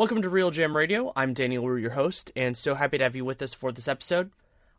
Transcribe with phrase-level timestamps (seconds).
[0.00, 1.12] Welcome to RealGM Radio.
[1.14, 3.86] I'm Danny Leroux, your host, and so happy to have you with us for this
[3.86, 4.30] episode.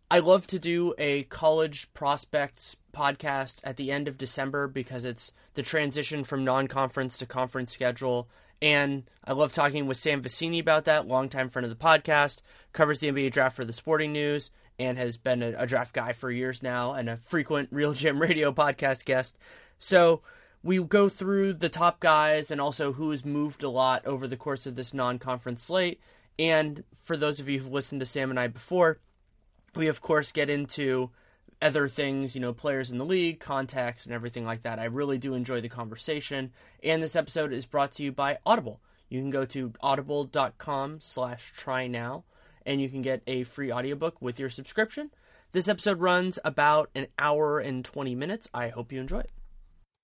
[0.09, 5.31] I love to do a college prospects podcast at the end of December because it's
[5.53, 8.29] the transition from non conference to conference schedule.
[8.63, 12.41] And I love talking with Sam Vecenie about that, longtime friend of the podcast,
[12.73, 14.49] covers the NBA draft for the sporting news,
[14.79, 18.51] and has been a, a draft guy for years now and a frequent RealGM Radio
[18.51, 19.37] podcast guest.
[19.77, 20.23] So,
[20.63, 24.37] we go through the top guys and also who has moved a lot over the
[24.37, 25.99] course of this non-conference slate.
[26.37, 28.99] And for those of you who've listened to Sam and I before,
[29.75, 31.09] we of course get into
[31.61, 34.79] other things, you know, players in the league, contacts, and everything like that.
[34.79, 36.51] I really do enjoy the conversation.
[36.83, 38.81] And this episode is brought to you by Audible.
[39.09, 42.23] You can go to audible.com slash try now
[42.65, 45.11] and you can get a free audiobook with your subscription.
[45.51, 48.49] This episode runs about an hour and 20 minutes.
[48.53, 49.40] I hope you enjoy it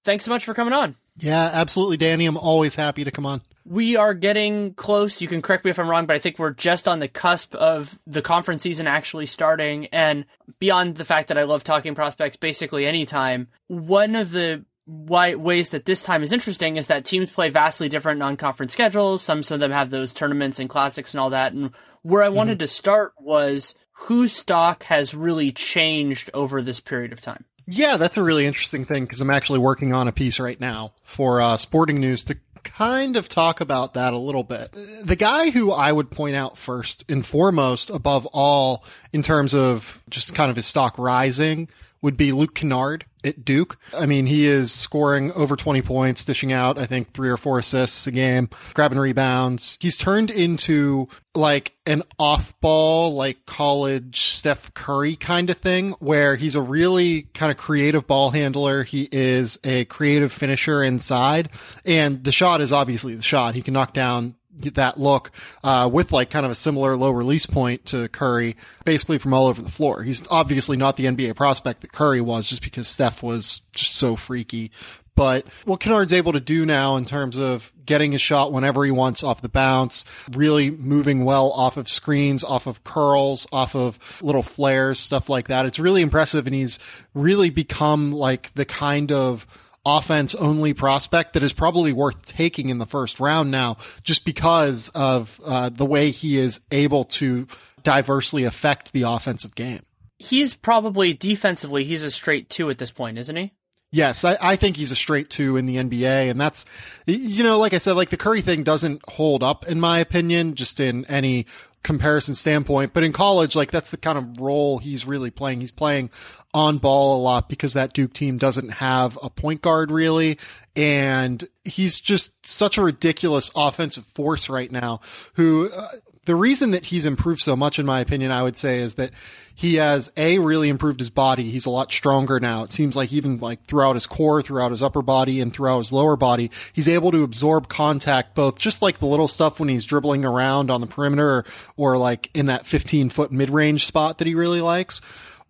[0.08, 0.96] thanks so much for coming on.
[1.18, 2.26] Yeah, absolutely, Danny.
[2.26, 3.42] I'm always happy to come on.
[3.66, 5.22] We are getting close.
[5.22, 7.54] You can correct me if I'm wrong, but I think we're just on the cusp
[7.56, 9.88] of the conference season actually starting.
[9.88, 10.26] And
[10.60, 15.72] beyond the fact that I love talking prospects basically anytime, one of the why, ways
[15.72, 19.22] that this time is interesting is that teams play vastly different non-conference schedules.
[19.22, 21.52] Some of them have those tournaments and classics and all that.
[21.52, 21.72] And
[22.04, 22.60] where I wanted mm-hmm.
[22.60, 27.44] to start was whose stock has really changed over this period of time.
[27.68, 30.94] Yeah, that's a really interesting thing because I'm actually working on a piece right now
[31.04, 34.74] for uh, Sporting News to kind of talk about that a little bit.
[35.04, 40.02] The guy who I would point out first and foremost, above all, in terms of
[40.10, 41.70] just kind of his stock rising,
[42.02, 43.78] would be Luke Kennard at Duke.
[43.94, 47.60] I mean, he is scoring over 20 points, dishing out, I think, three or four
[47.60, 49.78] assists a game, grabbing rebounds.
[49.82, 56.36] He's turned into like an off ball, like college Steph Curry kind of thing, where
[56.36, 58.84] he's a really kind of creative ball handler.
[58.84, 61.50] He is a creative finisher inside.
[61.86, 63.56] And the shot is obviously the shot.
[63.56, 64.36] He can knock down
[64.76, 65.32] that look
[65.64, 69.48] uh, with like kind of a similar low release point to Curry, basically from all
[69.48, 70.04] over the floor.
[70.04, 74.16] He's obviously not the NBA prospect that Curry was, just because Steph was just so
[74.16, 74.72] freaky.
[75.18, 78.92] But what Kennard's able to do now in terms of getting a shot whenever he
[78.92, 84.22] wants off the bounce, really moving well off of screens, off of curls, off of
[84.22, 85.66] little flares, stuff like that.
[85.66, 86.46] It's really impressive.
[86.46, 86.78] And he's
[87.16, 89.48] really become like the kind of
[89.88, 94.90] offense only prospect that is probably worth taking in the first round now, just because
[94.90, 97.48] of uh, the way he is able to
[97.84, 99.84] diversely affect the offensive game.
[100.20, 103.54] He's probably defensively, he's a straight two at this point, isn't he?
[103.92, 106.30] Yes, I, I think he's a straight two in the NBA.
[106.30, 106.66] And that's,
[107.06, 110.56] you know, like I said, like the Curry thing doesn't hold up in my opinion,
[110.56, 111.46] just in any
[111.84, 112.94] comparison standpoint.
[112.94, 115.62] But in college, like that's the kind of role he's really playing.
[115.62, 116.10] He's playing
[116.54, 120.38] on ball a lot because that Duke team doesn't have a point guard really.
[120.76, 125.02] And he's just such a ridiculous offensive force right now
[125.34, 125.90] who, uh,
[126.28, 129.12] the reason that he's improved so much, in my opinion, I would say is that
[129.56, 131.50] he has a really improved his body.
[131.50, 132.64] He's a lot stronger now.
[132.64, 135.94] It seems like even like throughout his core, throughout his upper body and throughout his
[135.94, 139.86] lower body, he's able to absorb contact, both just like the little stuff when he's
[139.86, 141.46] dribbling around on the perimeter or,
[141.78, 145.00] or like in that 15 foot mid range spot that he really likes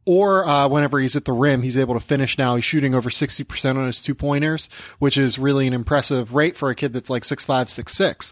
[0.08, 2.56] or uh, whenever he's at the rim, he's able to finish now.
[2.56, 4.70] He's shooting over 60% on his two pointers,
[5.00, 8.32] which is really an impressive rate for a kid that's like 6'5, 6'6.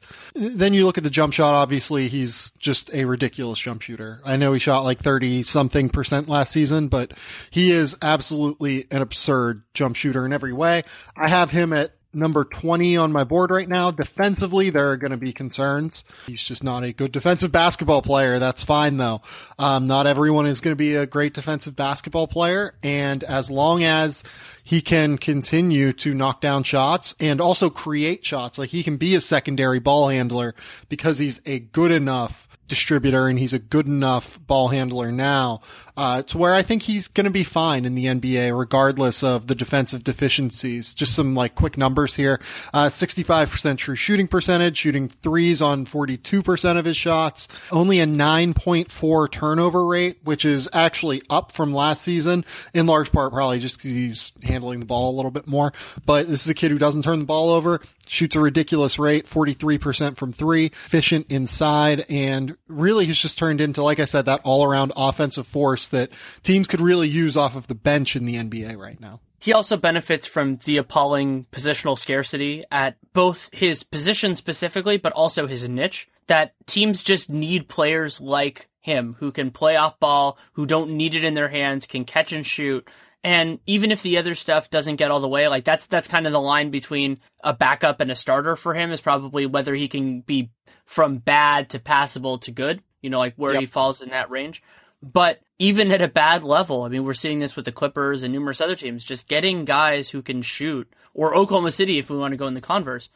[0.56, 1.54] Then you look at the jump shot.
[1.54, 4.22] Obviously, he's just a ridiculous jump shooter.
[4.24, 7.12] I know he shot like 30 something percent last season, but
[7.52, 10.84] he is absolutely an absurd jump shooter in every way.
[11.18, 13.92] I have him at number 20 on my board right now.
[13.92, 16.04] Defensively, there are going to be concerns.
[16.28, 18.40] He's just not a good defensive basketball player.
[18.40, 19.22] That's fine though.
[19.60, 22.76] Um, not everyone is going to be a great defensive basketball player.
[22.84, 24.24] And as long as
[24.64, 29.16] he can continue to knock down shots and also create shots, like he can be
[29.16, 30.56] a secondary ball handler
[30.90, 35.62] because he's a good enough distributor and he's a good enough ball handler now
[35.98, 39.48] uh, to where I think he's going to be fine in the NBA regardless of
[39.48, 40.94] the defensive deficiencies.
[40.94, 42.40] Just some like quick numbers here.
[42.74, 49.32] Uh, 65% true shooting percentage, shooting threes on 42% of his shots, only a 9.4
[49.32, 53.92] turnover rate, which is actually up from last season in large part probably just because
[53.92, 55.72] he's handling the ball a little bit more.
[56.06, 59.26] But this is a kid who doesn't turn the ball over, shoots a ridiculous rate,
[59.26, 64.42] 43% from three, efficient inside, and really has just turned into, like I said, that
[64.44, 66.10] all around offensive force that
[66.44, 69.20] teams could really use off of the bench in the NBA right now.
[69.40, 75.46] He also benefits from the appalling positional scarcity at both his position specifically, but also
[75.46, 76.10] his niche.
[76.28, 81.14] That teams just need players like him who can play off ball, who don't need
[81.14, 82.88] it in their hands, can catch and shoot.
[83.24, 86.28] And even if the other stuff doesn't get all the way, like that's that's kind
[86.28, 89.88] of the line between a backup and a starter for him is probably whether he
[89.88, 90.52] can be
[90.86, 93.62] from bad to passable to good, you know, like where yep.
[93.62, 94.62] he falls in that range.
[95.06, 98.34] But even at a bad level, I mean, we're seeing this with the Clippers and
[98.34, 102.32] numerous other teams, just getting guys who can shoot, or Oklahoma City if we want
[102.32, 103.10] to go in the converse,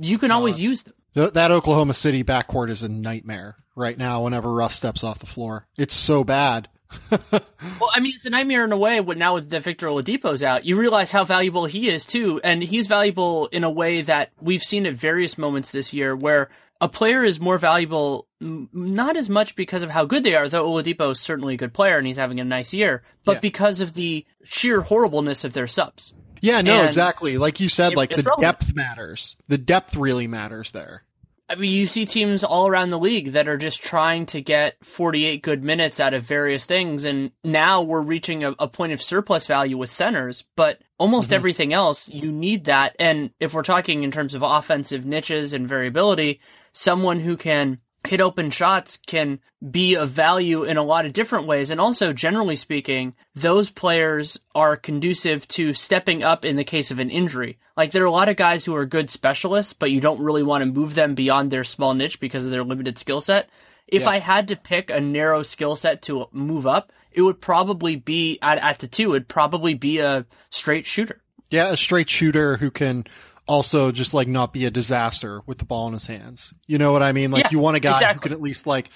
[0.00, 0.94] you can always uh, use them.
[1.34, 5.66] that Oklahoma City backcourt is a nightmare right now whenever Russ steps off the floor.
[5.76, 6.68] It's so bad.
[7.10, 9.00] well, I mean, it's a nightmare in a way.
[9.00, 12.62] But now with the Victor Oladipo's out, you realize how valuable he is too, and
[12.62, 16.48] he's valuable in a way that we've seen at various moments this year, where
[16.80, 20.68] a player is more valuable not as much because of how good they are, though
[20.68, 23.40] Oladipo is certainly a good player and he's having a nice year, but yeah.
[23.40, 26.12] because of the sheer horribleness of their subs.
[26.40, 27.38] Yeah, no, and exactly.
[27.38, 28.40] Like you said, like the relevant.
[28.42, 29.36] depth matters.
[29.48, 31.04] The depth really matters there.
[31.48, 34.76] I mean, you see teams all around the league that are just trying to get
[34.82, 37.04] 48 good minutes out of various things.
[37.04, 41.36] And now we're reaching a, a point of surplus value with centers, but almost mm-hmm.
[41.36, 42.96] everything else, you need that.
[42.98, 46.40] And if we're talking in terms of offensive niches and variability,
[46.74, 49.40] someone who can hit open shots can
[49.70, 51.70] be of value in a lot of different ways.
[51.70, 56.98] And also, generally speaking, those players are conducive to stepping up in the case of
[56.98, 57.58] an injury.
[57.76, 60.42] Like, there are a lot of guys who are good specialists, but you don't really
[60.42, 63.48] want to move them beyond their small niche because of their limited skill set.
[63.86, 64.10] If yeah.
[64.10, 68.38] I had to pick a narrow skill set to move up, it would probably be
[68.42, 71.22] at, at the two, it'd probably be a straight shooter.
[71.50, 73.06] Yeah, a straight shooter who can
[73.46, 76.54] also just like not be a disaster with the ball in his hands.
[76.66, 77.30] You know what I mean?
[77.30, 78.14] Like yeah, you want a guy exactly.
[78.14, 78.90] who can at least like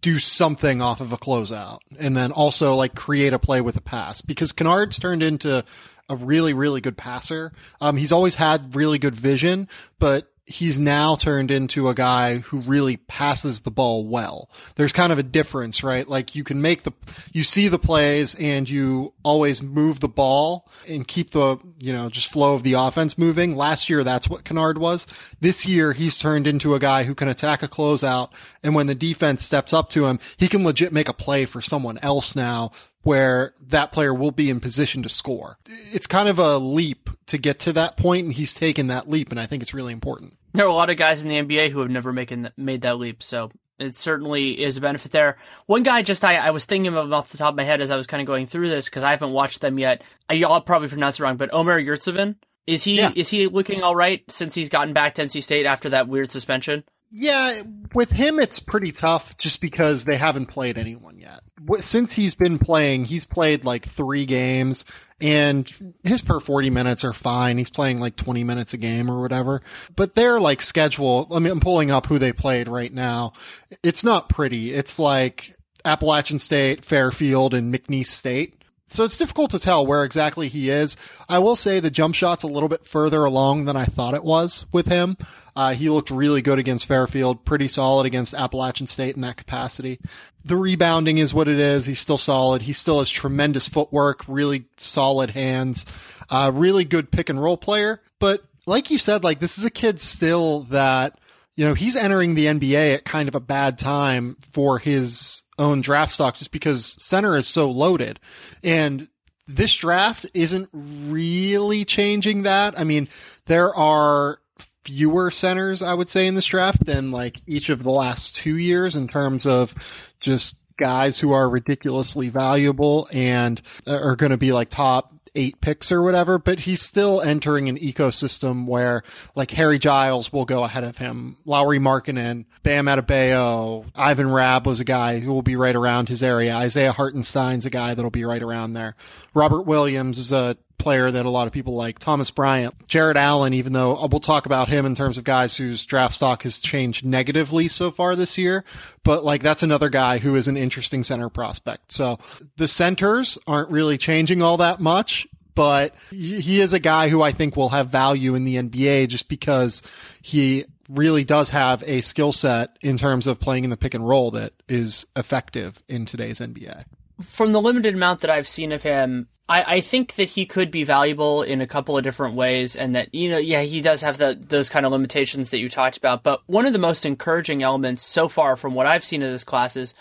[0.00, 3.80] do something off of a closeout and then also like create a play with a
[3.80, 5.64] pass because Kennard's turned into
[6.08, 7.52] a really, really good passer.
[7.80, 9.68] Um, he's always had really good vision,
[9.98, 14.50] but he's now turned into a guy who really passes the ball well.
[14.74, 16.06] There's kind of a difference, right?
[16.06, 16.92] Like you can make the,
[17.32, 22.08] you see the plays and you always move the ball and keep the, you know,
[22.08, 23.56] just flow of the offense moving.
[23.56, 25.06] Last year, that's what Kennard was.
[25.40, 28.32] This year, he's turned into a guy who can attack a closeout.
[28.64, 31.62] And when the defense steps up to him, he can legit make a play for
[31.62, 35.58] someone else now where that player will be in position to score.
[35.92, 39.30] It's kind of a leap to get to that point, and he's taken that leap,
[39.30, 40.36] and I think it's really important.
[40.52, 42.98] There are a lot of guys in the NBA who have never making, made that
[42.98, 45.36] leap, so it certainly is a benefit there.
[45.66, 47.90] One guy just I, I was thinking of off the top of my head as
[47.90, 50.02] I was kind of going through this because I haven't watched them yet.
[50.28, 53.10] I, y'all probably pronounce it wrong, but Omer Yurtseven is he yeah.
[53.16, 56.30] is he looking all right since he's gotten back to NC State after that weird
[56.30, 56.84] suspension?
[57.14, 57.62] Yeah,
[57.94, 61.40] with him, it's pretty tough just because they haven't played anyone yet.
[61.80, 64.86] Since he's been playing, he's played like three games
[65.20, 67.58] and his per 40 minutes are fine.
[67.58, 69.60] He's playing like 20 minutes a game or whatever,
[69.94, 71.28] but they're like schedule.
[71.30, 73.34] I mean, I'm pulling up who they played right now.
[73.82, 74.72] It's not pretty.
[74.72, 75.54] It's like
[75.84, 78.54] Appalachian State, Fairfield, and McNeese State.
[78.86, 80.96] So it's difficult to tell where exactly he is.
[81.28, 84.24] I will say the jump shot's a little bit further along than I thought it
[84.24, 85.16] was with him.
[85.54, 89.98] Uh, he looked really good against Fairfield, pretty solid against Appalachian State in that capacity.
[90.44, 91.86] The rebounding is what it is.
[91.86, 92.62] He's still solid.
[92.62, 95.84] He still has tremendous footwork, really solid hands,
[96.30, 98.00] uh, really good pick and roll player.
[98.18, 101.18] But like you said, like this is a kid still that,
[101.54, 105.80] you know, he's entering the NBA at kind of a bad time for his own
[105.80, 108.18] draft stock just because center is so loaded.
[108.64, 109.08] And
[109.46, 112.78] this draft isn't really changing that.
[112.78, 113.08] I mean,
[113.46, 114.38] there are
[114.84, 118.56] fewer centers, I would say, in this draft than like each of the last two
[118.56, 119.74] years in terms of
[120.20, 125.60] just guys who are ridiculously valuable and uh, are going to be like top eight
[125.60, 129.02] picks or whatever, but he's still entering an ecosystem where
[129.34, 134.80] like Harry Giles will go ahead of him, Lauri Markkanen, Bam Adebayo, Ivan Rabb was
[134.80, 136.54] a guy who will be right around his area.
[136.54, 138.94] Isaiah Hartenstein's a guy that'll be right around there.
[139.34, 141.98] Robert Williams is a player that a lot of people like.
[141.98, 145.56] Thomas Bryant, Jarrett Allen, even though uh, we'll talk about him in terms of guys
[145.56, 148.64] whose draft stock has changed negatively so far this year,
[149.04, 151.92] but like that's another guy who is an interesting center prospect.
[151.92, 152.18] So
[152.56, 157.30] the centers aren't really changing all that much but he is a guy who I
[157.30, 159.82] think will have value in the NBA just because
[160.22, 164.06] he really does have a skill set in terms of playing in the pick and
[164.06, 166.84] roll that is effective in today's NBA.
[167.22, 170.70] From the limited amount that I've seen of him, I, I think that he could
[170.70, 174.02] be valuable in a couple of different ways, and that you know, yeah, he does
[174.02, 176.22] have the those kind of limitations that you talked about.
[176.22, 179.44] But one of the most encouraging elements so far, from what I've seen of this
[179.44, 179.94] class, is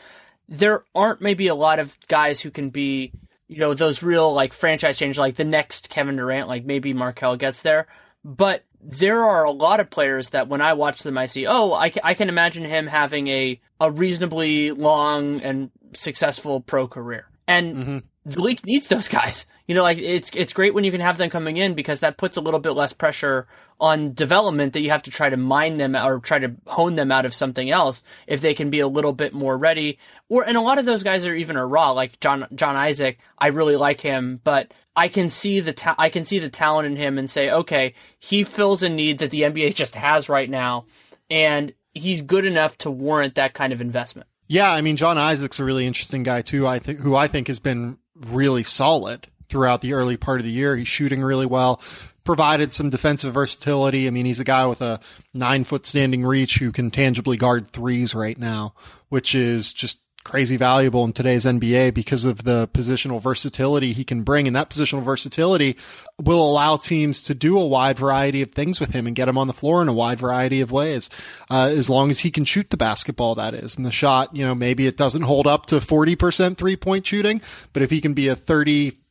[0.48, 3.12] there aren't maybe a lot of guys who can be,
[3.48, 7.38] you know, those real like franchise change, like the next Kevin Durant, like maybe Markelle
[7.38, 7.88] gets there,
[8.24, 11.72] but there are a lot of players that when I watch them, I see, oh,
[11.72, 17.28] I, I can imagine him having a, a reasonably long and successful pro career.
[17.48, 19.46] And mm-hmm the league needs those guys.
[19.68, 22.18] You know, like it's it's great when you can have them coming in because that
[22.18, 23.48] puts a little bit less pressure
[23.80, 27.10] on development that you have to try to mine them or try to hone them
[27.10, 29.98] out of something else if they can be a little bit more ready.
[30.28, 33.20] Or and a lot of those guys are even a raw like Jonathan Isaac.
[33.38, 36.88] I really like him, but I can see the ta- I can see the talent
[36.88, 40.50] in him and say, okay, he fills a need that the NBA just has right
[40.50, 40.86] now,
[41.30, 44.28] and he's good enough to warrant that kind of investment.
[44.52, 46.68] Yeah, I mean, Jonathan Isaac's a really interesting guy too.
[46.68, 50.52] I think who I think has been really solid throughout the early part of the
[50.52, 50.76] year.
[50.76, 51.82] He's shooting really well,
[52.26, 54.08] provided some defensive versatility.
[54.08, 55.00] I mean, he's a guy with a
[55.34, 58.74] nine foot standing reach who can tangibly guard threes right now,
[59.08, 64.24] which is just crazy valuable in today's NBA because of the positional versatility he can
[64.24, 64.48] bring.
[64.48, 65.78] And that positional versatility
[66.20, 69.38] will allow teams to do a wide variety of things with him and get him
[69.38, 71.10] on the floor in a wide variety of ways.
[71.50, 73.78] Uh, as long as he can shoot the basketball, that is.
[73.78, 77.42] And the shot, you know, maybe it doesn't hold up to 40% three point shooting,
[77.74, 78.36] but if he can be a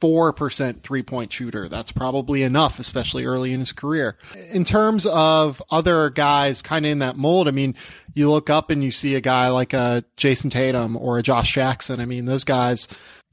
[0.01, 4.17] 34% three point shooter, that's probably enough, especially early in his career.
[4.53, 7.75] In terms of other guys kind of in that mold, I mean,
[8.15, 11.23] you look up and you see a guy like uh, a Jayson Tatum or a
[11.23, 12.01] Josh Jackson.
[12.01, 12.89] I mean, those guys,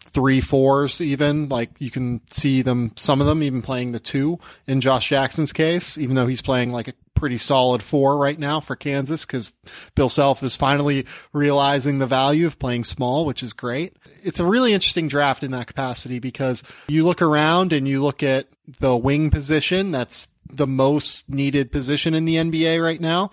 [0.09, 4.39] three fours even like you can see them some of them even playing the two
[4.65, 8.59] in josh jackson's case even though he's playing like a pretty solid four right now
[8.59, 9.51] for kansas because
[9.95, 14.45] bill self is finally realizing the value of playing small which is great it's a
[14.45, 18.47] really interesting draft in that capacity because you look around and you look at
[18.79, 23.31] the wing position that's the most needed position in the NBA right now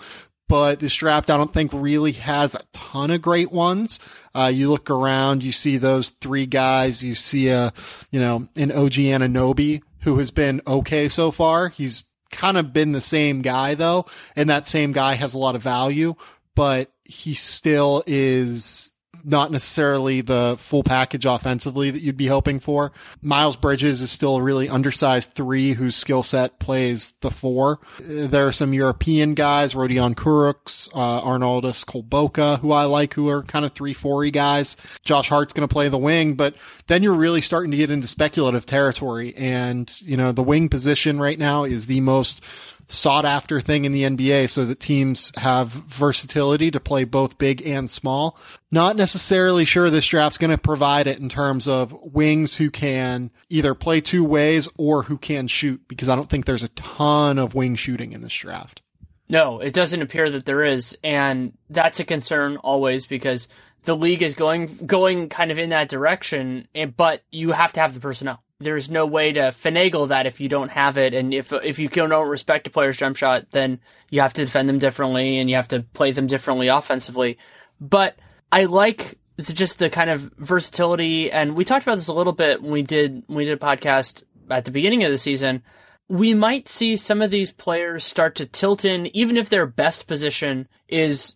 [0.49, 3.99] but this draft I don't think really has a ton of great ones.
[4.35, 7.73] Uh, you look around, you see those three guys, you see a,
[8.11, 11.69] you know, an OG Anunoby who has been okay so far.
[11.69, 15.55] He's kind of been the same guy though, and that same guy has a lot
[15.55, 16.14] of value,
[16.55, 18.93] but he still is
[19.25, 22.93] not necessarily the full package offensively that you'd be hoping for.
[23.23, 27.78] Miles Bridges is still a really undersized three whose skill set plays the four.
[28.00, 33.43] There are some European guys, Rodion Kurucs, uh, Arnoldas Kulboka, who I like, who are
[33.43, 34.76] kind of three, four guys.
[35.02, 36.54] Josh Hart's going to play the wing, but
[36.87, 39.35] then you're really starting to get into speculative territory.
[39.37, 42.45] And, you know, the wing position right now is the most
[42.88, 47.67] sought after thing in the NBA so that teams have versatility to play both big
[47.67, 48.38] and small.
[48.71, 53.31] Not necessarily sure this draft's going to provide it in terms of wings who can
[53.49, 57.38] either play two ways or who can shoot because I don't think there's a ton
[57.38, 58.83] of wing shooting in this draft.
[59.29, 63.49] No, it doesn't appear that there is, and that's a concern always because
[63.85, 67.95] the league is going going kind of in that direction, but you have to have
[67.95, 71.53] the personnel there's no way to finagle that if you don't have it, and if
[71.53, 73.81] if you don't respect a player's jump shot, then
[74.11, 77.39] you have to defend them differently and you have to play them differently offensively.
[77.81, 78.17] But
[78.53, 82.33] I like the, just the kind of versatility, and we talked about this a little
[82.33, 85.63] bit when we did when we did a podcast at the beginning of the season.
[86.09, 90.07] We might see some of these players start to tilt in, even if their best
[90.07, 91.35] position is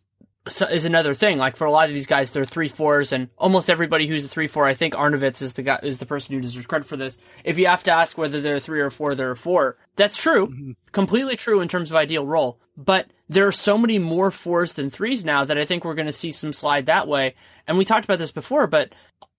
[0.48, 1.38] is another thing.
[1.38, 4.28] Like for a lot of these guys, they're three fours, and almost everybody who's a
[4.28, 6.96] three four, I think Arnovitz is the guy is the person who deserves credit for
[6.96, 7.18] this.
[7.44, 9.76] If you have to ask whether they're three or four, they're a four.
[9.96, 10.72] That's true, mm-hmm.
[10.92, 12.60] completely true in terms of ideal role.
[12.76, 16.06] But there are so many more fours than threes now that I think we're going
[16.06, 17.34] to see some slide that way.
[17.66, 18.92] And we talked about this before, but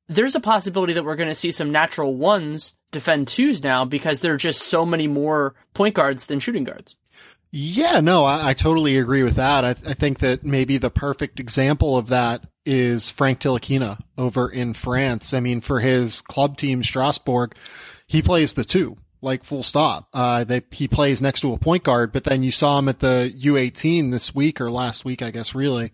[0.08, 4.20] there's a possibility that we're going to see some natural ones defend twos now because
[4.20, 6.96] there are just so many more point guards than shooting guards.
[7.52, 9.66] Yeah, no, I, I totally agree with that.
[9.66, 14.74] I, I, think that maybe the perfect example of that is Frank Ntilikina over in
[14.74, 15.34] France.
[15.34, 17.56] I mean, for his club team, Strasbourg,
[18.06, 20.08] he plays the two like full stop.
[20.14, 23.00] Uh, they, he plays next to a point guard, but then you saw him at
[23.00, 25.92] the U18 this week or last week, I guess, really.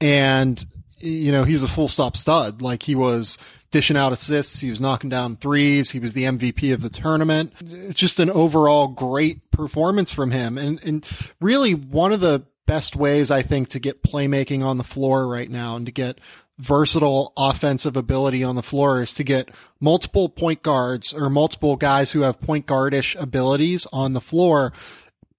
[0.00, 0.62] And,
[0.98, 2.62] you know, he was a full stop stud.
[2.62, 3.38] Like he was
[3.70, 4.60] dishing out assists.
[4.60, 5.90] He was knocking down threes.
[5.90, 7.52] He was the MVP of the tournament.
[7.64, 10.58] It's just an overall great performance from him.
[10.58, 11.08] And, and
[11.40, 15.50] really one of the best ways I think to get playmaking on the floor right
[15.50, 16.20] now and to get
[16.58, 19.48] versatile offensive ability on the floor is to get
[19.80, 24.72] multiple point guards or multiple guys who have point guardish abilities on the floor.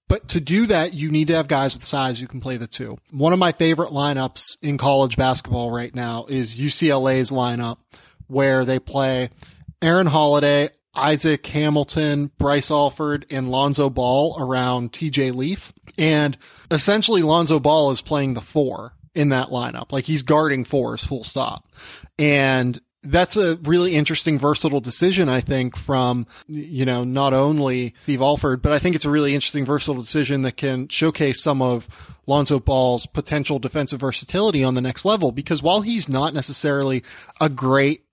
[0.07, 2.67] But to do that, you need to have guys with size who can play the
[2.67, 2.97] two.
[3.11, 7.77] One of my favorite lineups in college basketball right now is UCLA's lineup
[8.31, 9.29] where they play
[9.81, 15.73] Aaron Holiday, Isaac Hamilton, Bryce Alford, and Lonzo Ball around TJ Leaf.
[15.97, 16.37] And
[16.69, 19.91] essentially Lonzo Ball is playing the four in that lineup.
[19.91, 21.67] Like he's guarding fours full stop.
[22.17, 28.21] And that's a really interesting, versatile decision, I think, from, you know, not only Steve
[28.21, 31.87] Alford, but I think it's a really interesting, versatile decision that can showcase some of
[32.27, 35.31] Lonzo Ball's potential defensive versatility on the next level.
[35.31, 37.03] Because while he's not necessarily
[37.39, 38.03] a great,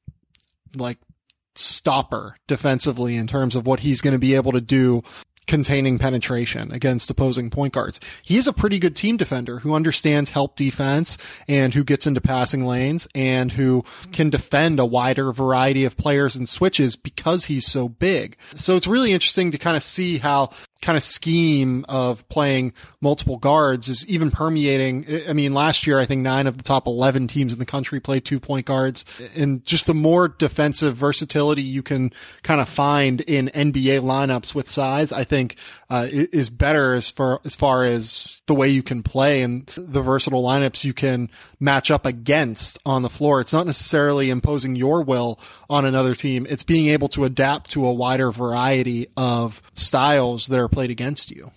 [0.77, 0.99] like,
[1.55, 5.03] stopper defensively in terms of what he's going to be able to do
[5.49, 7.99] containing penetration against opposing point guards.
[8.23, 12.21] He is a pretty good team defender who understands help defense and who gets into
[12.21, 17.67] passing lanes and who can defend a wider variety of players and switches because he's
[17.67, 18.37] so big.
[18.55, 20.50] So it's really interesting to kind of see how
[20.81, 25.05] kind of scheme of playing multiple guards is even permeating.
[25.28, 27.99] I mean, last year, I think nine of the top 11 teams in the country
[27.99, 32.12] played two point guards and just the more defensive versatility you can
[32.43, 35.38] kind of find in NBA lineups with size, I think,
[35.90, 40.00] uh, is better as far, as far as the way you can play and the
[40.00, 41.28] versatile lineups you can
[41.59, 43.40] match up against on the floor.
[43.40, 46.47] It's not necessarily imposing your will on another team.
[46.49, 50.90] It's being able to adapt to a wider variety of styles that are are played
[50.90, 51.50] against you.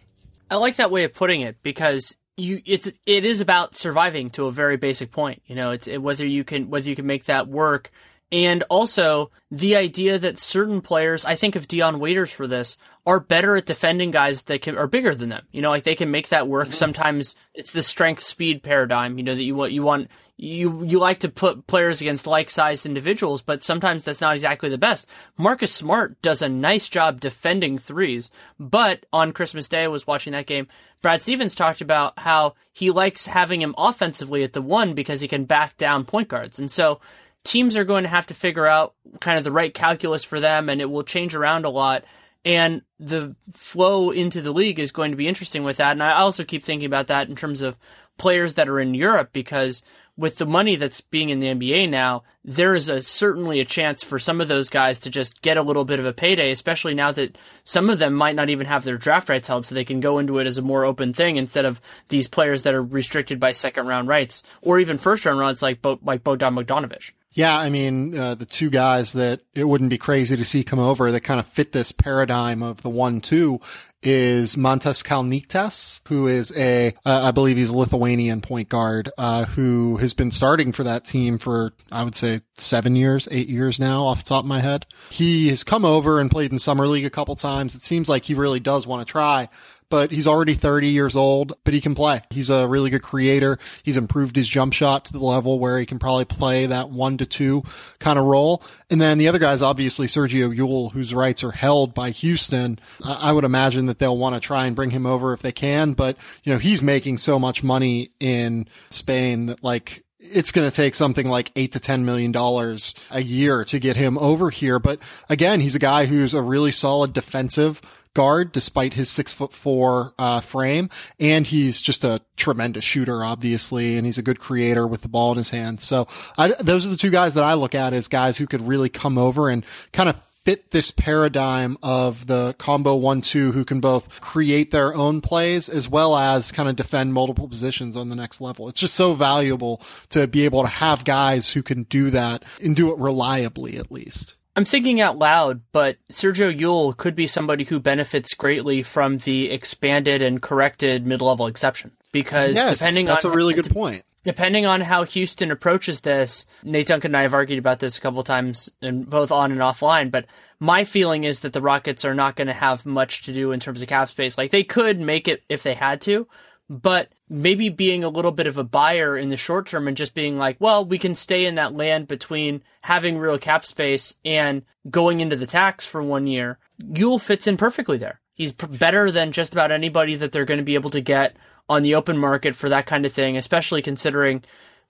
[0.49, 4.45] I like that way of putting it because you it's it is about surviving to
[4.45, 5.41] a very basic point.
[5.45, 7.91] You know, it's it, whether you can whether you can make that work,
[8.31, 13.19] and also the idea that certain players, I think of Dion Waiters for this, are
[13.19, 15.45] better at defending guys that can, are bigger than them.
[15.51, 16.67] You know, like they can make that work.
[16.67, 16.75] Mm-hmm.
[16.75, 19.17] Sometimes it's the strength speed paradigm.
[19.17, 22.49] You know that you want you want you you like to put players against like
[22.49, 25.07] sized individuals, but sometimes that's not exactly the best.
[25.37, 30.33] Marcus Smart does a nice job defending threes, but on Christmas Day I was watching
[30.33, 30.67] that game.
[31.01, 35.27] Brad Stevens talked about how he likes having him offensively at the one because he
[35.27, 36.59] can back down point guards.
[36.59, 37.01] And so
[37.43, 40.69] teams are going to have to figure out kind of the right calculus for them
[40.69, 42.03] and it will change around a lot.
[42.43, 45.91] And the flow into the league is going to be interesting with that.
[45.91, 47.77] And I also keep thinking about that in terms of
[48.17, 49.81] players that are in Europe because
[50.17, 54.03] with the money that's being in the NBA now, there is a certainly a chance
[54.03, 56.93] for some of those guys to just get a little bit of a payday, especially
[56.93, 59.85] now that some of them might not even have their draft rights held, so they
[59.85, 62.83] can go into it as a more open thing instead of these players that are
[62.83, 67.11] restricted by second round rights or even first round rights like Bo- like Bogdan Bogdanovich.
[67.33, 70.79] Yeah, I mean, uh, the two guys that it wouldn't be crazy to see come
[70.79, 73.61] over that kind of fit this paradigm of the one-two
[74.03, 79.45] is Mantas Kalnietis, who is a, uh, I believe he's a Lithuanian point guard, uh,
[79.45, 83.79] who has been starting for that team for, I would say, seven years, eight years
[83.79, 84.85] now, off the top of my head.
[85.11, 87.75] He has come over and played in summer league a couple times.
[87.75, 89.49] It seems like he really does want to try
[89.91, 92.21] but he's already 30 years old, but he can play.
[92.29, 93.59] He's a really good creator.
[93.83, 97.17] He's improved his jump shot to the level where he can probably play that one
[97.17, 97.63] to two
[97.99, 98.63] kind of role.
[98.89, 102.79] And then the other guy is obviously Sergio Llull, whose rights are held by Houston.
[103.03, 105.91] I would imagine that they'll want to try and bring him over if they can,
[105.91, 110.75] but you know, he's making so much money in Spain that like, it's going to
[110.75, 114.77] take something like eight to ten million dollars a year to get him over here.
[114.77, 114.99] But
[115.29, 117.81] again, he's a guy who's a really solid defensive
[118.13, 123.97] guard despite his six foot four uh, frame, and he's just a tremendous shooter, obviously,
[123.97, 125.83] and he's a good creator with the ball in his hands.
[125.83, 128.67] So I, those are the two guys that I look at as guys who could
[128.67, 133.63] really come over and kind of fit this paradigm of the combo one two who
[133.63, 138.09] can both create their own plays as well as kind of defend multiple positions on
[138.09, 138.67] the next level.
[138.67, 142.75] It's just so valuable to be able to have guys who can do that and
[142.75, 144.35] do it reliably at least.
[144.55, 149.49] I'm thinking out loud, but Sergio Llull could be somebody who benefits greatly from the
[149.49, 154.03] expanded and corrected mid-level exception because yes, depending that's on a really good point.
[154.23, 158.01] Depending on how Houston approaches this, Nate Duncan and I have argued about this a
[158.01, 160.11] couple times, and both on and offline.
[160.11, 160.25] But
[160.59, 163.59] my feeling is that the Rockets are not going to have much to do in
[163.59, 164.37] terms of cap space.
[164.37, 166.27] Like they could make it if they had to,
[166.71, 170.13] but maybe being a little bit of a buyer in the short term and just
[170.13, 174.63] being like, well, we can stay in that land between having real cap space and
[174.89, 176.59] going into the tax for one year.
[176.81, 178.21] Llull fits in perfectly there.
[178.33, 181.35] He's better than just about anybody that they're going to be able to get
[181.67, 184.41] on the open market for that kind of thing, especially considering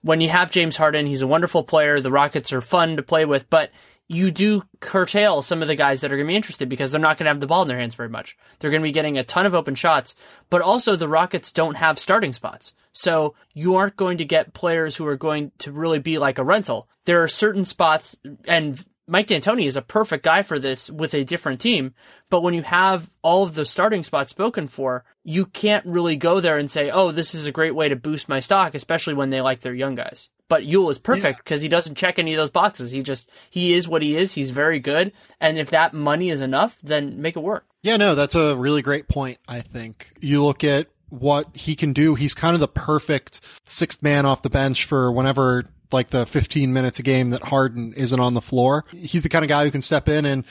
[0.02, 2.00] when you have James Harden, he's a wonderful player.
[2.00, 3.70] The Rockets are fun to play with, but
[4.12, 7.00] you do curtail some of the guys that are going to be interested because they're
[7.00, 8.36] not going to have the ball in their hands very much.
[8.58, 10.14] They're going to be getting a ton of open shots,
[10.50, 12.74] but also the Rockets don't have starting spots.
[12.92, 16.44] So you aren't going to get players who are going to really be like a
[16.44, 16.88] rental.
[17.06, 21.24] There are certain spots, and Mike D'Antoni is a perfect guy for this with a
[21.24, 21.94] different team.
[22.28, 26.40] But when you have all of the starting spots spoken for, you can't really go
[26.40, 29.30] there and say, oh, this is a great way to boost my stock, especially when
[29.30, 30.28] they like their young guys.
[30.48, 31.66] But Llull is perfect because yeah.
[31.66, 32.90] he doesn't check any of those boxes.
[32.90, 34.32] He just, he is what he is.
[34.32, 35.12] He's very good.
[35.40, 37.64] And if that money is enough, then make it work.
[37.82, 40.12] Yeah, no, that's a really great point, I think.
[40.20, 42.14] You look at what he can do.
[42.14, 46.72] He's kind of the perfect sixth man off the bench for whenever like the 15
[46.72, 48.84] minutes a game that Harden isn't on the floor.
[48.90, 50.44] He's the kind of guy who can step in and,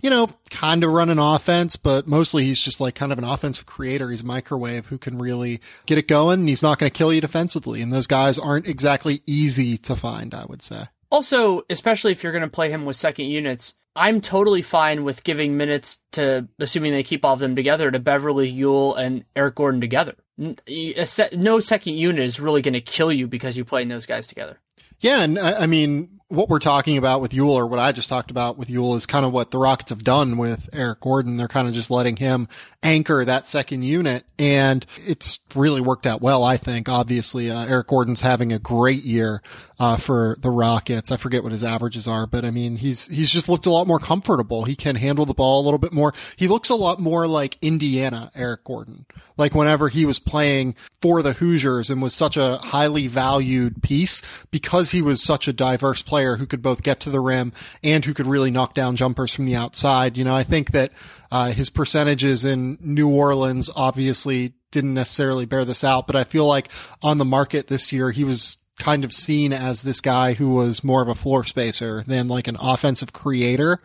[0.00, 3.24] you know, kind of run an offense, but mostly he's just like kind of an
[3.24, 4.10] offensive creator.
[4.10, 6.40] He's a microwave who can really get it going.
[6.40, 7.82] And he's not going to kill you defensively.
[7.82, 10.84] And those guys aren't exactly easy to find, I would say.
[11.10, 15.24] Also, especially if you're going to play him with second units, I'm totally fine with
[15.24, 19.56] giving minutes to, assuming they keep all of them together, to Beverley Llull, and Eric
[19.56, 20.14] Gordon together.
[20.38, 24.60] No second unit is really going to kill you because you play those guys together.
[25.00, 28.30] Yeah, and I, mean, what we're talking about with Llull, or what I just talked
[28.30, 31.38] about with Llull, is kind of what the Rockets have done with Eric Gordon.
[31.38, 32.48] They're kind of just letting him
[32.82, 36.44] anchor that second unit, and it's really worked out well.
[36.44, 36.88] I think.
[36.88, 39.42] Obviously, uh, Eric Gordon's having a great year
[39.78, 41.10] uh, for the Rockets.
[41.10, 43.86] I forget what his averages are, but I mean, he's he's just looked a lot
[43.86, 44.64] more comfortable.
[44.64, 46.12] He can handle the ball a little bit more.
[46.36, 49.06] He looks a lot more like Indiana Eric Gordon,
[49.38, 54.20] like whenever he was playing for the Hoosiers and was such a highly valued piece
[54.50, 57.52] because he was such a diverse player player who could both get to the rim
[57.84, 60.18] and who could really knock down jumpers from the outside.
[60.18, 60.90] You know, I think that
[61.30, 66.44] uh, his percentages in New Orleans obviously didn't necessarily bear this out, but I feel
[66.44, 66.70] like
[67.02, 70.82] on the market this year, he was kind of seen as this guy who was
[70.82, 73.78] more of a floor spacer than like an offensive creator.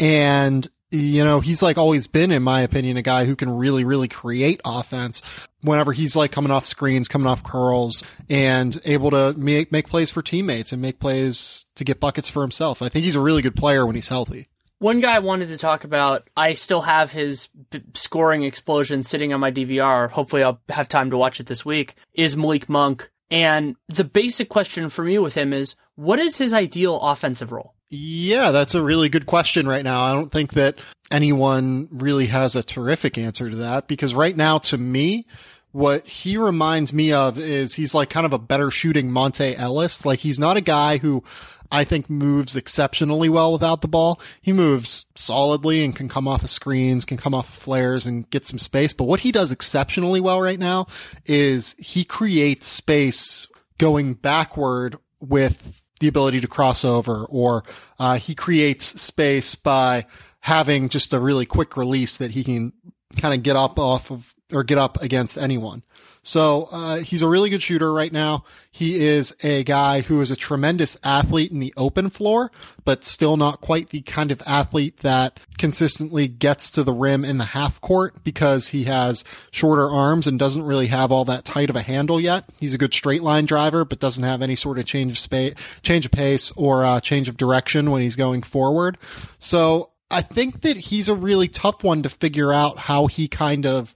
[0.00, 3.84] And you know, he's like always been, in my opinion, a guy who can really,
[3.84, 9.34] really create offense whenever he's like coming off screens, coming off curls and able to
[9.34, 12.80] make, make plays for teammates and make plays to get buckets for himself.
[12.80, 14.48] I think he's a really good player when he's healthy.
[14.78, 19.34] One guy I wanted to talk about, I still have his b- scoring explosion sitting
[19.34, 20.08] on my DVR.
[20.08, 23.10] Hopefully I'll have time to watch it this week is Malik Monk.
[23.30, 27.74] And the basic question for me with him is, what is his ideal offensive role?
[27.90, 30.02] Yeah, that's a really good question right now.
[30.02, 30.78] I don't think that
[31.10, 35.26] anyone really has a terrific answer to that because right now, to me,
[35.72, 40.04] what he reminds me of is he's like kind of a better shooting Monta Ellis.
[40.04, 41.22] Like he's not a guy who
[41.70, 44.20] I think moves exceptionally well without the ball.
[44.40, 48.28] He moves solidly and can come off of screens, can come off of flares and
[48.30, 48.92] get some space.
[48.92, 50.86] But what he does exceptionally well right now
[51.26, 53.46] is he creates space
[53.78, 57.64] going backward with the ability to cross over, or
[57.98, 60.06] uh, he creates space by
[60.40, 62.72] having just a really quick release that he can
[63.16, 65.82] kind of get up off of or get up against anyone.
[66.28, 68.44] So uh, he's a really good shooter right now.
[68.70, 72.52] He is a guy who is a tremendous athlete in the open floor,
[72.84, 77.38] but still not quite the kind of athlete that consistently gets to the rim in
[77.38, 81.70] the half court because he has shorter arms and doesn't really have all that tight
[81.70, 82.44] of a handle yet.
[82.60, 85.54] He's a good straight line driver, but doesn't have any sort of change of space,
[85.80, 88.98] change of pace or uh, change of direction when he's going forward.
[89.38, 93.64] So I think that he's a really tough one to figure out how he kind
[93.64, 93.94] of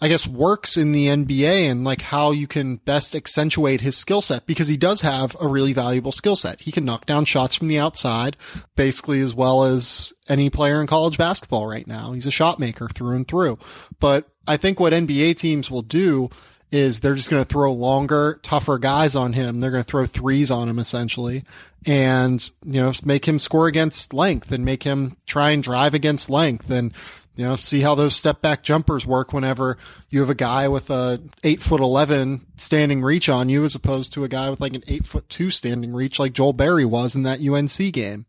[0.00, 4.22] I guess works in the NBA and like how you can best accentuate his skill
[4.22, 6.62] set because he does have a really valuable skill set.
[6.62, 8.36] He can knock down shots from the outside
[8.76, 12.12] basically as well as any player in college basketball right now.
[12.12, 13.58] He's a shot maker through and through.
[13.98, 16.30] But I think what NBA teams will do
[16.70, 19.60] is they're just going to throw longer, tougher guys on him.
[19.60, 21.44] They're going to throw threes on him essentially
[21.86, 26.30] and, you know, make him score against length and make him try and drive against
[26.30, 26.92] length and
[27.40, 29.78] you know, see how those step back jumpers work whenever
[30.10, 34.12] you have a guy with a eight foot 11 standing reach on you as opposed
[34.12, 37.14] to a guy with like an eight foot two standing reach like Joel Berry was
[37.14, 38.26] in that UNC game.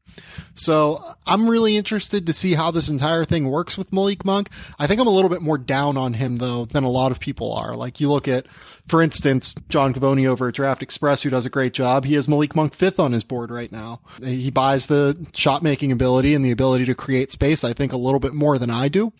[0.54, 4.50] So I'm really interested to see how this entire thing works with Malik Monk.
[4.78, 7.19] I think I'm a little bit more down on him though than a lot of
[7.19, 7.76] people are.
[7.76, 8.47] Like you look at,
[8.88, 12.06] for instance, Jonathan Givony over at Draft Express, who does a great job.
[12.06, 14.02] He has Malik Monk fifth on his board right now.
[14.24, 17.97] He buys the shot making ability and the ability to create space, I think, a
[17.97, 19.13] little bit more than I do.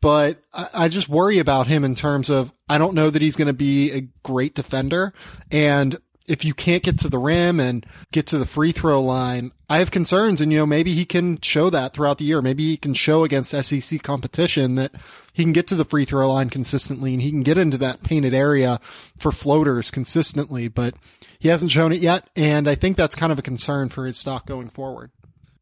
[0.00, 3.36] but I, I just worry about him in terms of I don't know that he's
[3.36, 5.12] going to be a great defender.
[5.50, 9.52] And if you can't get to the rim and get to the free throw line,
[9.68, 10.40] I have concerns.
[10.40, 12.40] And, you know, maybe he can show that throughout the year.
[12.40, 14.92] Maybe he can show against SEC competition that
[15.32, 18.02] he can get to the free throw line consistently and he can get into that
[18.02, 18.78] painted area
[19.18, 20.94] for floaters consistently, but
[21.38, 22.28] he hasn't shown it yet.
[22.36, 25.10] And I think that's kind of a concern for his stock going forward.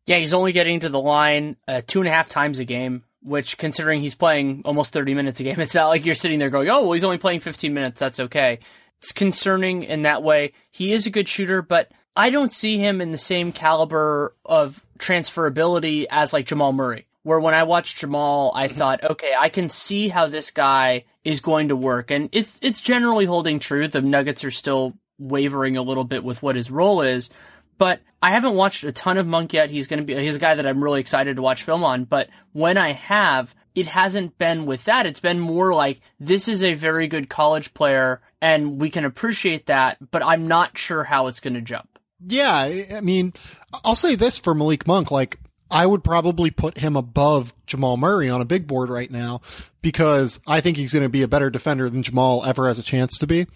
[0.07, 3.05] Yeah, he's only getting to the line uh, two and a half times a game,
[3.23, 6.51] which considering he's playing almost 30 minutes a game, it's not like you're sitting there
[6.51, 8.01] going, oh, well, he's only playing 15 minutes.
[8.01, 8.61] That's okay.
[9.01, 10.53] It's concerning in that way.
[10.71, 14.85] He is a good shooter, but I don't see him in the same caliber of
[14.99, 17.07] transferability as like Jamal Murray.
[17.23, 21.41] Where when I watched Jamal, I thought, okay, I can see how this guy is
[21.41, 23.87] going to work, and it's it's generally holding true.
[23.87, 27.29] The Nuggets are still wavering a little bit with what his role is,
[27.77, 29.71] but I haven't watched a ton of Monk yet.
[29.71, 32.05] He's going to be he's a guy that I'm really excited to watch film on.
[32.05, 35.07] But when I have, it hasn't been with that.
[35.07, 39.67] It's been more like this is a very good college player, and we can appreciate
[39.67, 39.99] that.
[40.11, 41.99] But I'm not sure how it's going to jump.
[42.27, 43.33] Yeah, I mean,
[43.85, 45.38] I'll say this for Malik Monk, like
[45.70, 49.40] I would probably put him above Jamal Murray on a big board right now
[49.83, 52.83] because I think he's going to be a better defender than Jamal ever has a
[52.83, 53.46] chance to be.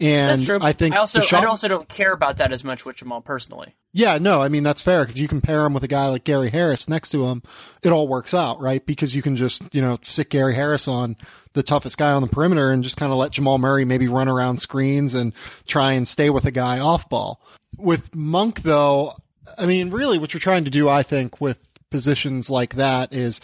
[0.00, 2.96] And I think I also shot, I also don't care about that as much with
[2.96, 3.74] Jamal personally.
[3.92, 5.02] Yeah, no, I mean that's fair.
[5.02, 7.42] If you compare him with a guy like Gary Harris next to him,
[7.82, 8.84] it all works out, right?
[8.84, 11.16] Because you can just you know stick Gary Harris on
[11.52, 14.28] the toughest guy on the perimeter and just kind of let Jamal Murray maybe run
[14.28, 15.34] around screens and
[15.66, 17.42] try and stay with a guy off ball.
[17.76, 19.14] With Monk though,
[19.58, 21.58] I mean, really what you're trying to do, I think, with
[21.90, 23.40] positions like that is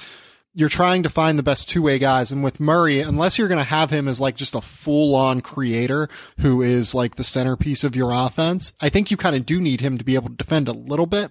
[0.57, 2.33] you're trying to find the best two way guys.
[2.33, 5.43] And with Murray, unless you're going to have him as like just a full on
[5.43, 9.61] creator who is like the centerpiece of your offense, I think you kind of do
[9.61, 11.31] need him to be able to defend a little bit.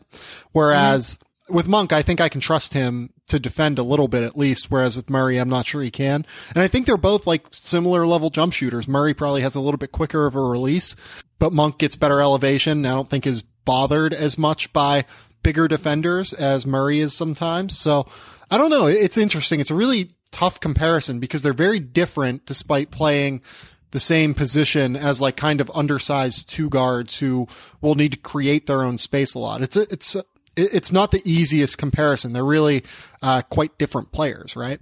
[0.52, 1.56] Whereas mm-hmm.
[1.56, 4.70] with Monk, I think I can trust him to defend a little bit at least.
[4.70, 6.24] Whereas with Murray, I'm not sure he can.
[6.54, 8.88] And I think they're both like similar level jump shooters.
[8.88, 10.96] Murray probably has a little bit quicker of a release,
[11.40, 12.86] but Monk gets better elevation.
[12.86, 15.06] I don't think is bothered as much by
[15.44, 17.78] bigger defenders as Murray is sometimes.
[17.78, 18.08] So
[18.50, 18.88] I don't know.
[18.88, 19.60] It's interesting.
[19.60, 23.42] It's a really tough comparison because they're very different despite playing
[23.92, 27.48] the same position as like kind of undersized two guards who
[27.80, 29.62] will need to create their own space a lot.
[29.62, 30.24] It's a, it's a,
[30.58, 32.34] it's not the easiest comparison.
[32.34, 32.84] They're really
[33.22, 34.80] uh, quite different players, right?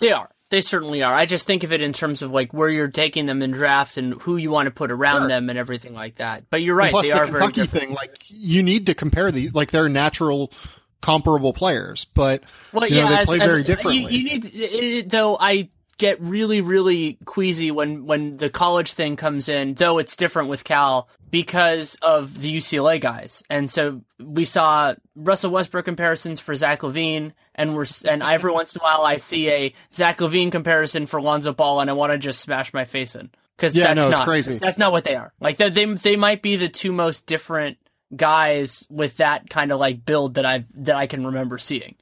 [0.00, 0.28] They are.
[0.52, 1.14] They certainly are.
[1.14, 3.96] I just think of it in terms of like where you're taking them in draft
[3.96, 5.28] and who you want to put around sure.
[5.28, 6.44] them and everything like that.
[6.50, 6.90] But you're right.
[6.90, 9.88] plus they the are Kentucky very thing, like you need to compare these, like they're
[9.88, 10.52] natural
[11.00, 14.14] comparable players, but well, you know, yeah, they play as, very as, differently.
[14.14, 15.38] You, you need, it, though.
[15.40, 15.70] I
[16.02, 19.74] get really, really queasy when when the college thing comes in.
[19.74, 25.52] Though it's different with Cal because of the UCLA guys, and so we saw Russell
[25.52, 29.48] Westbrook comparisons for Zach LaVine, and we're and every once in a while I see
[29.48, 33.14] a Zach LaVine comparison for Lonzo Ball, and I want to just smash my face
[33.14, 34.58] in because yeah, that's no, not, it's crazy.
[34.58, 35.32] That's not what they are.
[35.40, 37.78] Like they they they might be the two most different
[38.14, 41.94] guys with that kind of like build that I've that I can remember seeing.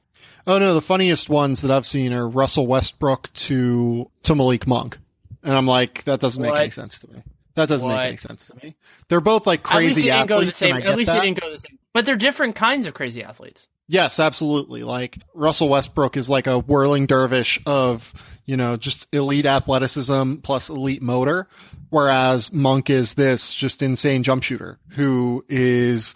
[0.47, 4.97] Oh no, the funniest ones that I've seen are Russell Westbrook to to Malik Monk,
[5.43, 6.53] and I'm like, that doesn't what?
[6.53, 7.23] make any sense to me.
[7.55, 7.97] That doesn't what?
[7.97, 8.75] make any sense to me.
[9.09, 10.57] They're both like crazy at athletes.
[10.57, 11.19] Same, at least that.
[11.19, 11.77] they didn't go the same.
[11.93, 13.67] But they're different kinds of crazy athletes.
[13.87, 14.83] Yes, absolutely.
[14.83, 18.13] Like Russell Westbrook is like a whirling dervish of,
[18.45, 21.49] you know, just elite athleticism plus elite motor.
[21.89, 26.15] Whereas Monk is this just insane jump shooter who is,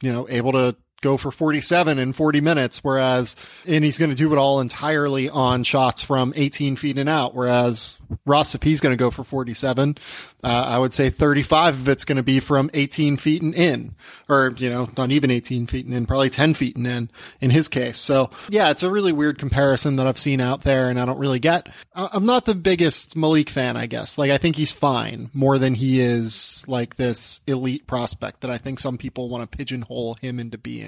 [0.00, 4.16] you know, able to go for 47 in 40 minutes, whereas, and he's going to
[4.16, 7.34] do it all entirely on shots from 18 feet and out.
[7.34, 9.96] Whereas Russ, if he's going to go for 47,
[10.42, 13.94] uh, I would say 35 of it's going to be from 18 feet and in,
[14.28, 17.50] or, you know, not even 18 feet and in, probably 10 feet and in, in
[17.50, 17.98] his case.
[17.98, 21.18] So yeah, it's a really weird comparison that I've seen out there and I don't
[21.18, 21.68] really get.
[21.94, 24.18] I'm not the biggest Malik fan, I guess.
[24.18, 28.58] Like, I think he's fine more than he is like this elite prospect that I
[28.58, 30.85] think some people want to pigeonhole him into being.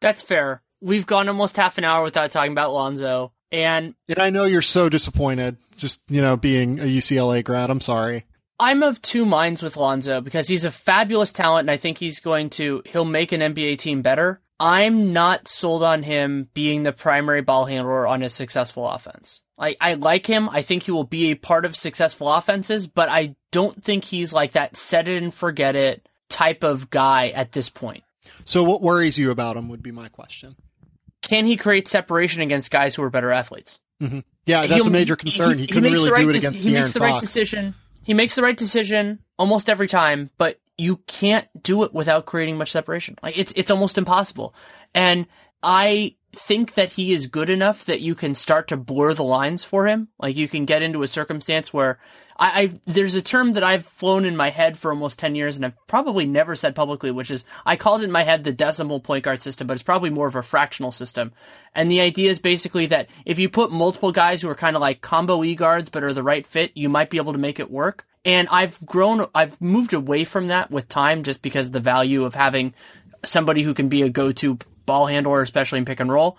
[0.00, 0.62] That's fair.
[0.80, 3.32] We've gone almost half an hour without talking about Lonzo.
[3.50, 7.70] And, and I know you're so disappointed just, you know, being a UCLA grad.
[7.70, 8.24] I'm sorry.
[8.58, 12.20] I'm of two minds with Lonzo because he's a fabulous talent and I think he's
[12.20, 14.40] going to he'll make an NBA team better.
[14.58, 19.42] I'm not sold on him being the primary ball handler on a successful offense.
[19.58, 20.48] I, I like him.
[20.48, 24.32] I think he will be a part of successful offenses, but I don't think he's
[24.32, 28.04] like that set it and forget it type of guy at this point.
[28.44, 30.56] So what worries you about him would be my question.
[31.22, 33.80] Can he create separation against guys who are better athletes?
[34.00, 34.20] Mm-hmm.
[34.44, 35.58] Yeah, that's He'll, a major concern.
[35.58, 37.74] He, he couldn't really right do it against He makes the right decision
[38.06, 42.56] he makes the right decision almost every time, but you can't do it without creating
[42.56, 43.18] much separation.
[43.20, 44.54] Like it's it's almost impossible.
[44.94, 45.26] And
[45.60, 49.64] I think that he is good enough that you can start to blur the lines
[49.64, 50.08] for him.
[50.18, 51.98] Like you can get into a circumstance where
[52.36, 55.56] I, I there's a term that I've flown in my head for almost ten years
[55.56, 59.00] and I've probably never said publicly, which is I called in my head the decimal
[59.00, 61.32] point guard system, but it's probably more of a fractional system.
[61.74, 64.82] And the idea is basically that if you put multiple guys who are kind of
[64.82, 67.58] like combo E guards but are the right fit, you might be able to make
[67.58, 68.06] it work.
[68.24, 72.34] And I've grown, I've moved away from that with time just because the value of
[72.34, 72.74] having
[73.24, 76.38] somebody who can be a go-to ball handler, especially in pick and roll.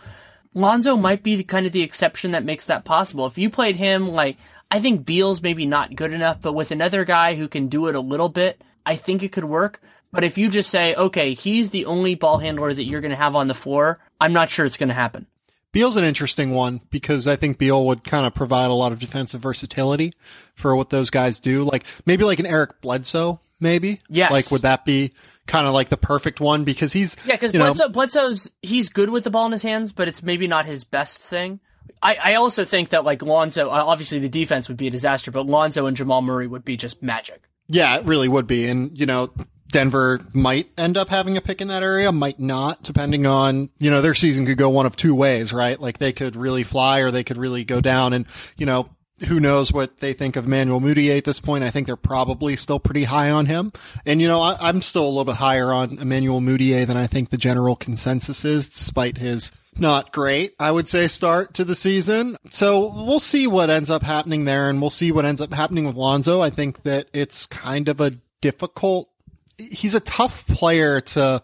[0.53, 3.27] Lonzo might be kind of the exception that makes that possible.
[3.27, 4.37] If you played him like
[4.69, 7.95] I think Beal's maybe not good enough, but with another guy who can do it
[7.95, 9.81] a little bit, I think it could work.
[10.11, 13.17] But if you just say, okay, he's the only ball handler that you're going to
[13.17, 15.27] have on the floor, I'm not sure it's going to happen.
[15.73, 18.99] Beal's an interesting one because I think Beal would kind of provide a lot of
[18.99, 20.13] defensive versatility
[20.55, 21.63] for what those guys do.
[21.63, 24.01] Like maybe like an Eric Bledsoe, maybe.
[24.09, 24.31] Yes.
[24.31, 25.13] Like would that be
[25.45, 29.23] kind of like the perfect one because he's yeah because Bledsoe, Bledsoe's he's good with
[29.23, 31.59] the ball in his hands, but it's maybe not his best thing.
[32.01, 35.45] I, I also think that like Lonzo, obviously the defense would be a disaster, but
[35.45, 37.47] Lonzo and Jamal Murray would be just magic.
[37.67, 38.67] Yeah, it really would be.
[38.67, 39.31] And, you know,
[39.69, 43.91] Denver might end up having a pick in that area, might not, depending on, you
[43.91, 45.79] know, their season could go one of two ways, right?
[45.79, 48.13] Like they could really fly or they could really go down.
[48.13, 48.89] And, you know,
[49.25, 51.63] who knows what they think of Emmanuel Mudiay at this point.
[51.63, 53.71] I think they're probably still pretty high on him.
[54.05, 57.07] And, you know, I, am still a little bit higher on Emmanuel Mudiay than I
[57.07, 61.75] think the general consensus is, despite his not great, I would say, start to the
[61.75, 62.37] season.
[62.49, 65.85] So we'll see what ends up happening there and we'll see what ends up happening
[65.85, 66.41] with Lonzo.
[66.41, 69.09] I think that it's kind of a difficult,
[69.57, 71.41] he's a tough player to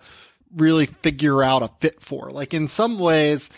[0.56, 2.30] really figure out a fit for.
[2.30, 3.50] Like in some ways,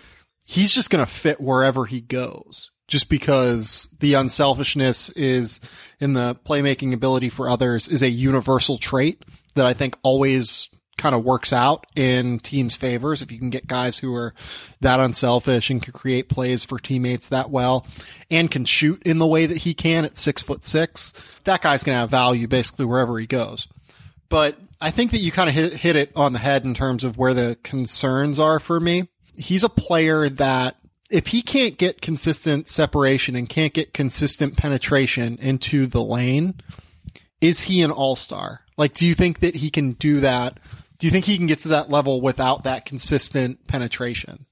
[0.45, 5.59] he's just going to fit wherever he goes just because the unselfishness is
[5.99, 9.23] in the playmaking ability for others is a universal trait
[9.55, 13.67] that I think always kind of works out in teams' favors if you can get
[13.67, 14.33] guys who are
[14.79, 17.85] that unselfish and can create plays for teammates that well
[18.31, 21.13] and can shoot in the way that he can at six foot six.
[21.43, 23.67] That guy's going to have value basically wherever he goes.
[24.29, 27.03] But I think that you kind of hit, hit it on the head in terms
[27.03, 29.07] of where the concerns are for me.
[29.37, 30.77] He's a player that
[31.09, 36.55] if he can't get consistent separation and can't get consistent penetration into the lane,
[37.41, 38.61] is he an all star?
[38.77, 40.59] Like, do you think that he can do that
[40.97, 44.45] do you think he can get to that level without that consistent penetration?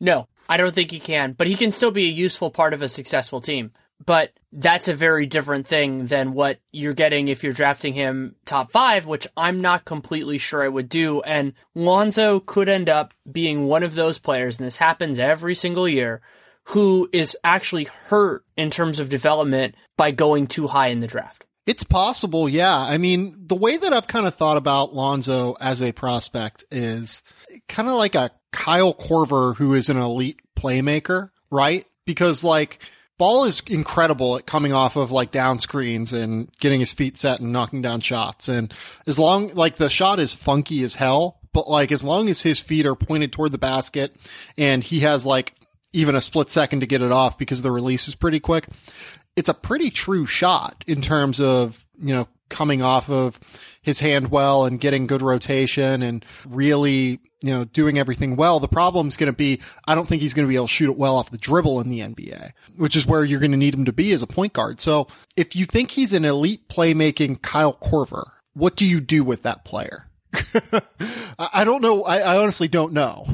[0.00, 2.82] No, I don't think he can, but he can still be a useful part of
[2.82, 3.72] a successful team.
[4.04, 8.70] But that's a very different thing than what you're getting if you're drafting him top
[8.70, 11.20] five, which I'm not completely sure I would do.
[11.22, 15.88] And Lonzo could end up being one of those players, and this happens every single
[15.88, 16.22] year,
[16.68, 21.44] who is actually hurt in terms of development by going too high in the draft.
[21.66, 22.78] It's possible, yeah.
[22.78, 27.22] I mean, the way that I've kind of thought about Lonzo as a prospect is
[27.68, 31.86] kind of like a Kyle Korver who is an elite playmaker, right?
[32.04, 32.80] Because like
[33.16, 37.40] Ball is incredible at coming off of like down screens and getting his feet set
[37.40, 38.48] and knocking down shots.
[38.48, 38.72] And
[39.06, 42.58] as long like the shot is funky as hell, but like as long as his
[42.58, 44.16] feet are pointed toward the basket
[44.58, 45.54] and he has like
[45.92, 48.66] even a split second to get it off because the release is pretty quick,
[49.36, 53.38] it's a pretty true shot in terms of, you know, coming off of
[53.84, 58.58] his hand well and getting good rotation and really, you know, doing everything well.
[58.58, 60.90] The problem's going to be, I don't think he's going to be able to shoot
[60.90, 63.74] it well off the dribble in the NBA, which is where you're going to need
[63.74, 64.80] him to be as a point guard.
[64.80, 69.42] So if you think he's an elite playmaking Kyle Korver, what do you do with
[69.42, 70.08] that player?
[71.38, 72.02] I don't know.
[72.02, 73.26] I, I honestly don't know.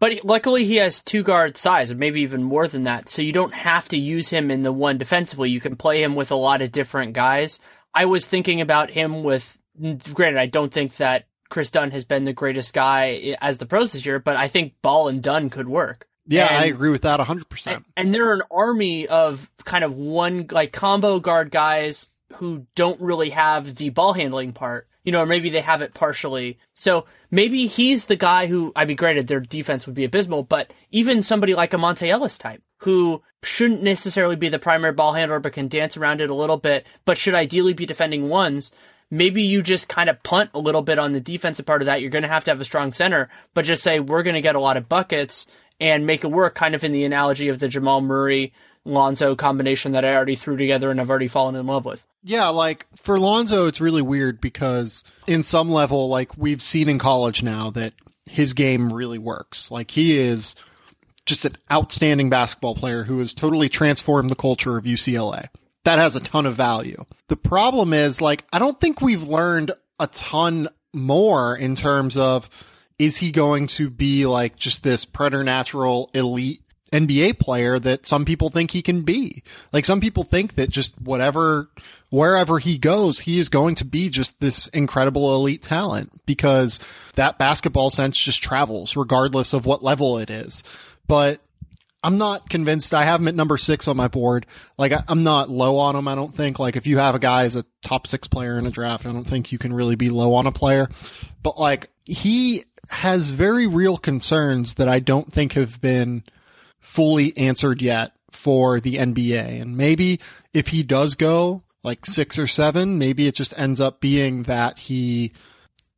[0.00, 3.08] But luckily, he has two guard size, and maybe even more than that.
[3.08, 5.50] So you don't have to use him in the one defensively.
[5.50, 7.58] You can play him with a lot of different guys.
[7.94, 12.24] I was thinking about him with, granted, I don't think that Kris Dunn has been
[12.24, 15.68] the greatest guy as the pros this year, but I think Ball and Dunn could
[15.68, 16.08] work.
[16.26, 17.66] Yeah, and, I agree with that 100%.
[17.66, 23.00] And, and they're an army of kind of one, like combo guard guys who don't
[23.00, 26.58] really have the ball handling part you know, or maybe they have it partially.
[26.74, 30.72] So maybe he's the guy who, I mean, granted, their defense would be abysmal, but
[30.90, 35.40] even somebody like a Monta Ellis type who shouldn't necessarily be the primary ball handler,
[35.40, 38.72] but can dance around it a little bit, but should ideally be defending ones.
[39.14, 42.00] Maybe you just kind of punt a little bit on the defensive part of that.
[42.00, 44.40] You're going to have to have a strong center, but just say, we're going to
[44.40, 45.46] get a lot of buckets
[45.80, 48.52] and make it work kind of in the analogy of the Jamal Murray
[48.84, 52.04] Lonzo combination that I already threw together and I've already fallen in love with.
[52.22, 56.98] Yeah, like for Lonzo, it's really weird because in some level, like we've seen in
[56.98, 57.94] college now that
[58.28, 59.70] his game really works.
[59.70, 60.54] Like he is
[61.24, 65.48] just an outstanding basketball player who has totally transformed the culture of UCLA.
[65.84, 67.04] That has a ton of value.
[67.28, 72.48] The problem is like, I don't think we've learned a ton more in terms of
[72.98, 76.62] is he going to be like just this preternatural elite
[76.92, 79.42] NBA player that some people think he can be.
[79.72, 81.68] Like some people think that just whatever,
[82.10, 86.78] wherever he goes, he is going to be just this incredible elite talent because
[87.14, 90.62] that basketball sense just travels regardless of what level it is.
[91.08, 91.40] But
[92.04, 92.92] I'm not convinced.
[92.92, 94.46] I have him at number six on my board.
[94.76, 96.06] Like I, am not low on him.
[96.06, 98.66] I don't think like if you have a guy as a top six player in
[98.66, 100.90] a draft, I don't think you can really be low on a player,
[101.42, 106.24] but like he has very real concerns that I don't think have been
[106.80, 109.62] fully answered yet for the NBA.
[109.62, 110.20] And maybe
[110.52, 114.78] if he does go like six or seven, maybe it just ends up being that
[114.78, 115.32] he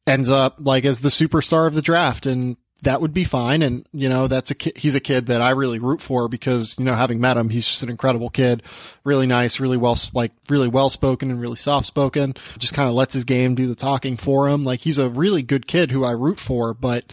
[0.07, 3.62] ends up like as the superstar of the draft and that would be fine.
[3.62, 6.77] And, you know, that's a kid, he's a kid that I really root for because,
[6.79, 8.62] you know, having met him, he's just an incredible kid,
[9.05, 12.95] really nice, really well, like really well spoken and really soft spoken, just kind of
[12.95, 14.64] lets his game do the talking for him.
[14.64, 17.12] Like he's a really good kid who I root for, but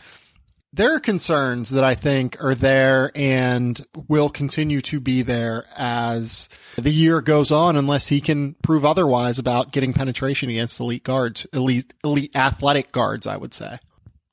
[0.74, 6.50] there are concerns that I think are there and will continue to be there as
[6.78, 11.46] the year goes on, unless he can prove otherwise about getting penetration against elite guards,
[11.54, 13.78] elite, elite athletic guards, I would say.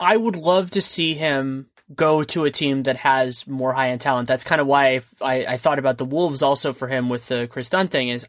[0.01, 4.01] I would love to see him go to a team that has more high end
[4.01, 4.28] talent.
[4.28, 7.48] That's kind of why I, I, thought about the Wolves also for him with the
[7.48, 8.28] Kris Dunn thing is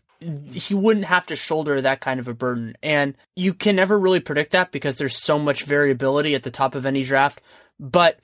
[0.52, 2.76] he wouldn't have to shoulder that kind of a burden.
[2.82, 6.76] And you can never really predict that because there's so much variability at the top
[6.76, 7.42] of any draft.
[7.80, 8.20] But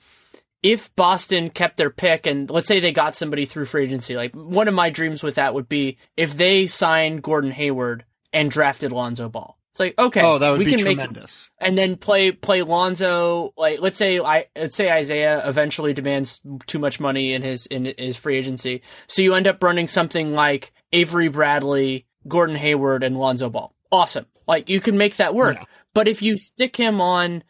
[0.62, 4.34] if Boston kept their pick and let's say they got somebody through free agency, like
[4.34, 8.92] one of my dreams with that would be if they signed Gordon Hayward and drafted
[8.92, 9.57] Lonzo Ball.
[9.72, 11.50] It's like okay, oh, that would we be can tremendous.
[11.60, 13.52] Make, and then play play Lonzo.
[13.56, 17.92] Like let's say I let's say Isaiah eventually demands too much money in his in
[17.96, 23.18] his free agency, so you end up running something like Avery Bradley, Gordon Hayward, and
[23.18, 23.72] Lonzo Ball.
[23.92, 25.56] Awesome, like you can make that work.
[25.56, 25.64] Yeah.
[25.94, 27.44] But if you stick him on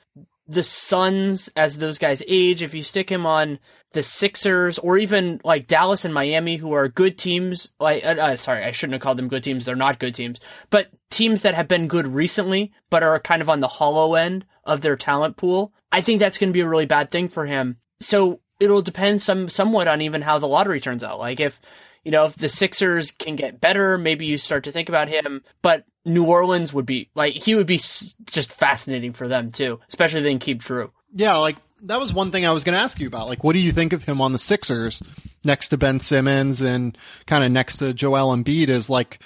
[0.47, 3.59] the Suns as those guys age, if you stick him on
[3.93, 8.37] the Sixers or even like Dallas and Miami, who are good teams, like, uh, uh,
[8.37, 9.65] sorry, I shouldn't have called them good teams.
[9.65, 13.49] They're not good teams, but teams that have been good recently, but are kind of
[13.49, 15.73] on the hollow end of their talent pool.
[15.91, 17.79] I think that's going to be a really bad thing for him.
[18.01, 21.19] So it'll depend some, somewhat on even how the lottery turns out.
[21.19, 21.61] Like if,
[22.05, 25.43] you know, if the Sixers can get better, maybe you start to think about him.
[25.63, 30.21] But New Orleans would be like he would be just fascinating for them too, especially
[30.21, 30.91] if they can keep Drew.
[31.15, 33.29] Yeah, like that was one thing I was going to ask you about.
[33.29, 35.03] Like, what do you think of him on the Sixers
[35.45, 38.69] next to Ben Simmons and kind of next to Joel Embiid?
[38.69, 39.21] Is like,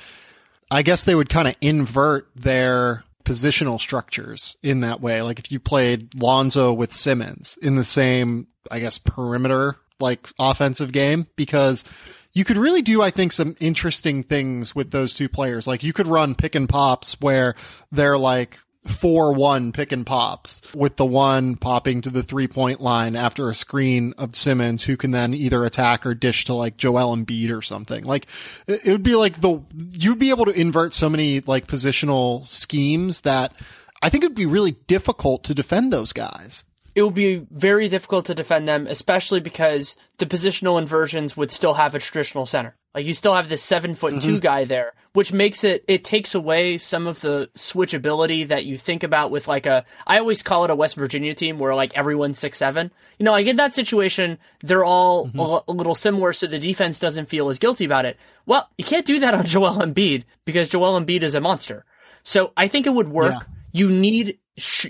[0.71, 5.23] I guess they would kind of invert their positional structures in that way.
[5.23, 10.93] Like, if you played Lonzo with Simmons in the same, I guess, perimeter like offensive
[10.93, 11.85] game, because
[12.33, 15.67] you could really do, I think, some interesting things with those two players.
[15.67, 17.55] Like you could run pick and pops where
[17.91, 22.81] they're like four one pick and pops with the one popping to the three point
[22.81, 26.77] line after a screen of Simmons who can then either attack or dish to like
[26.77, 28.05] Joel Embiid or something.
[28.05, 28.27] Like
[28.67, 29.61] it would be like the
[29.91, 33.55] you'd be able to invert so many like positional schemes that
[34.03, 36.65] I think it'd be really difficult to defend those guys
[36.95, 41.75] it would be very difficult to defend them, especially because the positional inversions would still
[41.75, 42.77] have a traditional center.
[42.95, 44.29] Like you still have this seven foot mm-hmm.
[44.29, 48.77] two guy there, which makes it, it takes away some of the switchability that you
[48.77, 51.97] think about with like a, I always call it a West Virginia team where like
[51.97, 52.91] everyone's six seven.
[53.19, 55.39] You know, like in that situation, they're all mm-hmm.
[55.39, 58.19] a, a little similar, so the defense doesn't feel as guilty about it.
[58.45, 61.85] Well, you can't do that on Joel Embiid because Joel Embiid is a monster.
[62.25, 63.33] So I think it would work.
[63.33, 63.41] Yeah.
[63.75, 64.39] You need,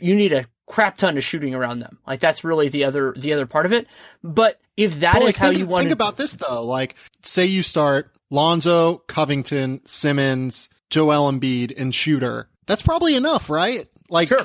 [0.00, 1.98] you need a crap ton of shooting around them.
[2.06, 3.86] Like that's really the other the other part of it.
[4.24, 6.64] But if that but is like, how think, you want to think about this though,
[6.64, 12.48] like say you start Lonzo, Covington, Simmons, Joel Embiid, and Shooter.
[12.66, 13.86] That's probably enough, right?
[14.08, 14.40] Like sure,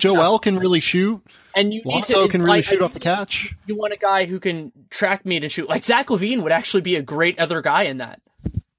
[0.00, 1.22] Joel can really shoot,
[1.54, 3.54] and you Lonzo to, can really like, shoot off the catch.
[3.66, 5.68] You want a guy who can track me to shoot.
[5.68, 8.20] Like Zach LaVine would actually be a great other guy in that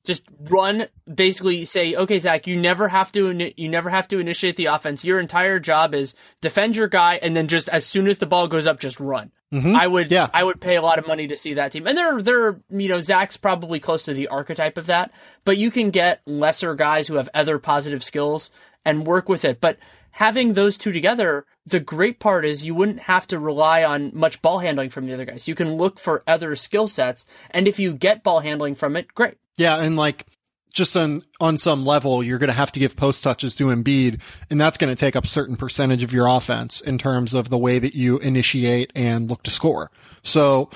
[0.03, 4.55] just run basically say okay zach you never have to you never have to initiate
[4.55, 8.17] the offense your entire job is defend your guy and then just as soon as
[8.17, 9.75] the ball goes up just run mm-hmm.
[9.75, 10.27] i would yeah.
[10.33, 12.89] i would pay a lot of money to see that team and they're they're you
[12.89, 15.11] know zach's probably close to the archetype of that
[15.45, 18.51] but you can get lesser guys who have other positive skills
[18.85, 19.77] and work with it but
[20.11, 24.41] having those two together the great part is you wouldn't have to rely on much
[24.41, 25.47] ball handling from the other guys.
[25.47, 29.13] You can look for other skill sets, and if you get ball handling from it,
[29.13, 29.35] great.
[29.57, 30.25] Yeah, and like
[30.73, 34.21] just on on some level, you're going to have to give post touches to Embiid,
[34.49, 37.57] and that's going to take up certain percentage of your offense in terms of the
[37.57, 39.89] way that you initiate and look to score.
[40.23, 40.69] So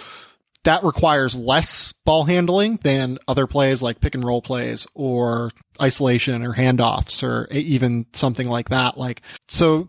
[0.64, 6.44] that requires less ball handling than other plays like pick and roll plays or isolation
[6.44, 8.98] or handoffs or even something like that.
[8.98, 9.88] Like so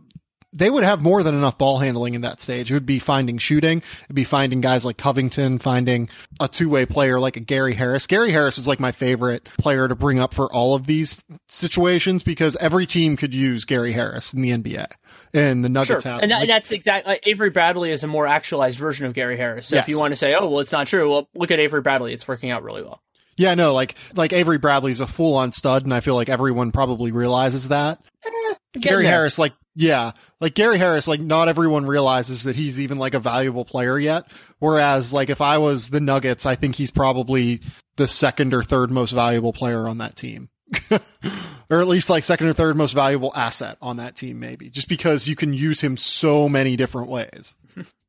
[0.52, 2.70] they would have more than enough ball handling in that stage.
[2.70, 3.82] It would be finding shooting.
[4.04, 6.08] It'd be finding guys like Covington, finding
[6.40, 8.06] a two way player like a Gary Harris.
[8.06, 12.22] Gary Harris is like my favorite player to bring up for all of these situations
[12.22, 14.86] because every team could use Gary Harris in the NBA
[15.34, 16.12] and the Nuggets sure.
[16.12, 16.22] have.
[16.22, 19.36] And, like, and that's exactly like, Avery Bradley is a more actualized version of Gary
[19.36, 19.66] Harris.
[19.68, 19.84] So Yes.
[19.84, 22.12] if you want to say, oh, well, it's not true, well, look at Avery Bradley.
[22.14, 23.02] It's working out really well.
[23.36, 26.72] yeah, no, like like Avery Bradley's a full on stud, and I feel like everyone
[26.72, 28.00] probably realizes that.
[28.24, 28.30] Eh,
[28.72, 29.12] getting Gary there.
[29.12, 30.10] Harris, like, yeah,
[30.40, 34.24] like Gary Harris, like, not everyone realizes that he's even like a valuable player yet.
[34.58, 37.60] Whereas, like, if I was the Nuggets, I think he's probably
[37.96, 40.48] the second or third most valuable player on that team.
[40.90, 44.88] or at least like second or third most valuable asset on that team, maybe just
[44.88, 47.56] because you can use him so many different ways.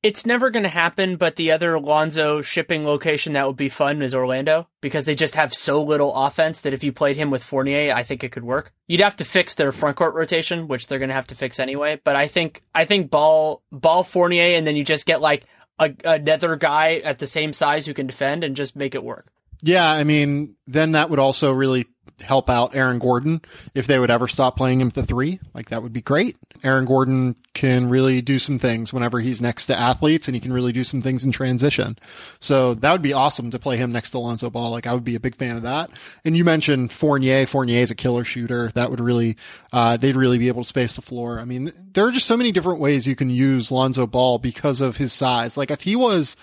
[0.01, 4.01] It's never going to happen, but the other Lonzo shipping location that would be fun
[4.01, 7.43] is Orlando because they just have so little offense that if you played him with
[7.43, 8.71] Fournier, I think it could work.
[8.87, 11.59] You'd have to fix their front court rotation, which they're going to have to fix
[11.59, 11.99] anyway.
[12.01, 15.43] But I think I think ball ball Fournier, and then you just get like
[15.79, 19.27] a, another guy at the same size who can defend and just make it work.
[19.61, 21.87] Yeah, I mean, then that would also really
[22.21, 23.41] help out Aaron Gordon
[23.73, 25.39] if they would ever stop playing him the three.
[25.53, 26.37] Like that would be great.
[26.63, 30.53] Aaron Gordon can really do some things whenever he's next to athletes and he can
[30.53, 31.97] really do some things in transition.
[32.39, 34.71] So that would be awesome to play him next to Lonzo Ball.
[34.71, 35.89] Like I would be a big fan of that.
[36.25, 37.45] And you mentioned Fournier.
[37.45, 38.71] Fournier is a killer shooter.
[38.75, 39.37] That would really,
[39.71, 41.39] uh, they'd really be able to space the floor.
[41.39, 44.81] I mean, there are just so many different ways you can use Lonzo Ball because
[44.81, 45.57] of his size.
[45.57, 46.35] Like if he was,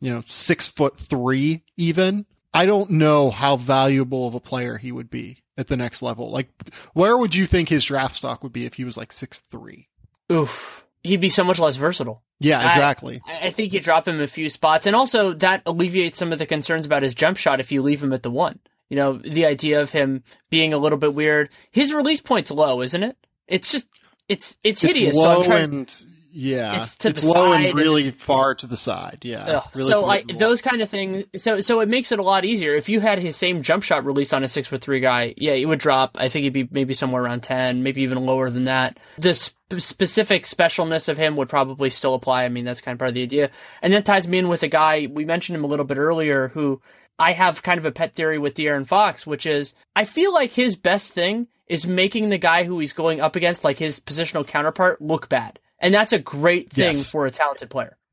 [0.00, 4.92] you know, six foot three even, I don't know how valuable of a player he
[4.92, 6.30] would be at the next level.
[6.30, 6.48] Like,
[6.94, 9.88] where would you think his draft stock would be if he was like six three?
[10.32, 12.22] Oof, he'd be so much less versatile.
[12.40, 13.20] Yeah, exactly.
[13.26, 16.38] I I think you drop him a few spots, and also that alleviates some of
[16.38, 18.58] the concerns about his jump shot if you leave him at the one.
[18.90, 21.50] You know, the idea of him being a little bit weird.
[21.70, 23.16] His release point's low, isn't it?
[23.48, 23.86] It's just
[24.28, 25.16] it's it's hideous.
[25.16, 26.04] it's so trying- and
[26.36, 29.20] yeah, It's to the low side and and really it's- far to the side.
[29.22, 31.24] Yeah, really so I, those kind of things.
[31.36, 34.04] So so it makes it a lot easier if you had his same jump shot
[34.04, 35.34] released on a six foot three guy.
[35.36, 36.16] Yeah, it would drop.
[36.18, 38.98] I think it'd be maybe somewhere around ten, maybe even lower than that.
[39.18, 42.44] The sp- specific specialness of him would probably still apply.
[42.44, 43.50] I mean, that's kind of part of the idea.
[43.82, 46.48] And that ties me in with a guy we mentioned him a little bit earlier,
[46.48, 46.80] who
[47.18, 50.52] I have kind of a pet theory with De'Aaron Fox, which is I feel like
[50.52, 54.46] his best thing is making the guy who he's going up against, like his positional
[54.46, 55.58] counterpart, look bad.
[55.84, 57.10] And that's a great thing Yes.
[57.10, 57.96] for a talented player.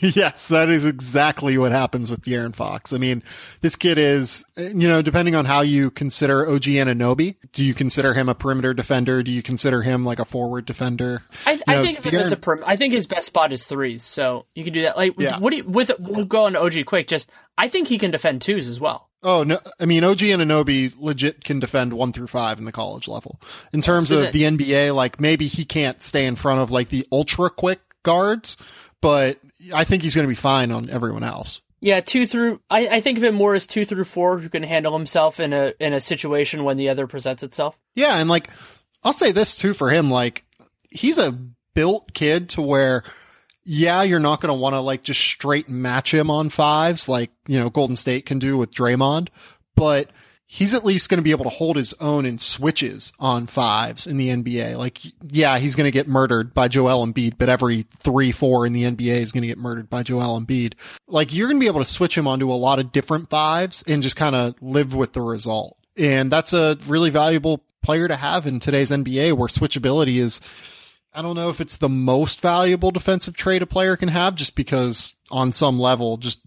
[0.00, 2.92] Yes, that is exactly what happens with De'Aaron Fox.
[2.92, 3.22] I mean,
[3.62, 8.12] this kid is, you know, depending on how you consider OG Anunoby, do you consider
[8.12, 9.22] him a perimeter defender?
[9.22, 11.22] Do you consider him like a forward defender?
[11.46, 14.02] I, I know, think as a De'Aaron- prim- I think his best spot is threes,
[14.02, 14.96] so you can do that.
[14.98, 15.38] Like, Yeah.
[15.38, 17.06] what do you, with we'll go on to OG quick.
[17.06, 19.08] Just I think he can defend twos as well.
[19.24, 19.58] Oh no!
[19.80, 23.40] I mean, OG Anunoby legit can defend one through five in the college level.
[23.72, 26.60] In oh, terms So of that- the NBA, like maybe he can't stay in front
[26.60, 28.56] of like the ultra quick guards,
[29.00, 29.38] but
[29.74, 31.62] I think he's going to be fine on everyone else.
[31.80, 32.60] Yeah, two through.
[32.70, 35.52] I, I think of him more as two through four who can handle himself in
[35.52, 37.78] a in a situation when the other presents itself.
[37.94, 38.48] Yeah, and like
[39.04, 40.44] I'll say this too for him, like
[40.90, 41.32] he's a
[41.74, 43.04] built kid to where
[43.64, 47.30] yeah, you're not going to want to like just straight match him on fives like,
[47.46, 49.28] you know, Golden State can do with Draymond,
[49.74, 50.10] but
[50.46, 54.06] he's at least going to be able to hold his own in switches on fives
[54.06, 54.76] in the NBA.
[54.76, 55.00] Like,
[55.30, 58.84] yeah, he's going to get murdered by Joel Embiid, but every three, four in the
[58.84, 60.74] NBA is going to get murdered by Joel Embiid.
[61.08, 63.82] Like, you're going to be able to switch him onto a lot of different fives
[63.86, 65.76] and just kind of live with the result.
[65.96, 70.40] And that's a really valuable player to have in today's NBA where switchability is,
[71.14, 74.56] I don't know if it's the most valuable defensive trait a player can have just
[74.56, 76.40] because on some level, just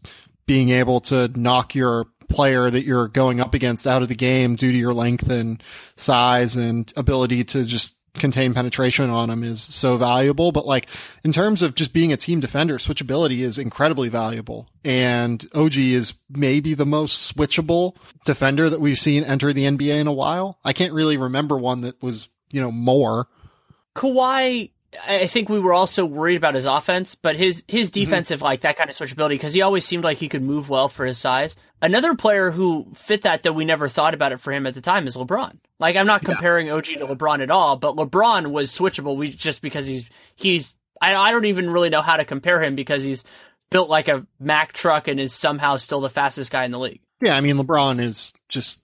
[0.46, 4.56] being able to knock your player that you're going up against out of the game
[4.56, 5.64] due to your length and
[5.96, 10.52] size and ability to just contain penetration on him is so valuable.
[10.52, 10.90] But like
[11.24, 14.68] in terms of just being a team defender, switchability is incredibly valuable.
[14.84, 17.96] And OG is maybe the most switchable
[18.26, 20.60] defender that we've seen enter the NBA in a while.
[20.66, 23.28] I can't really remember one that was, you know, more.
[23.98, 24.70] Kawhi,
[25.06, 28.00] I think we were also worried about his offense, but his his mm-hmm.
[28.00, 30.88] defensive like that kind of switchability because he always seemed like he could move well
[30.88, 31.56] for his size.
[31.82, 34.82] Another player who fit that that we never thought about it for him at the
[34.82, 35.58] time is LeBron.
[35.80, 39.18] Like I'm not comparing OG to LeBron at all, but LeBron was switchable.
[39.18, 42.76] We just because he's he's I I don't even really know how to compare him
[42.76, 43.24] because he's
[43.70, 47.02] built like a Mack truck and is somehow still the fastest guy in the league.
[47.20, 48.80] Yeah, I mean LeBron is just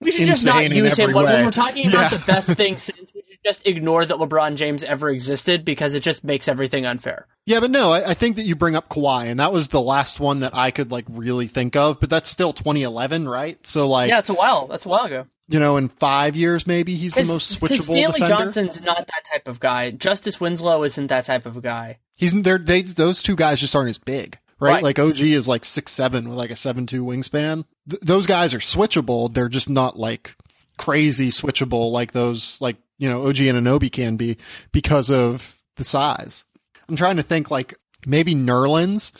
[0.00, 2.18] We should just not use him when, when we're talking about Yeah.
[2.18, 3.01] the best thing since.
[3.44, 7.26] Just ignore that LeBron James ever existed because it just makes everything unfair.
[7.44, 9.80] Yeah, but no, I, I, think that you bring up Kawhi, and that was the
[9.80, 11.98] last one that I could like really think of.
[11.98, 13.64] But that's still 2011, right?
[13.66, 14.68] So like, yeah, it's a while.
[14.68, 15.26] That's a while ago.
[15.48, 18.26] You know, in five years, maybe he's the most switchable Stanley defender.
[18.26, 19.90] Johnson's not that type of guy.
[19.90, 21.98] Justice Winslow isn't that type of guy.
[22.14, 22.58] He's there.
[22.58, 24.74] They those two guys just aren't as big, right?
[24.74, 24.82] right.
[24.82, 27.64] Like OG is like six seven with like a seven two wingspan.
[27.90, 29.34] Th- those guys are switchable.
[29.34, 30.36] They're just not like
[30.78, 34.36] crazy switchable like those like you know OG Anunoby can be
[34.72, 36.44] because of the size.
[36.88, 37.74] I'm trying to think like
[38.06, 39.12] maybe Nerlens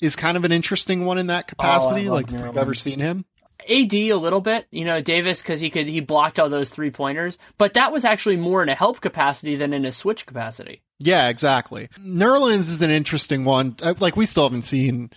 [0.00, 2.08] is kind of an interesting one in that capacity.
[2.08, 3.24] Oh, like if you've ever seen him.
[3.68, 6.90] AD a little bit, you know, Davis because he could he blocked all those three
[6.90, 10.82] pointers, but that was actually more in a help capacity than in a switch capacity.
[10.98, 11.88] Yeah, exactly.
[11.98, 13.76] Nerlens is an interesting one.
[13.82, 15.10] Uh, like we still haven't seen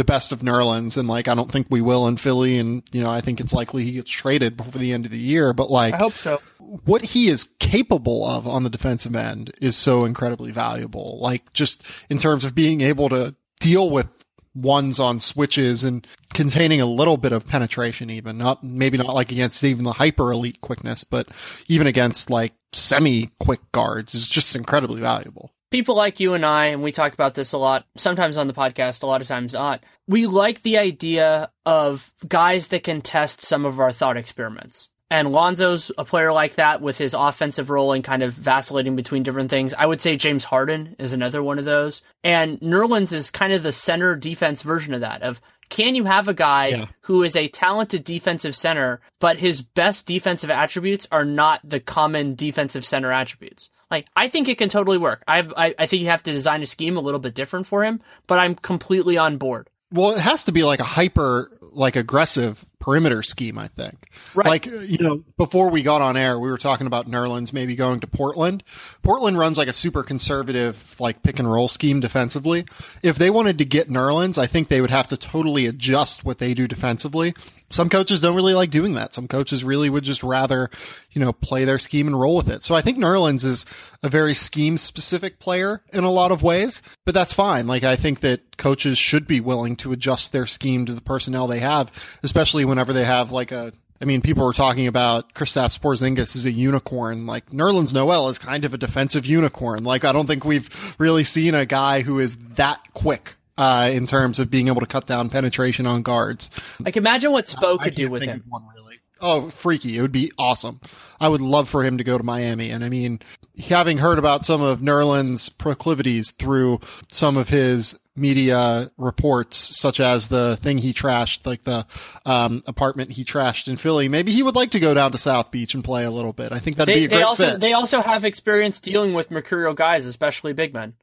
[0.00, 3.02] the best of Nerlens, and like I don't think we will in Philly, and you
[3.02, 5.52] know I think it's likely he gets traded before the end of the year.
[5.52, 6.40] But like I hope so.
[6.58, 11.18] What he is capable of on the defensive end is so incredibly valuable.
[11.20, 14.08] Like just in terms of being able to deal with
[14.54, 19.30] ones on switches and containing a little bit of penetration even not maybe not like
[19.30, 21.28] against even the hyper elite quickness but
[21.68, 26.66] even against like semi quick guards is just incredibly valuable people like you and I,
[26.66, 29.52] and we talk about this a lot, sometimes on the podcast, a lot of times
[29.52, 34.90] not, we like the idea of guys that can test some of our thought experiments.
[35.12, 39.24] And Lonzo's a player like that with his offensive role and kind of vacillating between
[39.24, 39.74] different things.
[39.74, 42.02] I would say James Harden is another one of those.
[42.22, 46.28] And Nerlens is kind of the center defense version of that of can you have
[46.28, 46.86] a guy yeah.
[47.02, 52.34] who is a talented defensive center, but his best defensive attributes are not the common
[52.34, 53.70] defensive center attributes?
[53.90, 55.22] Like, I think it can totally work.
[55.26, 57.84] I've, I, I think you have to design a scheme a little bit different for
[57.84, 59.68] him, but I'm completely on board.
[59.92, 64.10] Well, it has to be like a hyper, like aggressive perimeter scheme, I think.
[64.34, 64.46] Right.
[64.46, 68.00] Like, you know, before we got on air, we were talking about Nerlens maybe going
[68.00, 68.62] to Portland.
[69.02, 72.64] Portland runs like a super conservative, like pick and roll scheme defensively.
[73.02, 76.38] If they wanted to get Nerlens, I think they would have to totally adjust what
[76.38, 77.34] they do defensively
[77.70, 79.14] some coaches don't really like doing that.
[79.14, 80.70] Some coaches really would just rather,
[81.12, 82.62] you know, play their scheme and roll with it.
[82.62, 83.64] So I think Nerlens is
[84.02, 87.66] a very scheme specific player in a lot of ways, but that's fine.
[87.66, 91.46] Like I think that coaches should be willing to adjust their scheme to the personnel
[91.46, 91.92] they have,
[92.22, 96.46] especially whenever they have like a I mean, people were talking about Kristaps Porzingis is
[96.46, 97.26] a unicorn.
[97.26, 99.84] Like Nerlens Noel is kind of a defensive unicorn.
[99.84, 104.06] Like I don't think we've really seen a guy who is that quick uh, in
[104.06, 106.48] terms of being able to cut down penetration on guards.
[106.80, 108.42] Like imagine what Spo could do with him.
[108.48, 108.96] One really.
[109.20, 109.98] Oh, freaky!
[109.98, 110.80] It would be awesome.
[111.20, 112.70] I would love for him to go to Miami.
[112.70, 113.20] And I mean,
[113.68, 120.28] having heard about some of Nerlens' proclivities through some of his media reports, such as
[120.28, 121.84] the thing he trashed, like the
[122.24, 124.08] um, apartment he trashed in Philly.
[124.08, 126.50] Maybe he would like to go down to South Beach and play a little bit.
[126.50, 127.60] I think that'd they, be a great also, fit.
[127.60, 130.94] They also have experience dealing with mercurial guys, especially big men.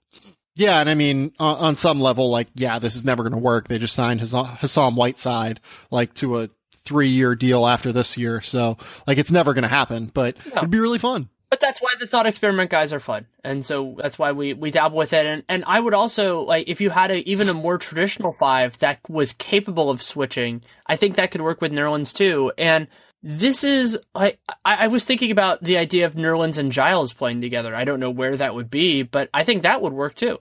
[0.57, 3.37] Yeah, and I mean, on, on some level, like, yeah, this is never going to
[3.37, 3.67] work.
[3.67, 5.59] They just signed Hassan Whiteside,
[5.91, 6.49] like, to a
[6.83, 8.41] three year deal after this year.
[8.41, 10.57] So, like, it's never going to happen, but no.
[10.57, 11.29] it'd be really fun.
[11.51, 13.27] But that's why the thought experiment guys are fun.
[13.43, 15.25] And so that's why we, we dabble with it.
[15.25, 18.79] And, and I would also, like, if you had a, even a more traditional five
[18.79, 22.51] that was capable of switching, I think that could work with Nerlens too.
[22.57, 22.87] And,
[23.23, 27.75] this is I, I was thinking about the idea of Nerlens and Giles playing together.
[27.75, 30.39] I don't know where that would be, but I think that would work too.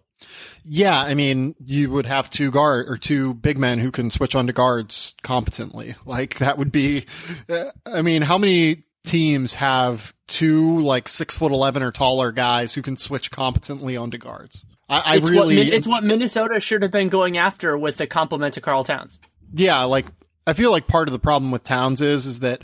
[0.65, 4.35] Yeah, I mean, you would have two guard or two big men who can switch
[4.35, 5.95] onto guards competently.
[6.05, 7.07] Like that would be.
[7.49, 12.75] Uh, I mean, how many teams have two like six foot eleven or taller guys
[12.75, 14.65] who can switch competently onto guards?
[14.89, 15.59] I, I it's really.
[15.59, 19.21] What, it's what Minnesota should have been going after with the compliment to Karl Towns.
[19.53, 20.07] Yeah, like
[20.47, 22.63] I feel like part of the problem with Towns is is that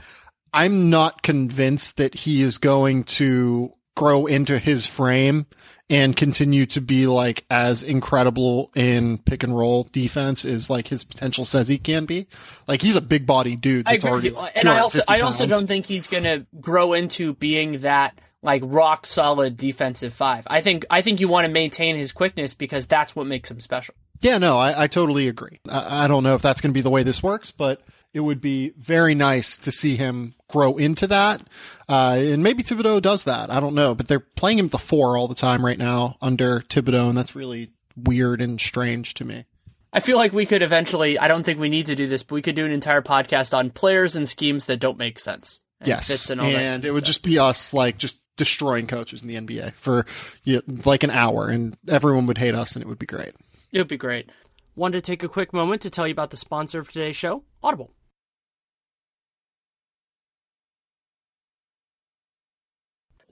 [0.53, 5.47] I'm not convinced that he is going to grow into his frame
[5.90, 11.05] and continue to be like as incredible in pick and roll defense as like his
[11.05, 12.26] potential says he can be.
[12.66, 13.86] Like he's a big body dude.
[13.86, 17.80] That's already like and I also I also don't think he's gonna grow into being
[17.80, 20.47] that like rock solid defensive five.
[20.49, 23.61] I think I think you want to maintain his quickness because that's what makes him
[23.61, 23.95] special.
[24.20, 25.61] Yeah, no, I, I totally agree.
[25.68, 27.82] I, I don't know if that's going to be the way this works, but
[28.14, 31.42] it would be very nice to see him grow into that.
[31.88, 33.50] Uh, and maybe Thibodeau does that.
[33.50, 36.60] I don't know, but they're playing him the four all the time right now under
[36.60, 39.46] Thibodeau, and that's really weird and strange to me.
[39.92, 42.34] I feel like we could eventually, I don't think we need to do this, but
[42.34, 45.60] we could do an entire podcast on players and schemes that don't make sense.
[45.80, 46.30] And yes.
[46.30, 50.06] And, and it would just be us like just destroying coaches in the NBA for
[50.44, 53.34] you know, like an hour and everyone would hate us and it would be great.
[53.70, 54.30] It would be great.
[54.74, 57.44] Wanted to take a quick moment to tell you about the sponsor of today's show,
[57.62, 57.92] Audible.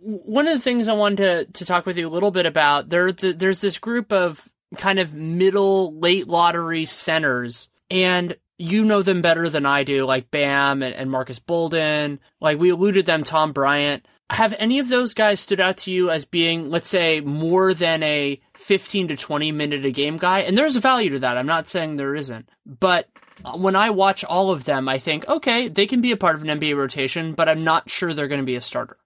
[0.03, 2.88] One of the things I wanted to, to talk with you a little bit about
[2.88, 9.03] there the, there's this group of kind of middle late lottery centers and you know
[9.03, 12.20] them better than I do, like Bam and, and Marques Bolden.
[12.40, 14.07] Like we alluded them, Tom Bryant.
[14.28, 18.03] Have any of those guys stood out to you as being, let's say, more than
[18.03, 20.40] a 15 to 20 minute a game guy?
[20.40, 21.36] And there's a value to that.
[21.36, 22.48] I'm not saying there isn't.
[22.64, 23.09] But
[23.57, 26.44] when I watch all of them, I think, okay, they can be a part of
[26.44, 28.98] an NBA rotation, but I'm not sure they're going to be a starter.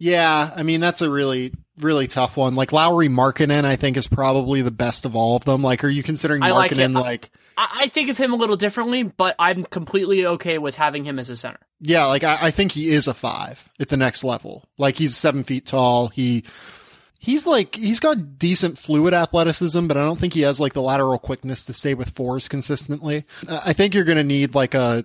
[0.00, 2.54] Yeah, I mean that's a really really tough one.
[2.54, 5.62] Like Lauri Markkanen, I think is probably the best of all of them.
[5.62, 9.36] Like, are you considering Markkanen like, like I, think of him a little differently, but
[9.38, 11.58] I'm completely okay with having him as a center.
[11.80, 14.68] Yeah, like I, I think he is a five at the next level.
[14.78, 16.08] Like he's seven feet tall.
[16.08, 16.44] He
[17.18, 20.82] he's like he's got decent fluid athleticism, but I don't think he has like the
[20.82, 23.24] lateral quickness to stay with fours consistently.
[23.48, 25.04] I think you're going to need like a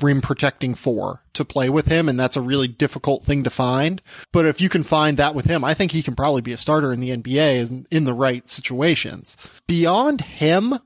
[0.00, 4.02] rim protecting four to play with him, and that's a really difficult thing to find.
[4.32, 6.58] But if you can find that with him, I think he can probably be a
[6.58, 9.36] starter in the NBA in the right situations.
[9.66, 10.78] Beyond him,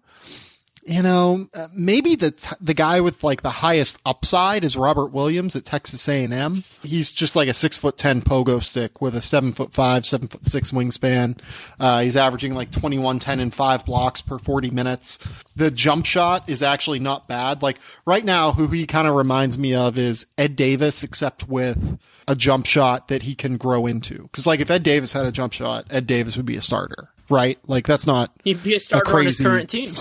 [0.88, 5.12] you know, uh, maybe the t- the guy with like the highest upside is Robert
[5.12, 6.64] Williams at Texas A and M.
[6.82, 10.28] He's just like a six foot ten pogo stick with a seven foot five, seven
[10.28, 11.38] foot six wingspan.
[11.78, 15.18] Uh, he's averaging like 21, 10, and five blocks per forty minutes.
[15.56, 17.60] The jump shot is actually not bad.
[17.62, 17.76] Like
[18.06, 22.34] right now, who he kind of reminds me of is Ed Davis, except with a
[22.34, 24.22] jump shot that he can grow into.
[24.22, 27.10] Because like if Ed Davis had a jump shot, Ed Davis would be a starter,
[27.28, 27.58] right?
[27.66, 29.92] Like that's not he'd be a starter a crazy, on his current team.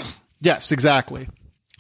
[0.41, 1.27] Yes, exactly.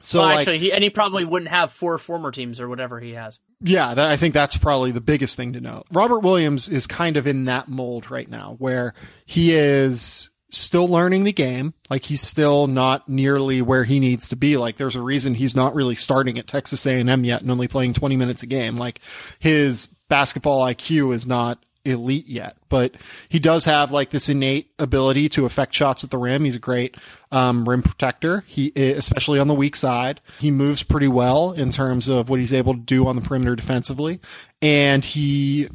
[0.01, 2.99] So well, like, actually, he, and he probably wouldn't have four former teams or whatever
[2.99, 3.39] he has.
[3.61, 5.83] Yeah, that, I think that's probably the biggest thing to know.
[5.91, 8.93] Robert Williams is kind of in that mold right now, where
[9.25, 11.73] he is still learning the game.
[11.89, 14.57] Like he's still not nearly where he needs to be.
[14.57, 17.93] Like there's a reason he's not really starting at Texas A&M yet and only playing
[17.93, 18.75] 20 minutes a game.
[18.75, 18.99] Like
[19.39, 22.95] his basketball IQ is not elite yet, but
[23.29, 26.45] he does have like this innate ability to affect shots at the rim.
[26.45, 26.95] He's a great
[27.31, 28.43] um, rim protector.
[28.45, 32.53] He, especially on the weak side, he moves pretty well in terms of what he's
[32.53, 34.19] able to do on the perimeter defensively,
[34.61, 35.69] and he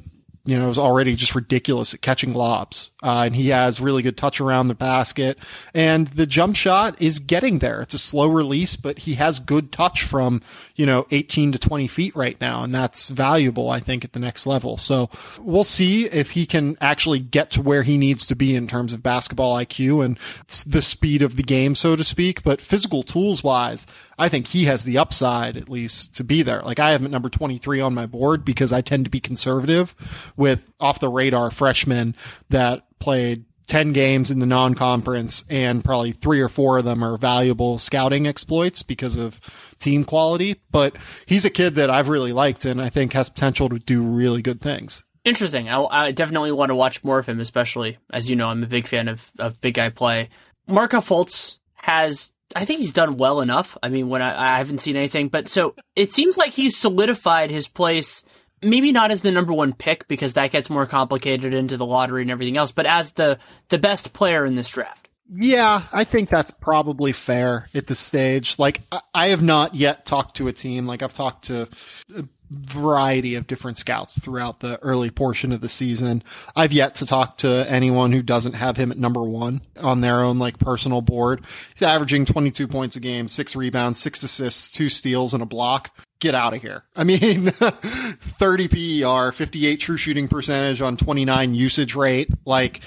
[0.44, 2.90] you know, is already just ridiculous at catching lobs.
[3.02, 5.38] Uh, and he has really good touch around the basket.
[5.74, 7.82] And the jump shot is getting there.
[7.82, 10.40] It's a slow release, but he has good touch from,
[10.76, 12.62] you know, 18 to 20 feet right now.
[12.62, 14.78] And that's valuable, I think, at the next level.
[14.78, 18.66] So we'll see if he can actually get to where he needs to be in
[18.66, 20.18] terms of basketball IQ and
[20.66, 22.42] the speed of the game, so to speak.
[22.42, 23.86] But physical tools wise,
[24.18, 26.62] I think he has the upside at least to be there.
[26.62, 29.20] Like I have him at number 23 on my board because I tend to be
[29.20, 29.94] conservative
[30.36, 32.14] with off the radar freshmen
[32.50, 37.16] that played 10 games in the non-conference and probably three or four of them are
[37.16, 39.40] valuable scouting exploits because of
[39.78, 40.60] team quality.
[40.70, 40.96] But
[41.26, 44.42] he's a kid that I've really liked and I think has potential to do really
[44.42, 45.04] good things.
[45.24, 45.68] Interesting.
[45.68, 48.66] I, I definitely want to watch more of him, especially as you know, I'm a
[48.66, 50.28] big fan of, of big guy play.
[50.66, 53.76] Markelle Fultz has I think he's done well enough.
[53.82, 57.50] I mean, when I, I haven't seen anything, but so it seems like he's solidified
[57.50, 58.24] his place.
[58.62, 62.22] Maybe not as the number one pick because that gets more complicated into the lottery
[62.22, 63.38] and everything else, but as the
[63.68, 65.08] the best player in this draft.
[65.34, 68.58] Yeah, I think that's probably fair at this stage.
[68.58, 68.82] Like,
[69.14, 70.84] I have not yet talked to a team.
[70.84, 71.68] Like, I've talked to
[72.14, 76.22] a variety of different scouts throughout the early portion of the season.
[76.54, 80.22] I've yet to talk to anyone who doesn't have him at number one on their
[80.22, 81.42] own like personal board.
[81.74, 85.90] He's averaging 22 points a game, six rebounds, six assists, two steals, and a block.
[86.22, 86.84] Get out of here.
[86.96, 92.28] I mean, 30 PER, 58 true shooting percentage on 29 usage rate.
[92.44, 92.80] Like,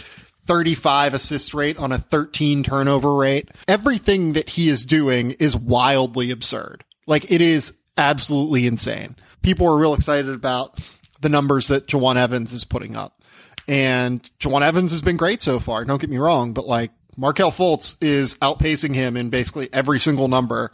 [0.46, 3.50] 35 assist rate on a 13 turnover rate.
[3.68, 6.86] Everything that he is doing is wildly absurd.
[7.08, 9.18] Like it is absolutely insane.
[9.42, 10.80] People are real excited about
[11.20, 13.22] the numbers that Jawun Evans is putting up.
[13.68, 15.84] And Jawun Evans has been great so far.
[15.84, 20.28] Don't get me wrong, but like Markelle Fultz is outpacing him in basically every single
[20.28, 20.72] number.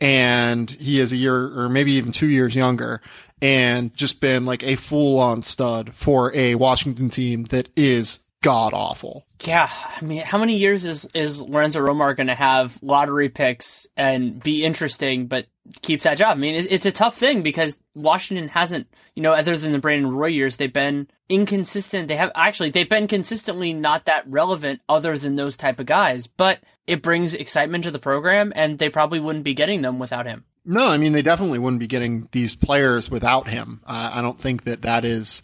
[0.00, 3.00] And he is a year or maybe even two years younger
[3.40, 8.74] and just been like a full on stud for a Washington team that is god
[8.74, 9.26] awful.
[9.42, 13.86] Yeah, I mean, how many years is is Lorenzo Romar going to have lottery picks
[13.96, 15.46] and be interesting, but
[15.82, 16.36] keeps that job?
[16.36, 19.78] I mean, it, it's a tough thing because Washington hasn't, you know, other than the
[19.78, 22.08] Brandon Roy years, they've been inconsistent.
[22.08, 26.26] They have actually they've been consistently not that relevant, other than those type of guys.
[26.26, 30.26] But it brings excitement to the program, and they probably wouldn't be getting them without
[30.26, 30.44] him.
[30.66, 33.80] No, I mean they definitely wouldn't be getting these players without him.
[33.86, 35.42] Uh, I don't think that that is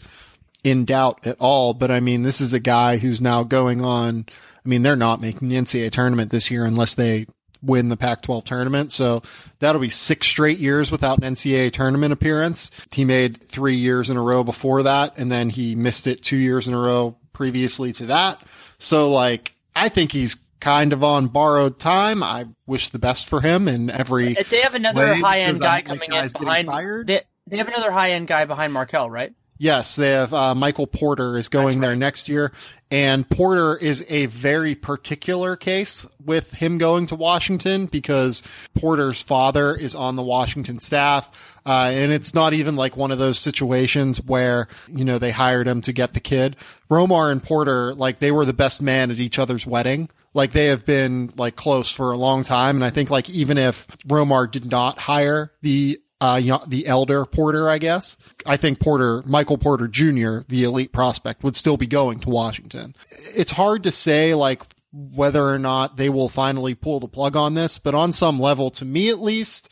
[0.65, 1.75] in doubt at all.
[1.75, 4.27] But I mean, this is a guy who's now going on.
[4.31, 7.27] I mean, they're not making the NCAA tournament this year unless they
[7.63, 8.93] win the Pac 12 tournament.
[8.93, 9.23] So
[9.59, 12.71] that'll be six straight years without an NCAA tournament appearance.
[12.93, 16.37] He made three years in a row before that, and then he missed it two
[16.37, 18.41] years in a row previously to that.
[18.79, 22.23] So, like, I think he's kind of on borrowed time.
[22.23, 24.35] I wish the best for him in every.
[24.35, 27.07] They have another high end guy coming in behind.
[27.07, 29.33] They, they have another high end guy behind Markelle, right?
[29.63, 31.89] Yes, they have uh, Michael Porter is going right.
[31.89, 32.51] there next year,
[32.91, 38.43] and Porter is a very particular case with him going to Washington because
[38.75, 43.19] Porter's father is on the Washington staff, uh, and it's not even like one of
[43.19, 46.57] those situations where you know they hired him to get the kid.
[46.91, 50.09] Romar and Porter, like they were the best man at each other's wedding.
[50.33, 53.59] Like they have been like close for a long time, and I think like even
[53.59, 58.17] if Romar did not hire the uh, the elder Porter, I guess.
[58.45, 62.95] I think Porter, Michael Porter Jr., the elite prospect, would still be going to Washington.
[63.35, 64.63] It's hard to say, like,
[64.93, 68.71] whether or not they will finally pull the plug on this, but on some level,
[68.73, 69.71] to me at least,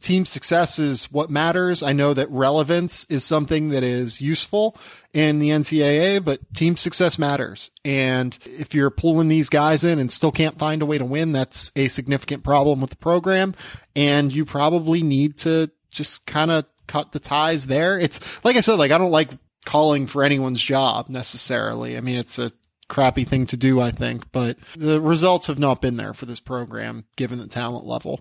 [0.00, 1.82] team success is what matters.
[1.82, 4.76] I know that relevance is something that is useful
[5.12, 7.70] in the NCAA, but team success matters.
[7.84, 11.32] And if you're pulling these guys in and still can't find a way to win,
[11.32, 13.54] that's a significant problem with the program.
[13.94, 17.98] And you probably need to just kind of cut the ties there.
[17.98, 19.30] It's like I said, like I don't like
[19.64, 21.96] calling for anyone's job necessarily.
[21.96, 22.52] I mean, it's a
[22.88, 26.40] crappy thing to do, I think, but the results have not been there for this
[26.40, 28.20] program given the talent level.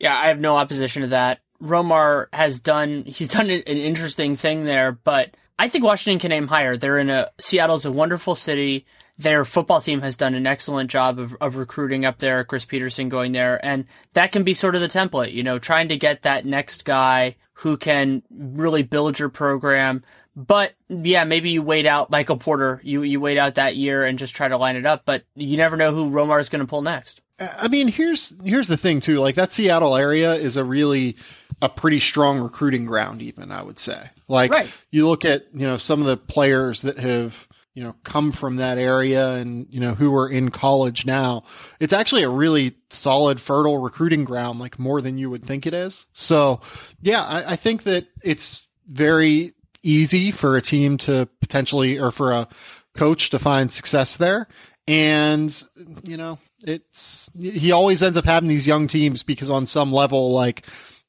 [0.00, 1.40] Yeah, I have no opposition to that.
[1.62, 6.48] Romar has done he's done an interesting thing there, but I think Washington can aim
[6.48, 6.76] higher.
[6.76, 8.86] They're in a Seattle's a wonderful city
[9.20, 12.42] their football team has done an excellent job of, of recruiting up there.
[12.42, 13.84] Chris Petersen going there, and
[14.14, 17.36] that can be sort of the template, you know, trying to get that next guy
[17.52, 20.02] who can really build your program.
[20.34, 24.18] But yeah, maybe you wait out Michael Porter, you you wait out that year and
[24.18, 25.02] just try to line it up.
[25.04, 27.20] But you never know who Romar is going to pull next.
[27.40, 29.18] I mean, here's here's the thing too.
[29.18, 31.16] Like that Seattle area is a really
[31.62, 33.22] a pretty strong recruiting ground.
[33.22, 34.70] Even I would say, like right.
[34.90, 38.56] you look at you know some of the players that have you know, come from
[38.56, 41.44] that area and, you know, who are in college now.
[41.78, 45.74] It's actually a really solid, fertile recruiting ground, like more than you would think it
[45.74, 46.06] is.
[46.12, 46.60] So
[47.00, 52.32] yeah, I, I think that it's very easy for a team to potentially, or for
[52.32, 52.48] a
[52.94, 54.48] coach to find success there.
[54.88, 55.62] And,
[56.02, 60.32] you know, it's, he always ends up having these young teams because on some level,
[60.32, 60.66] like,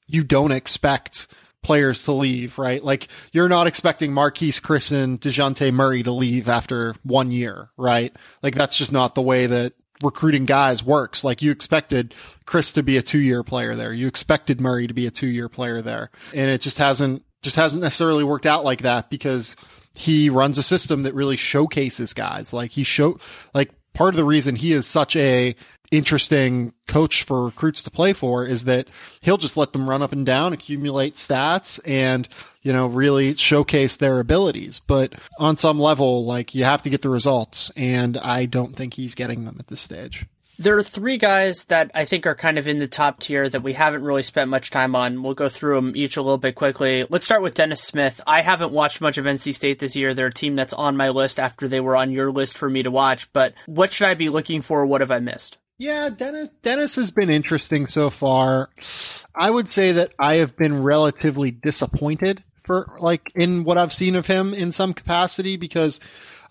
[0.08, 1.28] you don't expect
[1.64, 2.84] players to leave, right?
[2.84, 8.16] Like you're not expecting Marquese Chriss and Dejounte Murray to leave after one year, right?
[8.42, 11.24] Like that's just not the way that recruiting guys works.
[11.24, 13.94] Like you expected Chriss to be a two year player there.
[13.94, 16.10] You expected Murray to be a two year player there.
[16.34, 19.56] And it just hasn't, just hasn't necessarily worked out like that because
[19.94, 22.54] he runs a system that really showcases guys.
[22.54, 23.20] Like he show,
[23.54, 25.56] like part of the reason he is such a
[25.92, 28.88] interesting coach for recruits to play for is that
[29.20, 32.30] he'll just let them run up and down, accumulate stats and,
[32.62, 34.80] you know, really showcase their abilities.
[34.80, 38.94] But on some level, like you have to get the results and I don't think
[38.94, 40.26] he's getting them at this stage.
[40.62, 43.64] There are three guys that I think are kind of in the top tier that
[43.64, 45.24] we haven't really spent much time on.
[45.24, 47.04] We'll go through them each a little bit quickly.
[47.10, 48.22] Let's start with Dennis Smith.
[48.28, 50.14] I haven't watched much of NC State this year.
[50.14, 52.84] They're a team that's on my list after they were on your list for me
[52.84, 53.34] to watch.
[53.34, 54.86] But what should I be looking for?
[54.86, 55.58] What have I missed?
[55.80, 58.70] Yeah, Dennis Dennis has been interesting so far.
[59.34, 64.16] I would say that I have been relatively disappointed for like in what I've seen
[64.16, 66.00] of him in some capacity because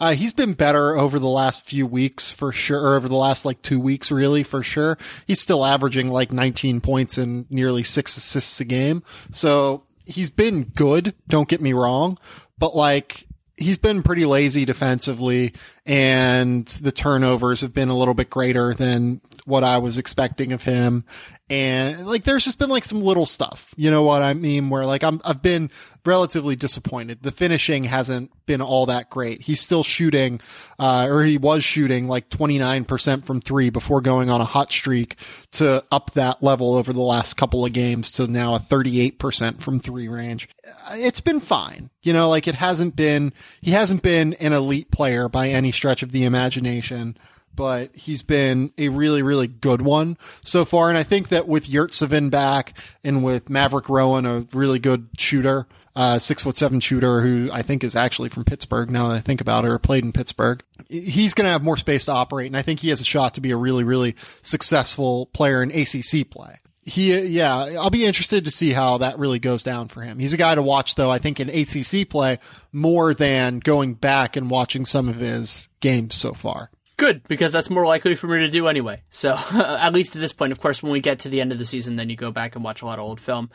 [0.00, 3.44] uh, he's been better over the last few weeks for sure, or over the last
[3.44, 4.96] like two weeks, really for sure.
[5.26, 9.02] He's still averaging like 19 points and nearly six assists a game.
[9.30, 11.14] So he's been good.
[11.28, 12.18] Don't get me wrong,
[12.58, 13.26] but like
[13.60, 15.52] he's been pretty lazy defensively
[15.84, 20.62] and the turnovers have been a little bit greater than what I was expecting of
[20.62, 21.04] him.
[21.50, 24.70] And like, there's just been like some little stuff, you know what I mean?
[24.70, 25.68] Where like I'm, I've been
[26.04, 27.22] relatively disappointed.
[27.22, 29.42] The finishing hasn't been all that great.
[29.42, 30.40] He's still shooting,
[30.78, 35.16] uh, or he was shooting like 29% from three before going on a hot streak
[35.52, 39.80] to up that level over the last couple of games to now a 38% from
[39.80, 40.48] three range.
[40.92, 41.90] It's been fine.
[42.02, 46.04] You know, like it hasn't been, he hasn't been an elite player by any stretch
[46.04, 47.16] of the imagination
[47.54, 50.88] but he's been a really, really good one so far.
[50.88, 55.66] And I think that with Yurtseven back and with Maverick Rowan, a really good shooter,
[55.96, 59.20] uh, six foot seven shooter who I think is actually from Pittsburgh now that I
[59.20, 60.62] think about it or played in Pittsburgh.
[60.88, 62.46] He's going to have more space to operate.
[62.46, 65.70] And I think he has a shot to be a really, really successful player in
[65.70, 66.56] ACC play.
[66.82, 70.18] He, yeah, I'll be interested to see how that really goes down for him.
[70.18, 72.38] He's a guy to watch though, I think in ACC play
[72.72, 76.70] more than going back and watching some of his games so far.
[77.00, 79.00] Good, because that's more likely for me to do anyway.
[79.08, 81.58] So, at least at this point, of course, when we get to the end of
[81.58, 83.48] the season, then you go back and watch a lot of old film.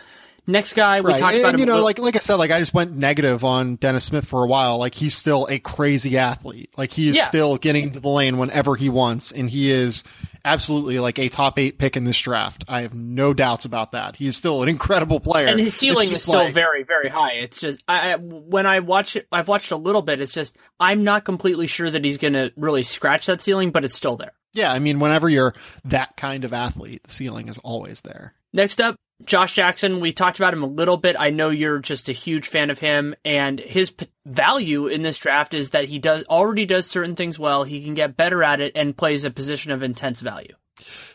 [0.48, 1.20] Next guy, we right.
[1.20, 1.60] talked and, about him.
[1.62, 4.44] You know, like like I said, like I just went negative on Dennis Smith for
[4.44, 4.78] a while.
[4.78, 6.70] Like he's still a crazy athlete.
[6.78, 7.26] Like he is Yeah.
[7.26, 10.04] still getting to the lane whenever he wants, and he is
[10.44, 12.64] absolutely like a top eight pick in this draft.
[12.68, 14.16] I have no doubts about that.
[14.18, 17.34] He is still an incredible player, and his ceiling is still like- very, very high.
[17.34, 20.22] It's just I, I- when I watch it, I've watched a little bit.
[20.22, 23.84] It's just I'm not completely sure that he's going to really scratch that ceiling, but
[23.84, 24.34] it's still there.
[24.54, 25.54] Yeah, I mean, whenever you're
[25.86, 28.36] that kind of athlete, the ceiling is always there.
[28.54, 30.00] Next up, Josh Jackson.
[30.00, 31.16] We talked about him a little bit.
[31.18, 35.18] I know you're just a huge fan of him, and his p- value in this
[35.18, 37.64] draft is that he does already does certain things well.
[37.64, 40.54] He can get better at it and plays a position of intense value.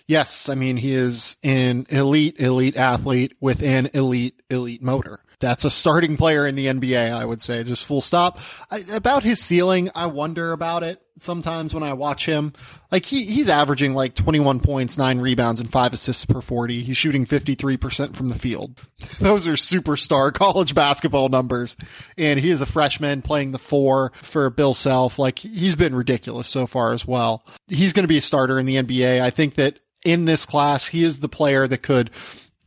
[0.06, 5.20] Yes, I mean he is an elite, elite athlete with an elite, elite motor.
[5.40, 8.38] That's a starting player in the NBA, I would say, just full stop.
[8.70, 12.52] I, about his ceiling, I wonder about it sometimes when I watch him.
[12.90, 16.82] Like he, he's averaging like 21 points, nine rebounds, and five assists per 40.
[16.82, 18.78] He's shooting 53% from the field.
[19.20, 21.76] Those are superstar college basketball numbers.
[22.18, 25.18] And he is a freshman playing the four for Bill Self.
[25.18, 27.44] Like he's been ridiculous so far as well.
[27.68, 29.20] He's going to be a starter in the NBA.
[29.20, 32.10] I think that in this class, he is the player that could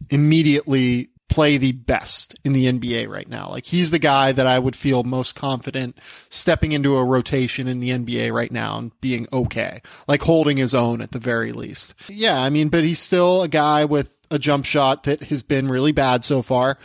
[0.09, 3.49] immediately play the best in the NBA right now.
[3.49, 5.97] Like he's the guy that I would feel most confident
[6.29, 10.75] stepping into a rotation in the NBA right now and being okay, like holding his
[10.75, 11.95] own at the very least.
[12.07, 15.69] Yeah, I mean, but he's still a guy with a jump shot that has been
[15.69, 16.77] really bad so far.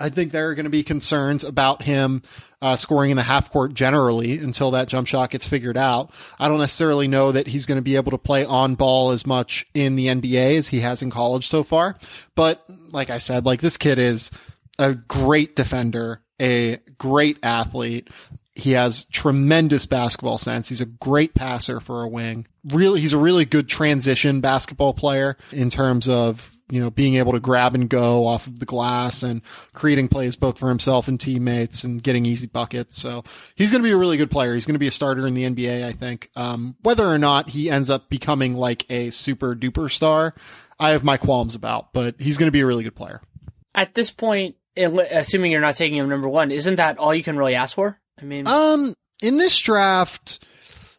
[0.00, 2.22] I think there are going to be concerns about him
[2.60, 6.10] uh, scoring in the half court generally until that jump shot gets figured out.
[6.40, 9.24] I don't necessarily know that he's going to be able to play on ball as
[9.24, 11.96] much in the NBA as he has in college so far.
[12.34, 14.30] But like I said, like this kid is
[14.78, 18.08] a great defender, a great athlete.
[18.54, 20.68] He has tremendous basketball sense.
[20.68, 22.46] He's a great passer for a wing.
[22.64, 27.32] Really, he's a really good transition basketball player in terms of you know, being able
[27.32, 29.40] to grab and go off of the glass and
[29.72, 33.00] creating plays both for himself and teammates and getting easy buckets.
[33.00, 33.24] So
[33.54, 34.54] he's going to be a really good player.
[34.54, 36.30] He's going to be a starter in the NBA, I think.
[36.36, 40.34] Um, whether or not he ends up becoming like a super duper star,
[40.78, 43.20] I have my qualms about, but he's going to be a really good player.
[43.74, 47.36] At this point, assuming you're not taking him number one, isn't that all you can
[47.36, 47.98] really ask for?
[48.20, 50.44] I mean, Um, in this draft,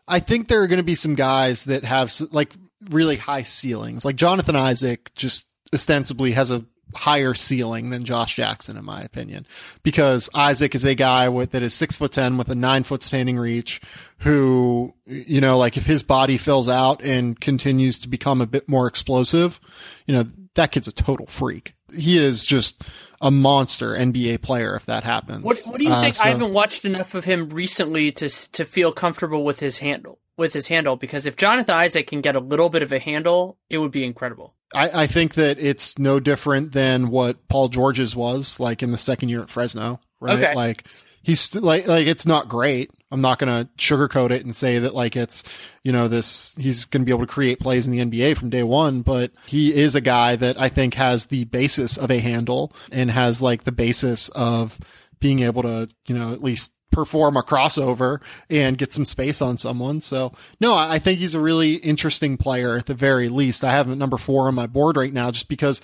[0.08, 2.54] I think there are going to be some guys that have like
[2.90, 4.06] really high ceilings.
[4.06, 6.66] Like Jonathan Isaac just ostensibly has a
[6.96, 9.46] higher ceiling than Josh Jackson, in my opinion,
[9.84, 13.04] because Isaac is a guy with that is six foot ten with a nine foot
[13.04, 13.80] standing reach,
[14.20, 18.68] who you know, like if his body fills out and continues to become a bit
[18.70, 19.60] more explosive,
[20.06, 20.26] you know,
[20.56, 21.74] that kid's a total freak.
[21.96, 22.84] He is just
[23.22, 25.44] a monster NBA player if that happens.
[25.44, 26.16] what, what do you Uh, think?
[26.16, 30.20] so- I haven't watched enough of him recently to to feel comfortable with his handle.
[30.40, 33.58] With his handle, because if Jonathan Isaac can get a little bit of a handle,
[33.70, 34.56] it would be incredible.
[34.74, 38.98] I, I think that it's no different than what Paul George's was like in the
[38.98, 40.40] second year at Fresno, right?
[40.40, 40.56] Okay.
[40.56, 40.86] Like
[41.24, 42.90] he's like like it's not great.
[43.12, 45.44] I'm not going to sugarcoat it and say that like it's
[45.84, 48.50] you know this he's going to be able to create plays in the NBA from
[48.50, 52.20] day one, but he is a guy that I think has the basis of a
[52.20, 54.80] handle and has like the basis of
[55.20, 59.56] being able to you know at least perform a crossover and get some space on
[59.56, 60.02] someone.
[60.02, 63.64] So no, I think he's a really interesting player at the very least.
[63.64, 65.82] I have him at number four on my board right now just because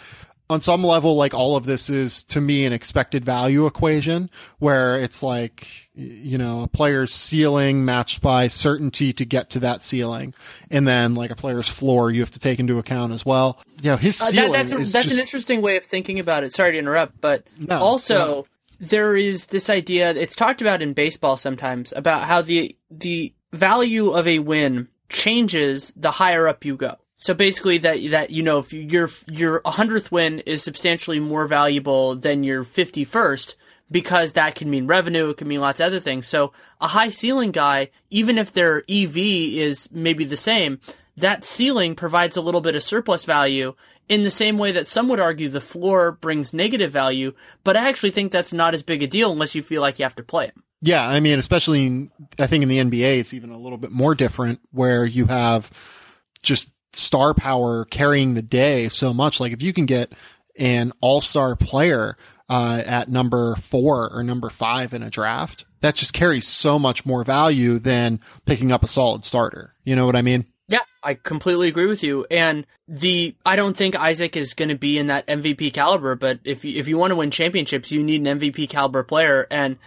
[0.48, 4.98] on some level, like all of this is to me an expected value equation where
[5.00, 10.36] it's like, you know, a player's ceiling matched by certainty to get to that ceiling.
[10.70, 13.60] And then like a player's floor you have to take into account as well.
[13.82, 16.20] You know, his Uh, ceiling that, that's a, that's just, an interesting way of thinking
[16.20, 16.54] about it.
[16.54, 18.48] Sorry to interrupt, but No, also no.
[18.80, 20.12] There is this idea.
[20.12, 25.94] It's talked about in baseball sometimes about how the the value of a win changes
[25.96, 26.98] the higher up you go.
[27.16, 32.16] So basically, that that you know, if your your hundredth win is substantially more valuable
[32.16, 33.56] than your fifty first,
[33.90, 36.28] because that can mean revenue, it can mean lots of other things.
[36.28, 36.52] So
[36.82, 40.80] a high ceiling guy, even if their EV is maybe the same,
[41.18, 43.76] that ceiling provides a little bit of surplus value
[44.08, 47.34] in the same way that some would argue the floor brings negative value,
[47.64, 50.04] but I actually think that's not as big a deal unless you feel like you
[50.04, 50.64] have to play him.
[50.82, 53.92] Yeah, I mean, especially in, I think in the NBA, it's even a little bit
[53.92, 55.72] more different where you have
[56.44, 59.40] just star power carrying the day so much.
[59.40, 60.14] Like if you can get
[60.58, 62.18] an all star player
[62.50, 67.06] uh, at number four or number five in a draft, that just carries so much
[67.06, 69.74] more value than picking up a solid starter.
[69.84, 70.46] You know what I mean?
[70.68, 72.26] Yeah, I completely agree with you.
[72.32, 76.40] And the I don't think Isaac is going to be in that MVP caliber, but
[76.44, 79.48] if you, if you want to win championships, you need an MVP caliber player.
[79.52, 79.78] And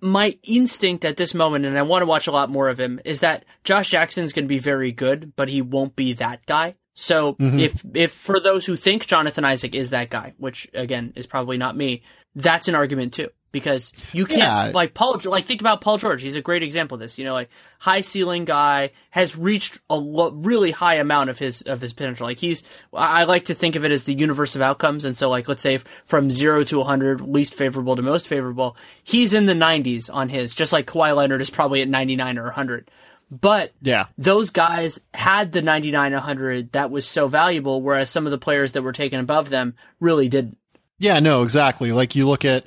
[0.00, 3.00] my instinct at this moment, and I want to watch a lot more of him,
[3.04, 6.74] is that Josh Jackson's going to be very good, but he won't be that guy.
[6.94, 7.58] So mm-hmm.
[7.58, 11.56] if if for those who think Jonathan Isaac is that guy, which again is probably
[11.56, 12.02] not me,
[12.34, 14.70] that's an argument too because you can't yeah.
[14.74, 17.34] like Paul like think about Paul George he's a great example of this you know
[17.34, 21.92] like high ceiling guy has reached a lo- really high amount of his of his
[21.92, 25.16] potential like he's I like to think of it as the universe of outcomes and
[25.16, 29.46] so like let's say from 0 to 100 least favorable to most favorable he's in
[29.46, 32.90] the 90s on his just like Kawhi Leonard is probably at 99 or 100
[33.32, 38.30] but yeah, those guys had the 99 100 that was so valuable, whereas some of
[38.30, 40.58] the players that were taken above them really didn't.
[40.98, 41.92] Yeah, no, exactly.
[41.92, 42.64] Like you look at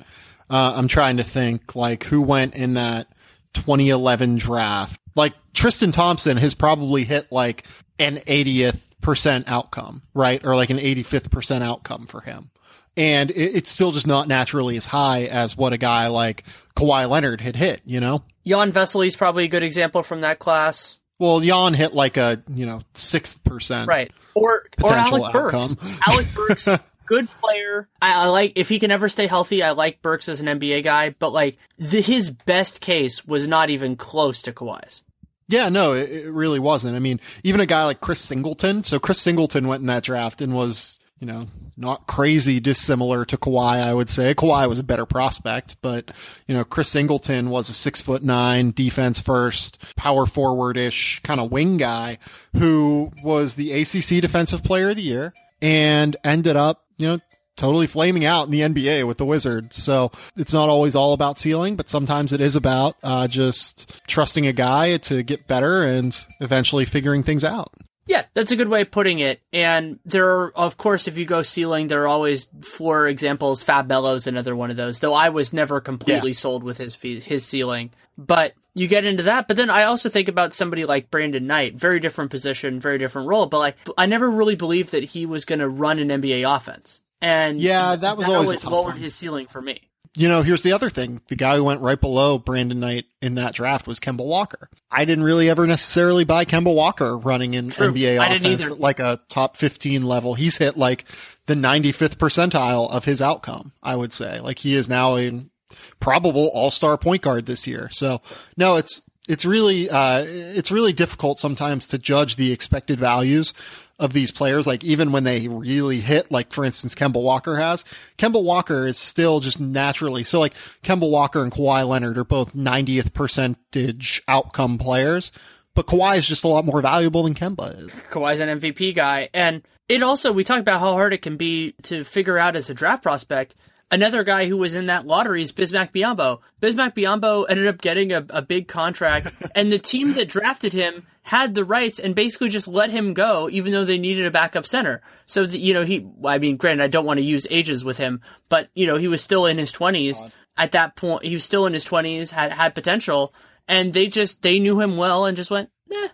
[0.50, 3.08] uh, I'm trying to think like who went in that
[3.54, 5.00] 2011 draft.
[5.14, 7.66] Like Tristan Thompson has probably hit like
[7.98, 10.44] an 80th percent outcome, right?
[10.44, 12.50] Or like an 85th percent outcome for him.
[12.96, 16.44] And it, it's still just not naturally as high as what a guy like
[16.76, 18.22] Kawhi Leonard had hit, you know?
[18.46, 20.98] Jan Vesely's probably a good example from that class.
[21.18, 23.88] Well, Jan hit like a, you know, sixth percent.
[23.88, 24.12] Right.
[24.34, 25.76] Or, or Alec Burks.
[26.06, 26.68] Alec Burks
[27.06, 27.88] good player.
[28.02, 29.62] I, I, like if he can ever stay healthy.
[29.62, 33.70] I like Burks as an NBA guy, but like the, his best case was not
[33.70, 35.02] even close to Kawhi's.
[35.48, 36.96] Yeah, no, it, it, really wasn't.
[36.96, 38.82] I mean, even a guy like Chris Singleton.
[38.82, 41.46] So Chris Singleton went in that draft and was, you know,
[41.76, 43.80] not crazy dissimilar to Kawhi.
[43.80, 46.10] I would say Kawhi was a better prospect, but
[46.48, 51.40] you know, Chris Singleton was a six foot nine defense first, power forward ish kind
[51.40, 52.18] of wing guy
[52.54, 57.20] who was the ACC Defensive Player of the Year and ended up you know,
[57.56, 59.76] totally flaming out in the NBA with the Wizards.
[59.76, 64.46] So it's not always all about ceiling, but sometimes it is about uh, just trusting
[64.46, 67.72] a guy to get better and eventually figuring things out.
[68.06, 69.40] Yeah, that's a good way of putting it.
[69.52, 73.64] And there are, of course, if you go ceiling, there are always floor examples.
[73.64, 76.36] Fab Melo's another one of those, though I was never completely yeah.
[76.36, 77.90] sold with his his ceiling.
[78.16, 79.48] But you get into that.
[79.48, 83.26] But then I also think about somebody like Brandon Knight, very different position, very different
[83.26, 83.46] role.
[83.46, 87.00] But like, I never really believed that he was going to run an NBA offense.
[87.22, 88.98] And yeah, that was that always, always lowered one.
[88.98, 89.80] his ceiling for me.
[90.14, 91.20] You know, here's the other thing.
[91.28, 94.70] The guy who went right below Brandon Knight in that draft was Kemba Walker.
[94.90, 97.92] I didn't really ever necessarily buy Kemba Walker running in True.
[97.92, 100.34] NBA I offense at like a top 15 level.
[100.34, 101.04] He's hit like
[101.46, 104.40] the 95th percentile of his outcome, I would say.
[104.40, 105.50] Like he is now in
[106.00, 107.88] probable all-star point guard this year.
[107.90, 108.20] So
[108.56, 113.52] no, it's, it's really, uh, it's really difficult sometimes to judge the expected values
[113.98, 114.66] of these players.
[114.66, 117.84] Like even when they really hit, like for instance, Kemba Walker has,
[118.18, 120.24] Kemba Walker is still just naturally.
[120.24, 125.32] So like Kemba Walker and Kawhi Leonard are both 90th percentage outcome players,
[125.74, 127.90] but Kawhi is just a lot more valuable than Kemba is.
[128.10, 129.28] Kawhi's an MVP guy.
[129.32, 132.70] And it also, we talk about how hard it can be to figure out as
[132.70, 133.54] a draft prospect
[133.90, 136.40] Another guy who was in that lottery is Bismack Biyombo.
[136.60, 141.06] Bismack Biyombo ended up getting a, a big contract, and the team that drafted him
[141.22, 144.66] had the rights and basically just let him go, even though they needed a backup
[144.66, 145.02] center.
[145.26, 147.98] So, the, you know, he, I mean, granted, I don't want to use ages with
[147.98, 150.30] him, but, you know, he was still in his 20s.
[150.56, 153.34] At that point, he was still in his 20s, had, had potential,
[153.68, 156.08] and they just, they knew him well and just went, eh,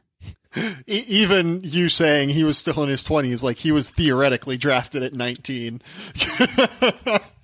[0.86, 5.14] even you saying he was still in his 20s, like he was theoretically drafted at
[5.14, 5.82] 19.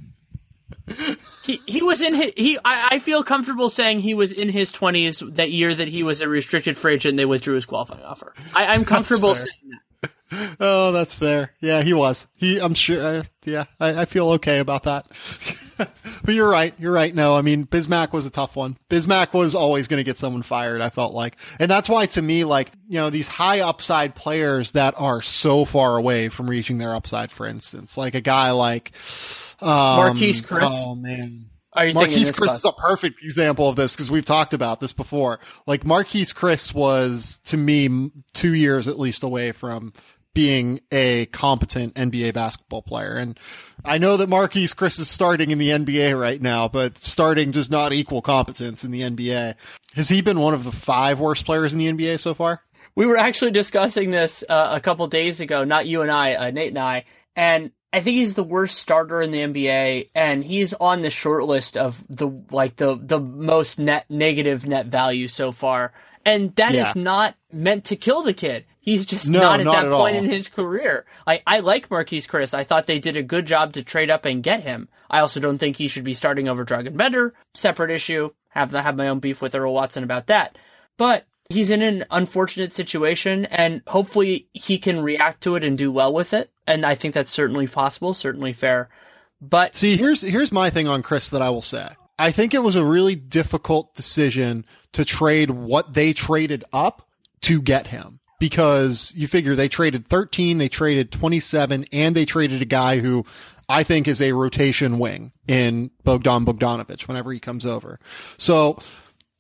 [1.42, 4.72] he he was in his, he I, I, feel comfortable saying he was in his
[4.72, 8.04] 20s that year that he was a restricted free agent and they withdrew his qualifying
[8.04, 8.34] offer.
[8.54, 9.80] I, am comfortable saying that.
[10.60, 11.52] Oh, that's fair.
[11.60, 12.26] Yeah, he was.
[12.34, 13.02] He, I'm sure.
[13.02, 15.06] Uh, yeah, I, I, feel okay about that.
[15.76, 16.74] but you're right.
[16.78, 17.14] You're right.
[17.14, 18.76] No, I mean, Bismack was a tough one.
[18.90, 20.80] Bismack was always going to get someone fired.
[20.80, 24.72] I felt like, and that's why to me, like, you know, these high upside players
[24.72, 28.92] that are so far away from reaching their upside, for instance, like a guy like,
[29.60, 29.68] um,
[30.16, 30.68] Marquese Chriss.
[30.70, 31.46] Oh man.
[31.76, 35.38] Marquese Chriss is a perfect example of this because we've talked about this before.
[35.66, 39.92] Like Marquese Chriss was to me two years at least away from
[40.38, 43.14] being a competent NBA basketball player.
[43.14, 43.36] And
[43.84, 47.72] I know that Marquese Chriss is starting in the NBA right now, but starting does
[47.72, 49.56] not equal competence in the NBA.
[49.94, 52.62] Has he been one of the five worst players in the NBA so far?
[52.94, 56.50] We were actually discussing this uh, a couple days ago, not you and I, uh,
[56.52, 60.72] Nate and I, and I think he's the worst starter in the NBA, and he's
[60.72, 65.50] on the short list of the like the the most net negative net value so
[65.50, 65.92] far.
[66.24, 66.88] And that yeah.
[66.88, 68.66] is not meant to kill the kid.
[68.88, 70.24] He's just no, not at not that at point all.
[70.24, 71.04] in his career.
[71.26, 72.54] I, I like Marquese Chriss.
[72.54, 74.88] I thought they did a good job to trade up and get him.
[75.10, 77.34] I also don't think he should be starting over Dragan Bender.
[77.52, 78.30] Separate issue.
[78.48, 80.56] Have have my own beef with Earl Watson about that.
[80.96, 85.92] But he's in an unfortunate situation and hopefully he can react to it and do
[85.92, 86.50] well with it.
[86.66, 88.88] And I think that's certainly possible, certainly fair.
[89.38, 91.90] But see, here's here's my thing on Chriss that I will say.
[92.18, 97.06] I think it was a really difficult decision to trade what they traded up
[97.42, 102.62] to get him because you figure they traded 13, they traded 27, and they traded
[102.62, 103.24] a guy who
[103.68, 107.98] I think is a rotation wing in Bogdan Bogdanovic whenever he comes over.
[108.38, 108.78] So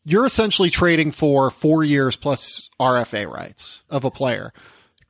[0.04, 4.52] you're essentially trading for four years plus RFA rights of a player.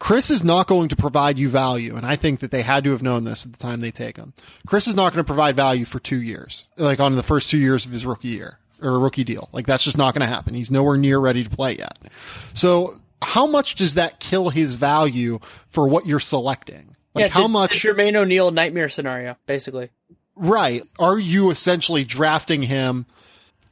[0.01, 2.93] Chriss is not going to provide you value, and I think that they had to
[2.93, 4.32] have known this at the time they take him.
[4.66, 7.59] Chriss is not going to provide value for two years, like on the first two
[7.59, 9.48] years of his rookie year or a rookie deal.
[9.52, 10.55] Like that's just not going to happen.
[10.55, 11.98] He's nowhere near ready to play yet.
[12.55, 16.95] So how much does that kill his value for what you're selecting?
[17.15, 19.90] Like yeah, how the, much the Jermaine O'Neal nightmare scenario, basically.
[20.36, 20.82] Right.
[20.99, 23.07] Are you essentially drafting him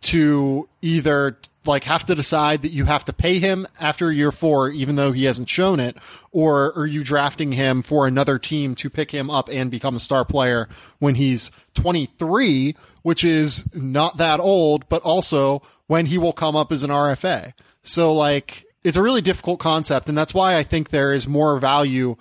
[0.02, 4.70] to either like have to decide that you have to pay him after year four,
[4.70, 5.96] even though he hasn't shown it,
[6.30, 10.00] or are you drafting him for another team to pick him up and become a
[10.00, 10.68] star player
[10.98, 16.72] when he's 23, which is not that old, but also when he will come up
[16.72, 17.52] as an RFA.
[17.82, 20.08] So like, it's a really difficult concept.
[20.08, 22.16] And that's why I think there is more value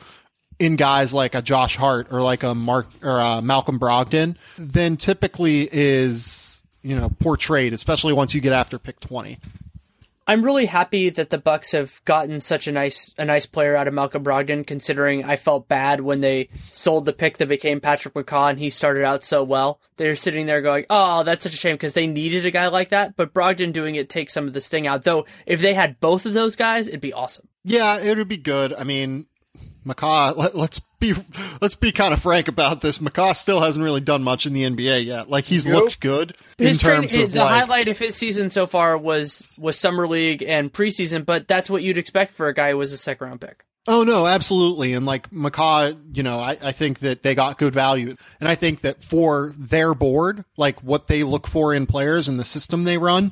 [0.58, 4.98] in guys like a Josh Hart or like a Mark or a Malcolm Brogdon than
[4.98, 9.38] typically is you know portrayed, especially once you get after pick twenty.
[10.28, 13.88] I'm really happy that the Bucks have gotten such a nice a nice player out
[13.88, 14.66] of Malcolm Brogdon.
[14.66, 18.70] Considering I felt bad when they sold the pick that became Patrick McCaw, and he
[18.72, 19.80] started out so well.
[19.98, 22.90] They're sitting there going, "Oh, that's such a shame," because they needed a guy like
[22.90, 23.16] that.
[23.16, 25.04] But Brogdon doing it takes some of the sting out.
[25.04, 27.48] Though, if they had both of those guys, it'd be awesome.
[27.64, 28.74] Yeah, it would be good.
[28.74, 29.28] I mean,
[29.86, 31.14] McCaw, let, us be
[31.62, 32.98] let's be kind of frank about this.
[32.98, 35.30] McCaw still hasn't really done much in the NBA yet.
[35.30, 35.84] Like he's nope.
[35.84, 38.98] looked good his in terms train, of the like, highlight of his season so far
[38.98, 42.78] was was summer league and preseason, but that's what you'd expect for a guy who
[42.78, 43.64] was a second round pick.
[43.88, 44.94] Oh no, absolutely.
[44.94, 48.16] And like McCaw, you know, I, I think that they got good value.
[48.40, 52.40] And I think that for their board, like what they look for in players and
[52.40, 53.32] the system they run,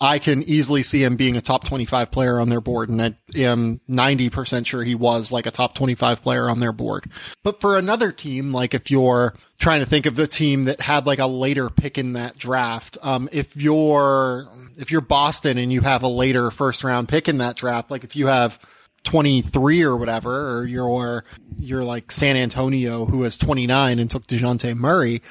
[0.00, 2.88] I can easily see him being a top 25 player on their board.
[2.88, 7.10] And I am 90% sure he was like a top 25 player on their board.
[7.42, 11.06] But for another team, like if you're trying to think of the team that had
[11.06, 15.80] like a later pick in that draft, um, if you're, if you're Boston and you
[15.82, 18.58] have a later first round pick in that draft, like if you have
[19.04, 21.24] 23 or whatever, or you're,
[21.56, 25.22] you're like San Antonio who has 29 and took DeJounte Murray,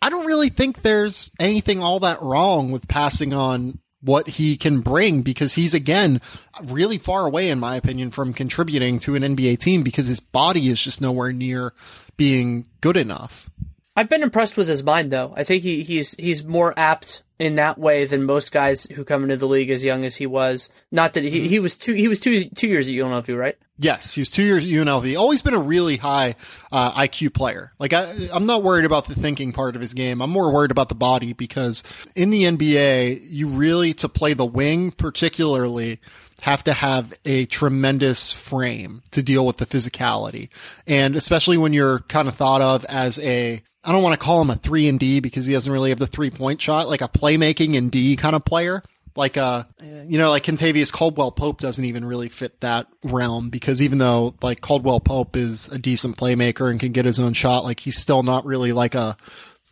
[0.00, 4.80] I don't really think there's anything all that wrong with passing on what he can
[4.80, 6.20] bring because he's again
[6.64, 10.68] really far away in my opinion from contributing to an NBA team because his body
[10.68, 11.72] is just nowhere near
[12.16, 13.48] being good enough.
[13.96, 15.32] I've been impressed with his mind though.
[15.36, 19.22] I think he, he's he's more apt in that way than most guys who come
[19.22, 20.70] into the league as young as he was.
[20.90, 23.56] Not that he, he was two he was two two years at UNLV, right?
[23.76, 25.18] Yes, he was two years at UNLV.
[25.18, 26.36] Always been a really high
[26.70, 27.72] uh, IQ player.
[27.80, 30.22] Like I, I'm not worried about the thinking part of his game.
[30.22, 31.82] I'm more worried about the body because
[32.14, 36.00] in the NBA, you really to play the wing, particularly,
[36.42, 40.50] have to have a tremendous frame to deal with the physicality,
[40.86, 44.40] and especially when you're kind of thought of as a I don't want to call
[44.40, 47.02] him a three and D because he doesn't really have the three point shot, like
[47.02, 48.82] a playmaking and D kind of player.
[49.16, 53.80] Like uh you know, like Kentavious Caldwell Pope doesn't even really fit that realm because
[53.80, 57.64] even though like Caldwell Pope is a decent playmaker and can get his own shot,
[57.64, 59.16] like he's still not really like a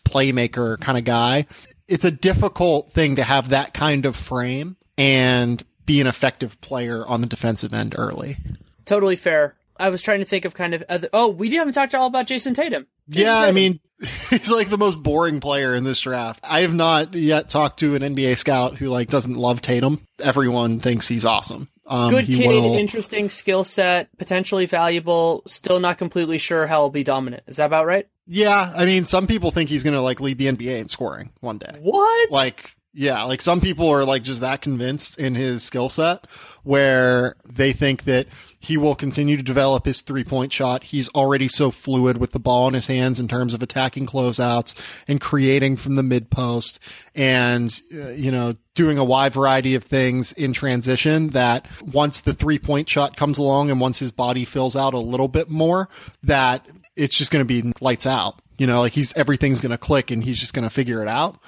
[0.05, 1.47] playmaker kind of guy.
[1.89, 7.07] It's a difficult thing to have that kind of frame and be an effective player
[7.07, 8.37] on the defensive end early.
[8.85, 9.57] Totally fair.
[9.77, 11.09] I was trying to think of kind of other.
[11.13, 12.87] Oh, we do haven't talked at all about Jayson Tatum.
[13.11, 13.49] Jayson yeah, Tatum.
[13.49, 13.81] I mean,
[14.31, 16.45] he's like the most boring player in this draft.
[16.49, 20.07] I have not yet talked to an NBA scout who like doesn't love Tatum.
[20.21, 21.69] Everyone thinks he's awesome.
[21.87, 22.75] Um, Good kid, will...
[22.75, 25.43] interesting skill set, potentially valuable.
[25.47, 27.43] Still not completely sure how he'll be dominant.
[27.47, 28.09] Is that about right?
[28.27, 31.31] Yeah, I mean, some people think he's going to like lead the NBA in scoring
[31.41, 31.77] one day.
[31.81, 32.31] What?
[32.31, 36.27] Like, yeah, like some people are like just that convinced in his skill set
[36.63, 38.27] where they think that
[38.63, 40.85] he will continue to develop his three point shot.
[40.85, 45.03] He's already so fluid with the ball in his hands in terms of attacking closeouts
[45.09, 46.79] and creating from the mid post
[47.13, 52.33] and, uh, you know, doing a wide variety of things in transition that once the
[52.33, 55.89] three point shot comes along and once his body fills out a little bit more,
[56.23, 56.65] that
[56.95, 58.41] it's just going to be lights out.
[58.59, 61.09] You know, like he's everything's going to click and he's just going to figure it
[61.09, 61.41] out.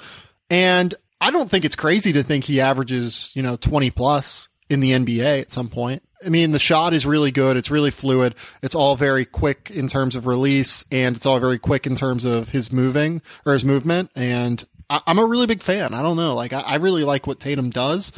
[0.51, 4.81] And I don't think it's crazy to think he averages, you know, 20 plus in
[4.81, 6.03] the NBA at some point.
[6.25, 7.57] I mean, the shot is really good.
[7.57, 8.35] It's really fluid.
[8.63, 12.25] It's all very quick in terms of release and it's all very quick in terms
[12.25, 14.11] of his moving or his movement.
[14.15, 15.95] And I, am a really big fan.
[15.95, 16.35] I don't know.
[16.35, 18.13] Like, I, I really like what Tatum does,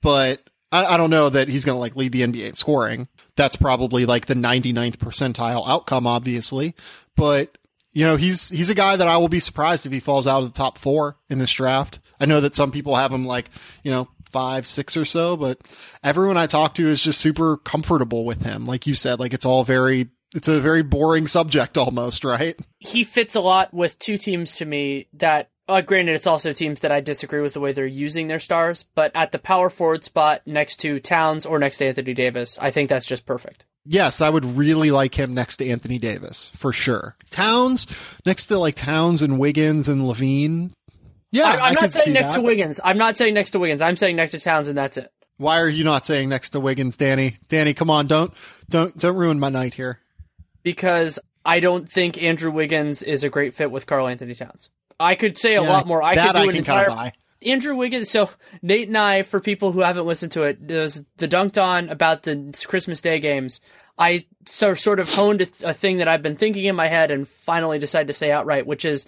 [0.00, 3.08] but I, I don't know that he's going to like lead the NBA in scoring.
[3.36, 6.74] That's probably like the 99th percentile outcome, obviously,
[7.16, 7.56] but
[7.94, 10.42] you know, he's he's a guy that I will be surprised if he falls out
[10.42, 11.98] of the top four in this draft.
[12.18, 13.50] I know that some people have him like,
[13.82, 15.60] you know, five, six or so, but
[16.02, 18.64] everyone I talk to is just super comfortable with him.
[18.64, 22.58] Like you said, like it's all very it's a very boring subject almost, right?
[22.78, 26.80] He fits a lot with two teams to me that uh, granted, it's also teams
[26.80, 30.04] that I disagree with the way they're using their stars, but at the power forward
[30.04, 33.64] spot next to Towns or next to Anthony Davis, I think that's just perfect.
[33.84, 37.16] Yes, I would really like him next to Anthony Davis for sure.
[37.30, 37.86] Towns
[38.26, 40.72] next to like Towns and Wiggins and LaVine.
[41.32, 42.34] Yeah, I, am not saying next that.
[42.34, 42.78] to Wiggins.
[42.84, 43.82] I'm not saying next to Wiggins.
[43.82, 45.10] I'm saying next to Towns, and that's it.
[45.38, 47.36] Why are you not saying next to Wiggins, Danny?
[47.48, 48.32] Danny, come on, don't
[48.68, 49.98] don't don't ruin my night here.
[50.62, 54.70] Because I don't think Andrew Wiggins is a great fit with Karl Anthony Towns.
[55.00, 56.02] I could say a Yeah, lot more.
[56.02, 57.12] I that could do I an can entire buy.
[57.44, 58.08] Andrew Wiggins.
[58.10, 58.30] So
[58.60, 61.88] Nate and I, for people who haven't listened to it, there was the Dunc'd On
[61.88, 63.60] about the Christmas Day games.
[63.98, 67.10] I so sort of honed a, a thing that I've been thinking in my head
[67.10, 69.06] and finally decided to say outright, which is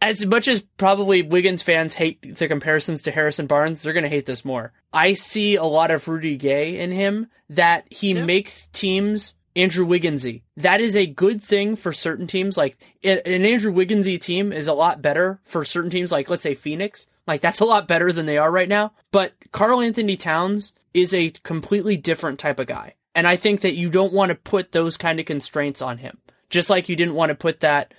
[0.00, 4.08] as much as probably Wiggins fans hate the comparisons to Harrison Barnes, they're going to
[4.08, 4.72] hate this more.
[4.92, 10.42] I see a lot of Rudy Gay in him that he makes teams Andrew Wigginsy.
[10.56, 12.56] That is a good thing for certain teams.
[12.56, 16.42] Like an an Andrew Wigginsy team is a lot better for certain teams, like let's
[16.42, 17.06] say Phoenix.
[17.26, 18.92] Like that's a lot better than they are right now.
[19.10, 22.94] But Karl Anthony Towns is a completely different type of guy.
[23.14, 26.18] And I think that you don't want to put those kind of constraints on him.
[26.50, 27.92] Just like you didn't want to put that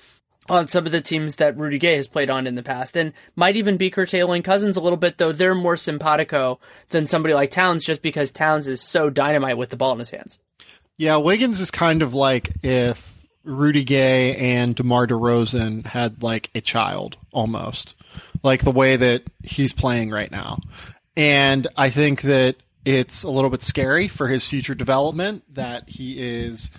[0.49, 3.13] on some of the teams that Rudy Gay has played on in the past, and
[3.35, 6.59] might even be curtailing Cousins a little bit, though they're more simpatico
[6.89, 10.09] than somebody like Towns, just because Towns is so dynamite with the ball in his
[10.09, 10.39] hands.
[10.97, 16.61] Yeah, Wiggins is kind of like if Rudy Gay and DeMar DeRozan had like a
[16.61, 17.95] child almost,
[18.43, 20.59] like the way that he's playing right now.
[21.15, 26.19] And I think that it's a little bit scary for his future development that he
[26.19, 26.71] is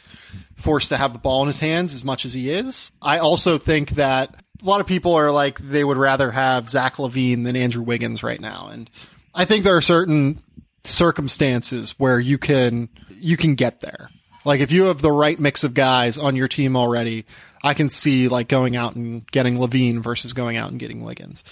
[0.61, 2.93] forced to have the ball in his hands as much as he is.
[3.01, 6.97] I also think that a lot of people are like they would rather have Zach
[6.97, 8.91] LaVine than Andrew Wiggins right now, and
[9.35, 10.41] I think there are certain
[10.85, 14.11] circumstances where you can you can get there.
[14.45, 17.27] Like if you have the right mix of guys on your team already,
[17.62, 21.45] I can see like going out and getting LaVine versus going out and getting Wiggins.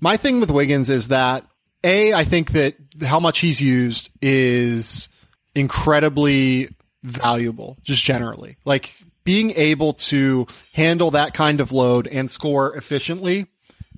[0.00, 1.44] My thing with Wiggins is that
[1.82, 5.08] a I think that how much he's used is
[5.54, 6.70] incredibly
[7.06, 8.56] valuable just generally.
[8.64, 13.46] Like being able to handle that kind of load and score efficiently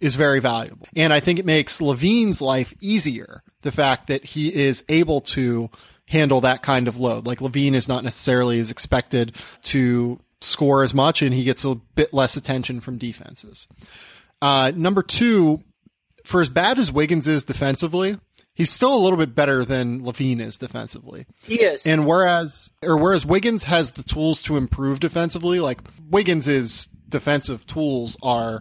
[0.01, 0.87] is very valuable.
[0.97, 3.43] And I think it makes LaVine's life easier.
[3.63, 5.71] The fact that he is able to
[6.07, 7.27] handle that kind of load.
[7.27, 11.75] Like LaVine is not necessarily as expected to score as much and he gets a
[11.75, 13.67] bit less attention from defenses.
[14.41, 15.63] Uh, number two,
[16.25, 18.17] for as bad as Wiggins is defensively,
[18.59, 21.25] he's still a little bit better than LaVine is defensively.
[21.43, 21.87] He is.
[21.87, 25.79] And whereas, or whereas Wiggins has the tools to improve defensively, like
[26.11, 28.61] Wiggins's defensive tools are,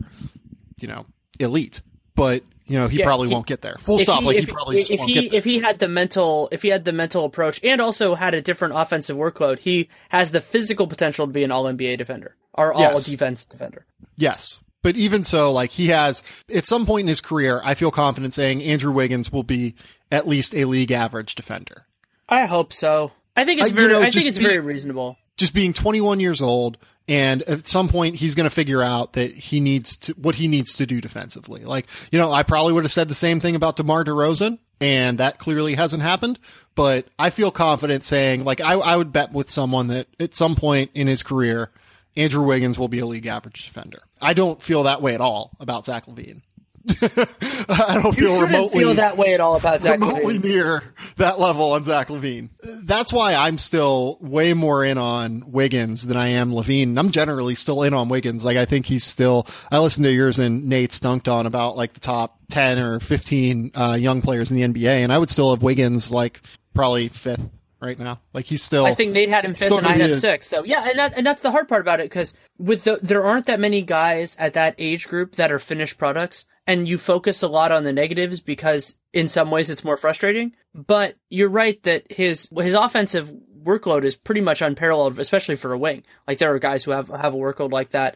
[0.80, 1.06] you know,
[1.40, 1.82] elite.
[2.16, 3.78] But you know, he Yeah, probably he- won't get there.
[3.82, 4.20] Full stop.
[4.22, 5.38] he- like if, he probably just if won't he get there.
[5.40, 8.42] if he had the mental if he had the mental approach and also had a
[8.42, 12.74] different offensive workload, he has the physical potential to be an All NBA defender or
[12.74, 13.06] All Yes.
[13.06, 13.86] Defense defender.
[14.18, 14.60] Yes.
[14.88, 16.24] But even so, like he has
[16.56, 19.76] at some point in his career, I feel confident saying Andrew Wiggins will be
[20.14, 21.86] at least a league average defender.
[22.30, 23.12] I hope so.
[23.36, 25.18] I think it's I- very know, I think it's be- very reasonable.
[25.36, 29.34] Just being 21 years old, and at some point he's going to figure out that
[29.36, 31.66] he needs to what he needs to do defensively.
[31.66, 35.18] Like you know, I probably would have said the same thing about DeMar DeRozan, and
[35.18, 36.40] that clearly hasn't happened.
[36.76, 40.56] But I feel confident saying, like, I, I would bet with someone that at some
[40.56, 41.72] point in his career,
[42.18, 44.00] Andrew Wiggins will be a league average defender.
[44.22, 46.42] I don't feel that way at all about Zach LaVine.
[47.70, 50.44] I don't You feel remotely feel that way at all about Zach remotely LaVine.
[50.46, 50.84] near
[51.18, 52.50] that level on Zach LaVine.
[52.64, 56.98] That's why I'm still way more in on Wiggins than I am LaVine.
[56.98, 58.46] I'm generally still in on Wiggins.
[58.46, 59.46] Like I think he's still.
[59.70, 63.72] I listened to yours and Nate's Dunc'd On about like the top ten or fifteen
[63.76, 66.42] uh, young players in the NBA, and I would still have Wiggins like
[66.74, 67.50] probably fifth
[67.80, 68.20] right now.
[68.34, 68.86] Like he's still.
[68.86, 70.50] I think Nate had him fifth and I had sixth.
[70.50, 73.26] So yeah, and that and that's the hard part about it because with the there
[73.26, 77.44] aren't that many guys at that age group that are finished products, and you focus
[77.44, 80.54] a lot on the negatives because in some ways it's more frustrating.
[80.74, 83.34] But you're right that his his offensive
[83.64, 86.04] workload is pretty much unparalleled, especially for a wing.
[86.28, 88.16] Like there are guys who have have a workload like that,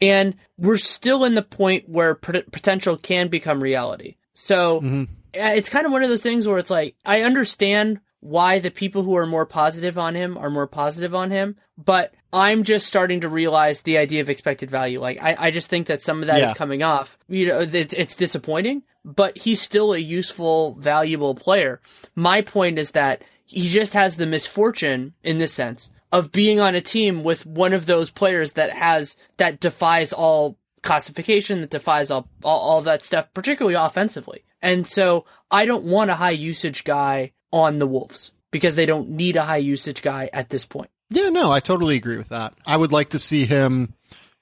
[0.00, 4.16] and we're still in the point where pot- potential can become reality.
[4.34, 8.58] So uh, it's kind of one of those things where it's like I understand why
[8.58, 12.64] the people who are more positive on him are more positive on him, but I'm
[12.64, 15.00] just starting to realize the idea of expected value.
[15.00, 16.54] Like I, I just think that some of that is Yeah.
[16.54, 17.18] coming off.
[17.28, 21.80] You know, it's, it's disappointing, but he's still a useful, valuable player.
[22.14, 26.74] My point is that he just has the misfortune, in this sense, of being on
[26.74, 32.10] a team with one of those players that has that defies all classification, that defies
[32.10, 34.44] all all, all that stuff, particularly offensively.
[34.62, 39.10] And so I don't want a high usage guy on the Wolves because they don't
[39.10, 40.90] need a high usage guy at this point.
[41.10, 42.54] Yeah, no, I totally agree with that.
[42.66, 43.94] I would like to see him,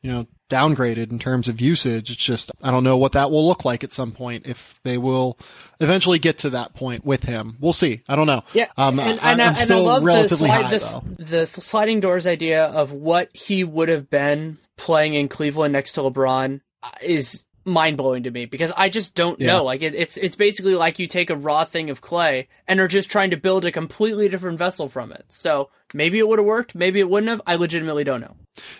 [0.03, 2.11] you know, downgraded in terms of usage.
[2.11, 4.99] It's just I don't know what that will look like at some point if they
[4.99, 5.39] will
[5.81, 7.57] eventually get to that point with him.
[7.61, 8.03] We'll see.
[8.09, 8.43] I don't know.
[8.53, 11.61] Yeah, um, and, I, I'm and still I love relatively the, slide, high the, the
[11.61, 16.61] sliding doors idea of what he would have been playing in Cleveland next to LeBron
[17.03, 19.47] is mind blowing to me because I just don't Yeah.
[19.49, 19.65] know.
[19.65, 22.89] Like it, it's it's basically like you take a raw thing of clay and are
[22.89, 25.24] just trying to build a completely different vessel from it.
[25.28, 27.41] So maybe it would have worked, maybe it wouldn't have.
[27.47, 28.36] I legitimately don't know.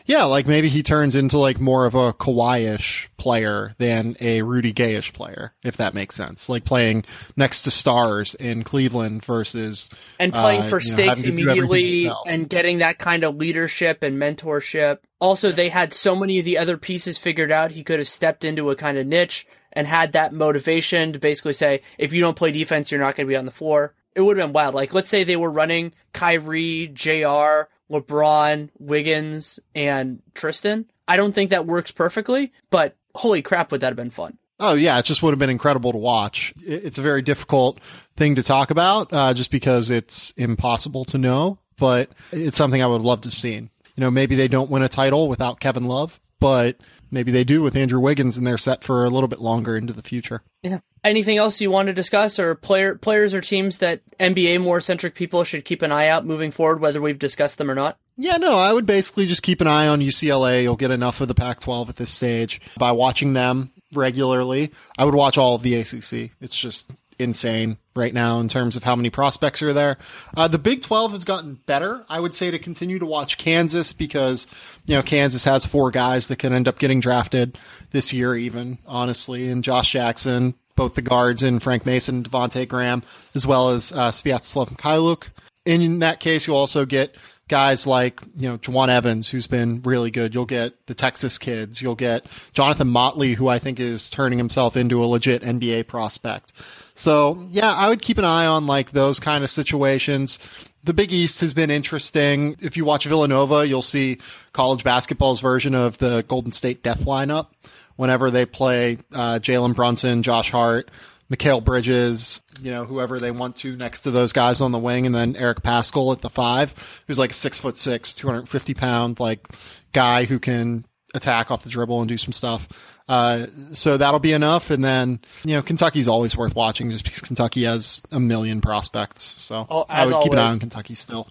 [0.07, 4.73] Yeah, like maybe he turns into like more of a Kawhi-ish player than a Rudy
[4.73, 6.49] Gayish player, if that makes sense.
[6.49, 7.05] Like playing
[7.37, 9.91] next to stars in Cleveland versus
[10.21, 13.25] and playing uh, for know, stakes having to do everything immediately and getting that kind
[13.25, 14.99] of leadership and mentorship.
[15.25, 17.71] Also, they had so many of the other pieces figured out.
[17.71, 21.55] He could have stepped into a kind of niche and had that motivation to basically
[21.55, 23.95] say, if you don't play defense, you're not going to be on the floor.
[24.15, 24.75] It would have been wild.
[24.75, 30.91] Like, let's say they were running Kyrie, JR, LeBron, Wiggins, and Tristan.
[31.09, 34.37] I don't think that works perfectly, but holy crap, would that have been fun.
[34.61, 36.53] Oh yeah, it just would have been incredible to watch.
[36.63, 37.81] It's a very difficult
[38.15, 41.61] thing to talk about, uh, just because it's impossible to know.
[41.79, 43.71] But it's something I would love to have seen.
[43.97, 46.77] You know, maybe they don't win a title without Kevin Love, but
[47.11, 49.93] maybe they do with Andrew Wiggins, and they're set for a little bit longer into
[49.93, 50.43] the future.
[50.63, 50.81] Yeah.
[51.03, 55.15] Anything else you want to discuss, or player players or teams that NBA more centric
[55.15, 57.99] people should keep an eye out moving forward, whether we've discussed them or not?
[58.17, 60.63] Yeah, no, I would basically just keep an eye on UCLA.
[60.63, 64.73] You'll get enough of the Pac 12 at this stage by watching them regularly.
[64.97, 66.31] I would watch all of the ACC.
[66.41, 69.99] It's just insane right now in terms of how many prospects are there.
[70.37, 72.05] Uh, the Big 12 has gotten better.
[72.09, 74.47] I would say to continue to watch Kansas because,
[74.87, 77.57] you know, Kansas has four guys that can end up getting drafted
[77.93, 83.03] this year, even, honestly, and Josh Jackson, both the guards and Frank Mason, Devonte' Graham,
[83.35, 85.29] as well as uh, Sviatoslav Mykhailiuk.
[85.65, 87.17] In that case, you'll also get
[87.49, 90.35] guys like, you know, Jawun Evans, who's been really good.
[90.35, 91.81] You'll get the Texas kids.
[91.81, 96.53] You'll get Jonathan Motley, who I think is turning himself into a legit NBA prospect.
[96.95, 100.39] So yeah, I would keep an eye on like those kind of situations.
[100.85, 102.57] The Big East has been interesting.
[102.61, 104.19] If you watch Villanova, you'll see
[104.53, 107.49] college basketball's version of the Golden State death lineup
[107.97, 110.91] whenever they play uh, Jalen Brunson, Josh Hart,
[111.33, 115.07] Mikal Bridges, you know, whoever they want to next to those guys on the wing,
[115.07, 119.47] and then Eric Paschall at the five, who's like six foot six, 250 pound, like
[119.93, 120.85] guy who can
[121.15, 122.69] attack off the dribble and do some stuff.
[123.07, 124.71] Uh, so that'll be enough.
[124.71, 129.23] And then, you know, Kentucky's always worth watching just because Kentucky has a million prospects.
[129.23, 131.29] So Oh, I would keep an eye on Kentucky still.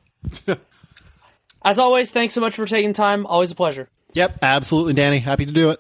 [1.66, 3.26] As always, thanks so much for taking time.
[3.26, 3.90] Always a pleasure.
[4.14, 5.20] Yep, absolutely, Danny.
[5.20, 5.80] Happy to do it.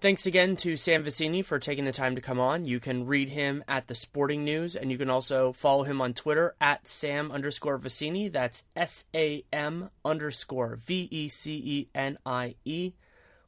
[0.00, 2.64] Thanks again to Sam Vecenie for taking the time to come on.
[2.64, 6.14] You can read him at the Sporting News, and you can also follow him on
[6.14, 8.32] Twitter at Sam underscore Vecenie.
[8.32, 12.92] That's S A M underscore V E C E N I E.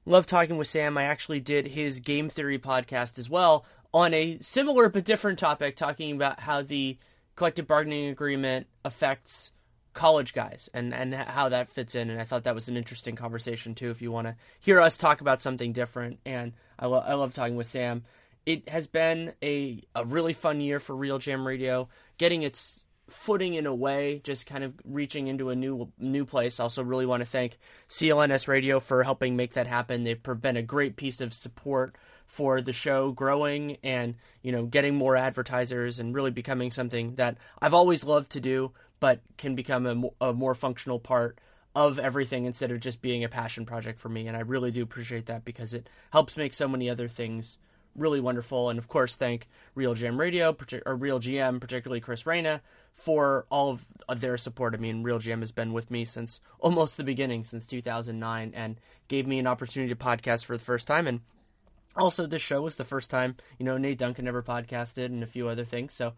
[0.04, 0.98] Love talking with Sam.
[0.98, 3.64] I actually did his game theory podcast as well
[3.94, 6.98] on a similar but different topic, talking about how the
[7.36, 9.52] collective bargaining agreement affects
[9.92, 12.10] college guys and, and how that fits in.
[12.10, 13.90] And I thought that was an interesting conversation too.
[13.90, 17.34] If you want to hear us talk about something different, and I, lo- I love
[17.34, 18.04] talking with Sam.
[18.44, 21.88] It has been a, a really fun year for RealGM Radio,
[22.18, 26.60] getting its footing in a way, just kind of reaching into a new new place.
[26.60, 27.58] Also, really want to thank
[27.88, 30.04] CLNS Radio for helping make that happen.
[30.04, 31.96] They've been a great piece of support
[32.26, 37.36] for the show growing and you know getting more advertisers and really becoming something that
[37.60, 41.38] I've always loved to do, but can become a, a more functional part
[41.74, 44.26] of everything instead of just being a passion project for me.
[44.28, 47.58] And I really do appreciate that because it helps make so many other things
[47.94, 48.70] really wonderful.
[48.70, 50.56] And of course, thank RealGM Radio
[50.86, 52.62] or Real GM, particularly Chris Reina,
[52.94, 54.74] for all of- their support.
[54.74, 58.80] I mean, Real GM has been with me since almost the beginning, since 2009, and
[59.08, 61.06] gave me an opportunity to podcast for the first time.
[61.06, 61.20] And
[61.96, 65.26] also, this show was the first time you know Nate Duncan ever podcasted, and a
[65.26, 65.94] few other things.
[65.94, 66.14] So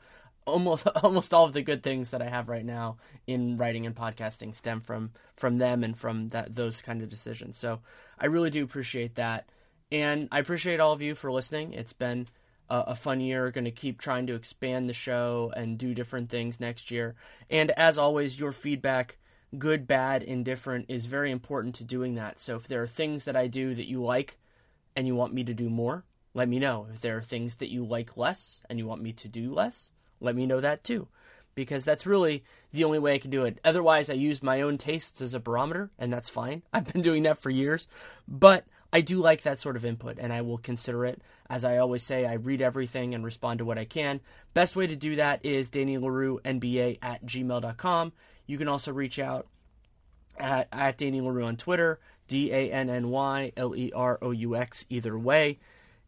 [0.46, 2.96] almost almost all of the good things that I have right now
[3.26, 7.56] in writing and podcasting stem from from them and from that those kind of decisions.
[7.56, 7.80] So
[8.18, 9.48] I really do appreciate that,
[9.90, 11.72] and I appreciate all of you for listening.
[11.72, 12.28] It's been
[12.70, 13.50] a, fun year.
[13.50, 17.14] Going to keep trying to expand the show and do different things next year.
[17.50, 19.18] And as always, your feedback.
[19.56, 22.40] Good, bad, indifferent is very important to doing that.
[22.40, 24.36] So if there are things that I do that you like,
[24.96, 26.04] and you want me to do more,
[26.34, 26.88] let me know.
[26.92, 29.92] If there are things that you like less and you want me to do less,
[30.20, 31.08] let me know that too.
[31.54, 33.58] because that's really the only way I can do it.
[33.64, 36.62] Otherwise, I use my own tastes as a barometer, and that's fine.
[36.72, 37.86] I've been doing that for years,
[38.26, 38.64] but
[38.94, 41.20] I do like that sort of input, and I will consider it.
[41.50, 44.20] As I always say, I read everything and respond to what I can.
[44.54, 48.12] Best way to do that is Danny Leroux, NBA at gmail.com.
[48.46, 49.48] You can also reach out
[50.38, 51.98] at, at Danny Leroux on Twitter,
[52.28, 55.58] D A N N Y L E R O U X, either way.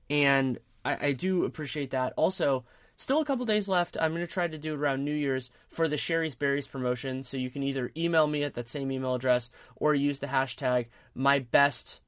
[0.08, 2.12] And I, I do appreciate that.
[2.16, 2.64] Also,
[2.96, 3.96] still a couple days left.
[4.00, 7.24] I'm going to try to do it around New Year's for the Shari's Berries promotion.
[7.24, 10.86] So you can either email me at that same email address or use the hashtag
[11.16, 12.00] my best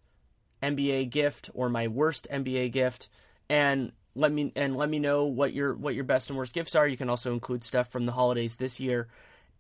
[0.63, 3.09] NBA gift or my worst NBA gift
[3.49, 6.75] and let me and let me know what your what your best and worst gifts
[6.75, 6.87] are.
[6.87, 9.09] You can also include stuff from the holidays this year.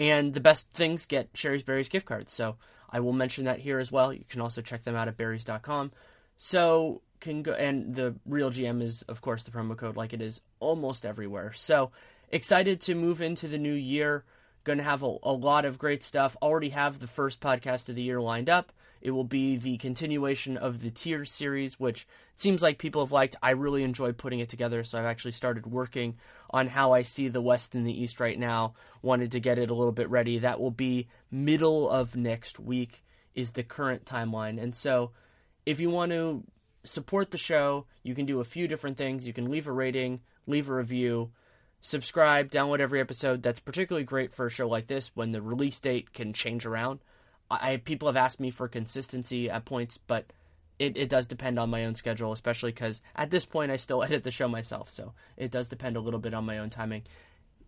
[0.00, 2.32] And the best things get Shari's Berries gift cards.
[2.32, 2.56] So
[2.90, 4.12] I will mention that here as well.
[4.12, 5.92] You can also check them out at berries.com.
[6.36, 10.22] So can go and the real GM is of course the promo code like it
[10.22, 11.52] is almost everywhere.
[11.52, 11.90] So
[12.30, 14.24] excited to move into the new year.
[14.64, 16.36] Going to have a, a lot of great stuff.
[16.42, 18.72] Already have the first podcast of the year lined up.
[19.00, 23.36] It will be the continuation of the tier series, which seems like people have liked.
[23.42, 26.16] I really enjoy putting it together, so I've actually started working
[26.50, 28.74] on how I see the West and the East right now.
[29.02, 30.38] Wanted to get it a little bit ready.
[30.38, 33.04] That will be middle of next week
[33.34, 34.60] is the current timeline.
[34.60, 35.12] And so
[35.64, 36.42] if you want to
[36.84, 39.26] support the show, you can do a few different things.
[39.26, 41.30] You can leave a rating, leave a review,
[41.80, 43.42] subscribe, download every episode.
[43.42, 47.00] That's particularly great for a show like this when the release date can change around.
[47.50, 50.26] I people have asked me for consistency at points, but
[50.78, 54.02] it, it does depend on my own schedule, especially because at this point I still
[54.04, 57.02] edit the show myself, so it does depend a little bit on my own timing.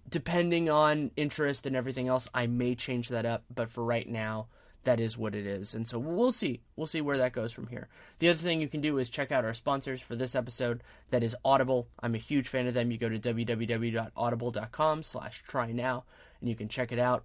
[0.09, 4.49] Depending on interest and everything else, I may change that up, but for right now,
[4.85, 5.75] that is what it is.
[5.75, 6.63] And so we'll see.
[6.75, 7.89] We'll see where that goes from here.
[8.19, 10.83] The other thing you can do is check out our sponsors for this episode.
[11.11, 11.89] That is Audible.
[12.03, 12.91] I'm a huge fan of them.
[12.91, 16.05] You go to www.audible.com slash try now
[16.41, 17.25] and you can check it out.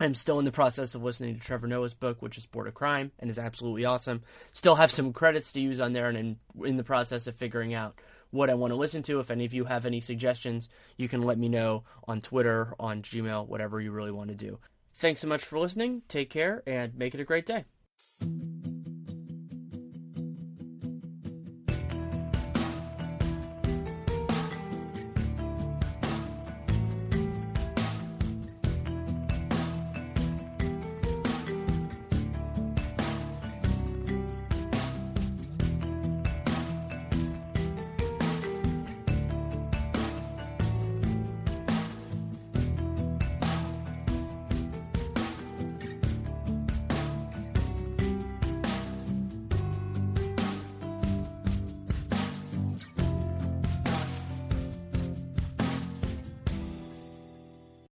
[0.00, 2.72] I'm still in the process of listening to Trevor Noah's book, which is Born a
[2.72, 4.22] Crime, and is absolutely awesome.
[4.52, 7.74] Still have some credits to use on there, and in, in the process of figuring
[7.74, 8.00] out
[8.30, 9.20] what I want to listen to.
[9.20, 13.02] If any of you have any suggestions, you can let me know on Twitter, on
[13.02, 14.58] Gmail, whatever you really want to do.
[14.96, 16.02] Thanks so much for listening.
[16.08, 17.64] Take care, and make it a great day.